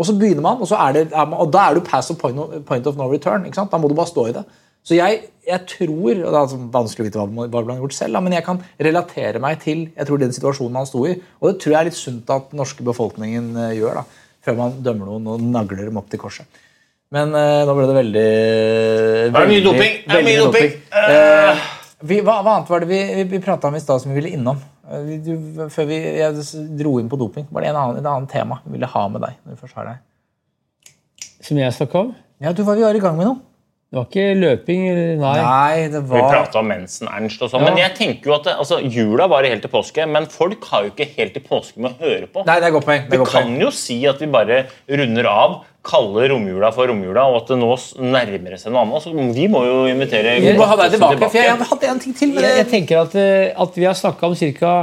Og 0.00 0.08
så 0.08 0.14
begynner 0.18 0.42
man, 0.42 0.62
og, 0.62 0.66
så 0.66 0.78
er 0.82 0.96
det, 0.96 1.02
er 1.12 1.26
man, 1.28 1.38
og 1.44 1.50
da 1.52 1.68
er 1.68 1.76
du 1.76 1.84
pass 1.84 2.10
of, 2.10 2.18
point 2.18 2.86
of 2.88 2.96
no 2.98 3.10
return. 3.10 3.44
Da 3.46 3.78
må 3.78 3.90
du 3.90 3.94
bare 3.98 4.10
stå 4.10 4.28
i 4.30 4.34
det. 4.34 4.42
Så 4.82 4.96
jeg, 4.98 5.20
jeg 5.46 5.62
tror, 5.70 6.10
og 6.10 6.24
det 6.26 6.32
er 6.32 6.40
altså 6.40 6.58
vanskelig 6.74 7.04
å 7.04 7.08
vite 7.08 7.20
hva, 7.22 7.46
man 7.62 7.70
har 7.76 7.82
gjort 7.84 7.94
selv, 7.94 8.18
men 8.24 8.34
jeg 8.34 8.42
kan 8.46 8.58
relatere 8.82 9.38
meg 9.42 9.60
til 9.62 9.84
jeg 9.94 10.08
tror 10.08 10.18
den 10.18 10.34
situasjonen 10.34 10.74
man 10.74 10.88
sto 10.90 11.04
i. 11.06 11.14
Og 11.38 11.52
det 11.52 11.60
tror 11.62 11.74
jeg 11.76 11.80
er 11.80 11.88
litt 11.90 11.98
sunt 12.00 12.32
at 12.34 12.50
den 12.50 12.58
norske 12.62 12.82
befolkningen 12.86 13.52
eh, 13.68 13.76
gjør, 13.78 14.00
da, 14.00 14.26
før 14.42 14.58
man 14.58 14.74
dømmer 14.82 15.12
noen 15.12 15.28
og 15.34 15.44
nagler 15.54 15.84
dem 15.86 16.00
opp 16.02 16.10
til 16.10 16.22
korset. 16.22 16.62
Men 17.12 17.34
uh, 17.36 17.62
nå 17.68 17.72
ble 17.76 17.84
det 17.90 17.94
veldig 17.98 18.20
Det 18.24 19.28
er 19.28 19.32
mye 19.36 19.40
veldig- 19.44 19.64
doping. 19.68 19.96
Det 20.02 20.12
er 20.14 20.16
veldig 20.16 20.30
mye 20.32 20.44
doping. 20.46 20.76
Uh, 20.96 21.66
vi, 22.08 22.16
hva, 22.24 22.38
hva 22.42 22.54
annet 22.56 22.70
var 22.72 22.82
det 22.82 22.88
vi, 22.88 23.00
vi, 23.18 23.24
vi 23.34 23.40
prata 23.44 23.68
om 23.68 23.76
i 23.76 23.82
stad 23.84 24.00
som 24.02 24.10
vi 24.10 24.16
ville 24.16 24.32
innom? 24.32 24.62
Vi- 25.04 25.18
Du, 25.22 25.34
før 25.70 25.86
vi 25.90 25.98
jeg 26.18 26.40
dro 26.80 26.94
inn 26.98 27.12
på 27.12 27.18
doping, 27.20 27.44
var 27.52 27.62
det 27.62 27.68
en 27.70 27.78
annen, 27.82 28.00
et 28.00 28.08
annet 28.08 28.32
tema 28.32 28.58
vi 28.64 28.72
ville 28.78 28.88
ha 28.88 29.04
med 29.12 29.22
deg? 29.26 29.36
når 29.44 29.54
vi 29.54 29.60
først 29.60 29.76
har 29.78 29.90
deg? 29.92 30.00
Som 31.44 31.60
jeg 31.60 31.76
snakka 31.76 32.00
om. 32.06 32.14
Ja, 32.42 32.54
du 32.56 32.64
var 32.64 32.80
vi 32.80 32.88
var 32.88 32.96
i 32.96 33.04
gang 33.04 33.20
med 33.20 33.28
noe. 33.28 33.38
Det 33.92 33.98
var 33.98 34.06
ikke 34.08 34.36
løping. 34.40 34.84
Nei. 35.20 35.32
Nei, 35.36 35.80
det 35.92 36.00
Vi 36.08 36.16
var 36.16 36.30
prata 36.32 36.62
om 36.62 36.70
mensen, 36.72 37.10
Ernst 37.12 37.42
og 37.44 37.50
sånn. 37.52 37.60
Men 37.66 37.76
jeg 37.76 37.92
tenker 37.98 38.30
jo 38.30 38.34
at 38.38 38.46
det, 38.46 38.54
altså, 38.62 38.78
jula 38.80 39.26
varer 39.28 39.52
helt 39.52 39.60
til 39.66 39.72
påske, 39.74 40.06
men 40.08 40.30
folk 40.32 40.64
har 40.70 40.86
jo 40.86 40.94
ikke 40.94 41.06
helt 41.18 41.36
til 41.36 41.44
påske 41.44 41.76
med 41.76 41.92
å 41.92 42.06
høre 42.06 42.30
på. 42.32 42.46
Nei, 42.48 42.54
det 42.56 42.70
er 42.70 42.72
godt 42.72 42.86
poeng. 42.88 43.04
Vi 43.10 43.18
kan 43.20 43.28
poeng. 43.34 43.58
jo 43.60 43.68
si 43.76 43.98
at 44.08 44.22
vi 44.24 44.30
bare 44.32 44.62
runder 44.88 45.28
av, 45.28 45.58
kaller 45.84 46.32
romjula 46.32 46.72
for 46.72 46.88
romjula, 46.88 47.26
og 47.28 47.42
at 47.42 47.52
det 47.52 47.60
nå 47.60 47.68
nærmer 48.16 48.56
seg 48.62 48.72
noe 48.72 48.86
annet. 48.86 49.04
Så 49.04 49.12
vi 49.12 49.46
må 49.52 49.60
jo 49.68 49.78
invitere 49.92 50.38
Vi 50.40 50.56
må 50.56 50.70
ha 50.72 50.78
deg 50.80 50.96
tilbake, 50.96 51.18
tilbake, 51.18 51.32
for 51.36 51.42
jeg 51.42 51.70
hadde 51.74 51.92
en 51.92 52.02
ting 52.06 52.16
til. 52.16 52.32
Men 52.32 52.48
Jeg, 52.48 52.62
jeg 52.62 52.70
tenker 52.72 53.02
at, 53.04 53.18
eh, 53.20 53.52
at 53.52 53.76
vi 53.76 53.90
har 53.90 53.98
snakka 53.98 54.32
om 54.32 54.38
ca. 54.40 54.74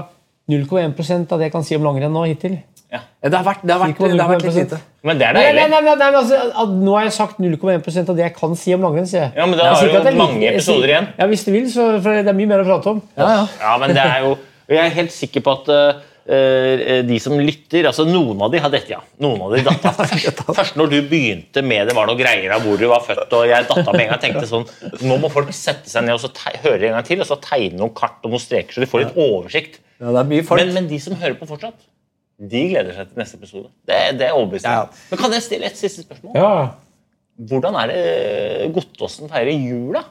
0,1% 0.49 1.33
av 1.33 1.41
det 1.41 1.49
jeg 1.49 1.53
kan 1.57 1.65
si 1.65 1.77
om 1.77 1.89
langrenn 1.89 2.13
nå 2.13 2.29
hittil. 2.29 2.59
Ja. 2.89 3.03
Det 3.21 3.37
har 3.37 3.45
vært, 3.45 3.61
det 3.67 3.75
har 3.75 3.81
vært, 3.83 3.99
det 4.01 4.17
har 4.17 4.31
vært 4.31 4.45
litt 4.47 4.55
lite. 4.57 4.79
Men 5.05 5.19
det 5.19 5.27
er 5.27 5.35
Nei, 5.37 5.43
nei, 5.53 5.65
nei, 5.69 5.79
nei, 5.85 5.93
nei, 5.99 6.07
men 6.09 6.17
altså, 6.23 6.69
Nå 6.73 6.95
har 6.97 7.05
jeg 7.05 7.13
sagt 7.19 7.37
0,1% 7.39 8.09
av 8.09 8.17
det 8.17 8.23
jeg 8.25 8.33
kan 8.35 8.55
si 8.57 8.73
om 8.73 8.81
langrenn. 8.83 9.05
sier 9.07 9.27
jeg. 9.27 9.31
Ja, 9.37 9.45
men 9.45 9.59
da 9.59 9.69
har 9.69 9.85
du 9.85 9.93
jo 9.93 10.17
mange 10.17 10.39
like, 10.41 10.55
episoder 10.57 10.93
igjen. 10.95 11.09
Ja, 11.19 11.27
Hvis 11.29 11.45
du 11.45 11.51
vil, 11.53 11.67
så 11.71 11.85
for 12.01 12.17
det 12.17 12.31
er 12.33 12.37
mye 12.39 12.49
mer 12.49 12.63
å 12.63 12.67
prate 12.67 12.93
om. 12.95 13.01
Ja, 13.19 13.27
ja. 13.37 13.43
Ja, 13.61 13.73
men 13.83 13.93
det 13.95 14.05
er 14.05 14.25
jo 14.25 14.37
Jeg 14.69 14.81
er 14.81 14.95
helt 14.97 15.13
sikker 15.13 15.45
på 15.45 15.53
at 15.59 15.69
eh, 15.75 16.01
eh, 16.33 16.95
de 17.05 17.19
som 17.21 17.37
lytter 17.37 17.87
altså 17.91 18.07
Noen 18.09 18.41
av 18.45 18.51
de 18.53 18.61
har 18.65 18.73
dette, 18.73 18.91
ja. 18.95 18.99
Noen 19.21 19.45
av 19.45 19.53
de 19.53 19.61
datt 19.69 19.85
av 19.91 19.97
først. 20.01 20.41
Først 20.57 20.79
når 20.81 20.91
du 20.95 20.97
begynte 21.13 21.63
med 21.65 21.89
det 21.89 21.95
var 21.97 22.09
noe 22.09 22.17
greier 22.19 22.55
av 22.57 22.65
hvor 22.65 22.81
du 22.81 22.87
var 22.89 23.05
født, 23.05 23.29
og 23.37 23.45
jeg 23.49 23.69
datta 23.69 23.93
med 23.93 24.07
en 24.07 24.11
gang 24.15 24.23
tenkte 24.25 24.49
sånn 24.49 24.65
Nå 25.05 25.19
må 25.21 25.29
folk 25.33 25.53
sette 25.53 25.89
seg 25.93 26.09
ned 26.09 26.17
og 26.17 26.25
så 26.25 26.33
høre 26.65 26.89
en 26.89 26.97
gang 26.97 27.05
til, 27.07 27.21
og 27.21 27.29
så 27.29 27.37
tegne 27.45 27.77
noen 27.83 27.93
kart 27.97 28.17
og 28.25 28.33
noen 28.33 28.41
streker, 28.43 28.73
så 28.75 28.81
de 28.81 28.89
får 28.89 29.05
litt 29.05 29.21
oversikt. 29.29 29.79
Ja, 30.01 30.09
det 30.09 30.25
er 30.25 30.29
mye 30.33 30.45
folk. 30.47 30.65
Men, 30.65 30.75
men 30.81 30.89
de 30.91 30.99
som 31.03 31.17
hører 31.21 31.37
på 31.37 31.47
fortsatt, 31.49 31.77
de 32.39 32.61
gleder 32.71 32.93
seg 32.95 33.09
til 33.09 33.19
neste 33.19 33.35
episode. 33.39 33.67
Det, 33.87 33.97
det 34.19 34.27
er 34.29 34.37
overbevist. 34.37 34.65
Ja. 34.65 34.85
Men 35.11 35.19
kan 35.19 35.33
jeg 35.35 35.43
stille 35.43 35.65
et 35.67 35.77
siste 35.79 36.05
spørsmål? 36.05 36.37
Ja, 36.39 36.53
Hvordan 37.49 37.75
er 37.79 37.87
det 37.91 38.71
Godtåsen 38.75 39.29
feirer 39.31 39.53
jul, 39.55 39.93
da? 39.95 40.01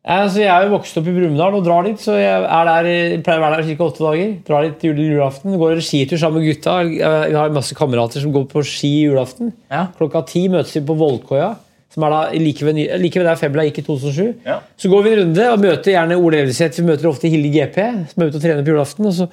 Ja, 0.00 0.22
altså, 0.24 0.40
jeg 0.40 0.48
er 0.48 0.62
jo 0.64 0.70
vokst 0.72 0.96
opp 0.96 1.08
i 1.10 1.12
Brumunddal 1.12 1.56
og 1.58 1.64
drar 1.66 1.84
dit, 1.84 2.00
så 2.00 2.14
jeg 2.16 2.44
er 2.48 2.64
der, 2.70 2.86
i- 2.88 3.18
pleier 3.20 3.42
å 3.42 3.44
være 3.44 3.58
der 3.60 3.76
ca. 3.76 3.84
åtte 3.90 4.00
dager. 4.06 4.30
Drar 4.48 4.62
dit 4.64 4.86
jul 4.88 4.96
julaften, 5.04 5.58
går 5.60 5.82
skitur 5.84 6.16
sammen 6.22 6.40
med 6.40 6.48
gutta. 6.54 6.78
Vi 6.88 7.36
har 7.36 7.52
masse 7.52 7.76
kamerater 7.76 8.20
som 8.24 8.32
går 8.32 8.46
på 8.48 8.62
ski 8.64 8.92
julaften. 9.10 9.52
Ja. 9.70 9.82
Klokka 9.98 10.22
ti 10.26 10.46
møtes 10.48 10.72
vi 10.78 10.80
på 10.88 10.96
Vollkoia, 10.96 11.50
som 11.92 12.04
er 12.08 12.14
da 12.16 12.22
like 12.32 12.64
ved, 12.64 12.80
like 13.02 13.20
ved 13.20 13.28
der 13.28 13.36
Febla 13.36 13.66
gikk 13.68 13.82
i 13.82 13.86
2007. 13.90 14.40
Ja. 14.48 14.60
Så 14.80 14.88
går 14.88 15.04
vi 15.04 15.12
en 15.12 15.20
runde 15.26 15.50
og 15.52 15.60
møter 15.60 15.92
gjerne 15.92 16.16
Ole 16.16 16.40
Elveseth. 16.46 16.80
Vi 16.80 16.86
møter 16.88 17.10
ofte 17.12 17.28
Hilde 17.28 17.52
GP, 17.52 17.76
som 18.14 18.22
er 18.24 18.32
ute 18.32 18.40
og 18.40 18.46
trener 18.48 18.64
på 18.64 18.72
julaften. 18.72 19.04
Og 19.12 19.12
så, 19.20 19.28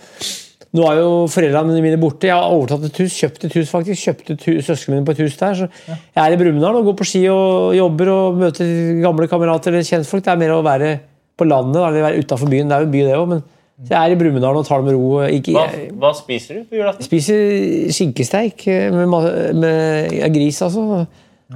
nå 0.76 0.84
er 0.91 0.97
jo 0.99 1.11
foreldrene 1.32 1.82
mine 1.82 1.97
borte. 2.01 2.28
Jeg 2.28 2.36
har 2.36 2.51
overtatt 2.51 2.84
et 2.89 2.97
hus, 2.99 3.15
kjøpt 3.22 3.45
et 3.47 3.53
hus 3.55 3.70
faktisk. 3.72 4.01
Kjøpte 4.03 4.36
søsknene 4.68 4.97
mine 4.99 5.07
på 5.07 5.13
et 5.15 5.22
hus 5.24 5.38
der. 5.39 5.53
Så 5.55 5.68
jeg 5.88 6.24
er 6.24 6.36
i 6.36 6.39
Brumunddal 6.41 6.76
og 6.82 6.89
går 6.91 6.97
på 6.99 7.07
ski 7.07 7.22
og 7.32 7.76
jobber 7.78 8.11
og 8.13 8.41
møter 8.41 8.72
gamle 9.03 9.28
kamerater 9.32 9.72
eller 9.72 9.88
kjentfolk. 9.88 10.26
Det 10.26 10.34
er 10.34 10.41
mer 10.41 10.55
å 10.57 10.63
være 10.65 10.97
på 11.38 11.45
landet 11.47 11.80
eller 11.84 12.03
være 12.09 12.26
utafor 12.26 12.49
byen. 12.51 12.68
Det 12.68 12.76
er 12.76 12.84
jo 12.84 12.89
en 12.89 12.91
by, 12.97 13.05
det 13.07 13.15
òg, 13.22 13.30
men 13.36 13.45
så 13.78 13.93
jeg 13.93 13.97
er 14.09 14.13
i 14.15 14.18
Brumunddal 14.18 14.57
og 14.57 14.65
tar 14.65 14.82
det 14.82 14.88
med 14.89 14.95
ro. 14.97 15.09
Ikke, 15.30 15.53
Hva, 15.53 15.65
hva 16.01 16.09
spiser 16.18 16.55
du 16.57 16.63
på 16.65 16.80
julaften? 16.80 17.05
spiser 17.05 17.91
skinkesteik 17.93 18.63
med, 18.68 19.03
med, 19.07 19.55
med 19.61 20.15
ja, 20.18 20.30
gris, 20.34 20.61
altså. 20.65 21.05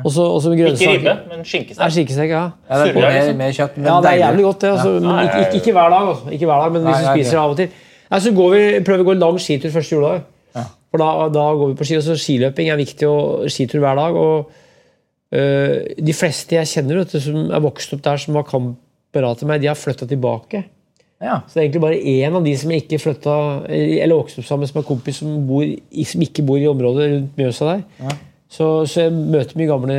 Også, 0.06 0.24
også 0.24 0.52
og 0.54 0.60
Ikke 0.62 0.92
ribbe, 0.94 1.16
men 1.28 1.42
Ja, 1.42 1.44
skinkesteik. 1.44 1.92
skinkesteik, 1.98 2.30
ja. 2.32 2.44
Ja, 2.70 2.78
det 2.78 2.92
er 2.92 2.94
Surrer, 2.94 3.16
med, 3.26 3.36
med 3.42 3.56
kjøtt. 3.58 3.74
men 3.78 3.90
Ja, 3.90 3.96
det 4.06 4.12
er 4.14 4.20
jævlig 4.22 4.44
godt, 4.46 4.62
det. 4.62 4.70
Altså, 4.72 4.92
Ja, 4.94 5.16
ja, 5.18 5.24
ikke, 5.26 5.40
ikke, 5.48 5.56
ikke 5.60 5.74
hver 5.76 5.90
dag, 5.96 6.08
altså. 6.14 6.30
Ikke 6.38 6.46
hver 6.52 6.62
dag, 6.62 6.72
men 6.78 6.86
hvis 6.88 7.02
du 7.02 7.10
spiser 7.10 7.42
av 7.42 7.50
og 7.50 7.58
til. 7.58 7.68
Nei, 8.12 8.20
så 8.20 8.34
går 8.36 8.54
vi, 8.54 8.64
prøver 8.84 9.00
vi 9.02 9.06
å 9.06 9.10
gå 9.10 9.16
en 9.16 9.24
lang 9.24 9.40
skitur 9.40 9.72
første 9.74 9.96
juledag. 9.96 10.28
For 10.92 11.00
da, 11.00 11.30
da 11.32 11.46
går 11.56 11.72
vi 11.72 11.78
på 11.80 11.88
ski. 11.88 11.98
og 12.02 12.04
så 12.04 12.18
Skiløping 12.20 12.68
er 12.72 12.80
viktig, 12.82 13.08
og 13.08 13.48
skitur 13.52 13.80
hver 13.84 13.96
dag. 13.96 14.18
og 14.20 14.52
øh, 15.32 15.76
De 15.96 16.16
fleste 16.16 16.58
jeg 16.58 16.68
kjenner 16.74 17.00
vet 17.02 17.16
du, 17.16 17.22
som 17.24 17.46
er 17.48 17.64
vokst 17.64 17.96
opp 17.96 18.04
der, 18.04 18.20
som 18.20 18.36
var 18.36 18.48
kamerater 18.50 19.48
med 19.48 19.54
meg, 19.54 19.64
de 19.64 19.70
har 19.72 19.80
flytta 19.80 20.08
tilbake. 20.10 20.66
Ja. 21.22 21.38
Så 21.46 21.54
det 21.54 21.62
er 21.62 21.68
egentlig 21.68 21.84
bare 21.86 22.02
én 22.02 22.36
av 22.36 22.44
de 22.44 22.56
som 22.58 22.74
ikke 22.76 23.00
flytta, 23.00 23.36
eller 23.70 24.18
vokste 24.18 24.42
opp 24.42 24.50
sammen, 24.50 24.68
som 24.68 24.82
er 24.82 24.88
kompis 24.90 25.22
som, 25.22 25.38
bor, 25.48 25.64
som 26.12 26.26
ikke 26.26 26.44
bor 26.48 26.60
i 26.60 26.68
området 26.68 27.08
rundt 27.14 27.40
Mjøsa 27.40 27.70
der. 27.70 28.18
Så, 28.52 28.66
så 28.90 29.06
jeg 29.06 29.14
møter 29.16 29.56
mye 29.56 29.70
gamle 29.70 29.98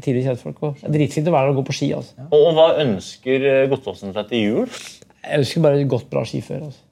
tidligere 0.00 0.32
kjentfolk. 0.32 0.58
og 0.64 0.80
Det 0.80 0.88
er 0.88 0.96
dritfint 0.96 1.28
å 1.30 1.36
være 1.36 1.46
der 1.46 1.54
og 1.54 1.60
gå 1.60 1.66
på 1.68 1.76
ski. 1.76 1.92
altså. 1.94 2.26
Og 2.34 2.48
hva 2.56 2.72
ønsker 2.82 3.46
Godtåsen 3.70 4.16
seg 4.16 4.32
til 4.32 4.42
jul? 4.42 4.80
Jeg 5.22 5.44
ønsker 5.44 5.62
bare 5.62 5.78
et 5.84 5.92
godt, 5.92 6.08
bra 6.10 6.24
skiføre. 6.26 6.72
Altså. 6.72 6.82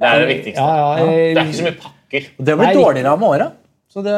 Ja, 0.00 0.08
det 0.12 0.16
er 0.16 0.26
det 0.26 0.32
viktigste. 0.36 0.60
Ja, 0.60 0.96
ja, 0.98 1.06
Det 1.06 1.38
er 1.40 1.46
ikke 1.46 1.60
så 1.60 1.68
mye 1.70 1.78
pakker. 1.86 2.26
Og 2.38 2.44
det 2.44 2.52
har 2.54 2.58
blitt 2.64 2.76
dårligere 2.82 3.12
av 3.14 3.20
med 3.22 3.28
åra. 3.36 3.46
Så 3.96 4.02
det, 4.04 4.12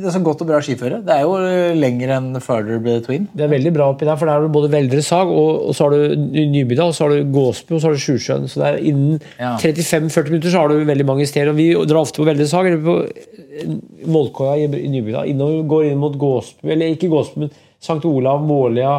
det 0.00 0.06
er 0.08 0.12
så 0.14 0.20
godt 0.24 0.40
og 0.40 0.46
bra 0.48 0.58
skiføre. 0.64 1.02
Det 1.04 1.12
er 1.12 1.20
jo 1.26 1.34
lenger 1.76 2.12
enn 2.16 2.28
further 2.40 2.78
between. 2.80 3.26
det 3.36 3.44
er 3.44 3.50
veldig 3.52 3.72
bra 3.76 3.88
oppi 3.92 4.06
der, 4.08 4.16
for 4.16 4.24
der 4.24 4.38
har 4.38 4.46
du 4.46 4.48
både 4.54 4.70
Veldre 4.72 5.02
Sag, 5.04 5.28
og, 5.28 5.66
og 5.68 5.74
så 5.76 5.84
har 5.84 5.90
du 5.92 6.14
Ny- 6.16 6.46
Nybydal, 6.54 6.88
og 6.88 6.96
så 6.96 7.04
har 7.04 7.12
du 7.12 7.28
Gåsby 7.34 7.74
og 7.76 7.82
så 7.82 7.90
har 7.90 7.98
du 7.98 8.00
Sjusjøen. 8.00 8.46
Så 8.48 8.62
det 8.62 8.70
er 8.70 8.78
innen 8.88 9.20
Ja. 9.36 9.50
35-40 9.60 10.30
minutter 10.32 10.54
så 10.54 10.62
har 10.62 10.72
du 10.72 10.80
veldig 10.88 11.04
mange 11.10 11.26
steder. 11.28 11.50
og 11.52 11.56
Vi 11.60 11.68
drar 11.90 12.00
ofte 12.06 12.22
på 12.22 12.28
Veldre 12.30 12.46
Sag 12.48 12.70
eller 12.70 12.80
på 12.86 12.96
eh, 13.04 13.76
Vollkoia 14.08 14.56
i, 14.64 14.88
Nybydal. 14.94 15.28
Innover, 15.34 15.60
går 15.74 15.90
inn 15.90 16.00
mot 16.00 16.16
Gåsby, 16.16 16.70
eller 16.72 16.94
ikke 16.96 17.10
Gåsby, 17.12 17.44
men 17.44 17.52
St. 17.82 18.00
Olav, 18.08 18.40
Måløya. 18.48 18.96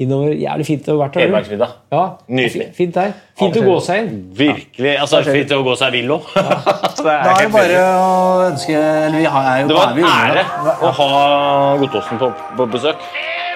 Innover. 0.00 0.32
Jævlig 0.40 0.66
fint 0.66 0.86
å 0.88 0.94
ha 0.94 1.00
vært 1.04 1.16
der. 1.18 1.26
Hedmarksvidda. 1.26 1.68
Ja, 1.92 2.04
Nydelig. 2.28 2.68
fint- 2.76 2.94
der. 2.94 3.12
Fint 3.40 3.56
å 3.60 3.64
gå 3.66 3.74
seg 3.84 4.04
inn. 4.04 4.14
Virkelig. 4.38 4.94
Altså, 5.00 5.20
fint 5.26 5.52
å 5.56 5.60
gå 5.66 5.74
seg 5.80 5.92
vill 5.98 6.14
òg. 6.16 6.30
det 6.34 7.04
Da 7.04 7.18
er 7.18 7.42
det 7.42 7.50
bare 7.52 7.82
å 7.98 8.46
ønske 8.48 8.72
eller 8.78 9.18
vi 9.18 9.26
er 9.28 9.60
jo, 9.62 9.68
Det 9.68 9.76
var 9.76 9.92
en 9.92 10.08
ære 10.14 10.46
å 10.80 10.94
ha 11.00 11.10
Godtåsen 11.82 12.22
på, 12.22 12.32
på 12.56 12.70
besøk. 12.72 13.06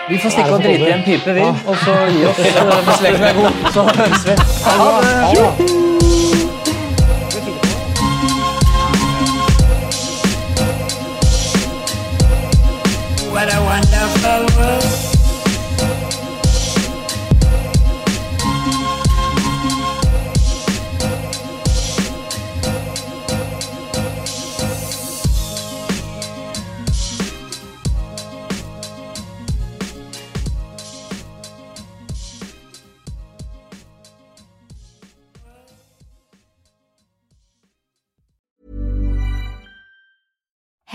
Vi 0.08 0.18
får 0.20 0.30
stikke 0.36 0.52
og 0.52 0.60
drite 0.60 0.84
i 0.84 0.92
en 0.92 1.02
pipe, 1.06 1.32
vi. 1.32 1.40
Og 1.48 1.80
så 1.80 1.96
gi 2.12 2.26
oss 2.28 2.44
eh, 2.44 2.60
hvis 2.90 3.02
leken 3.08 3.24
er 3.30 3.40
god. 3.40 3.66
Så 3.72 3.88
høres 3.88 4.28
vi. 4.28 4.38
Ha 4.68 4.92
det. 5.00 5.93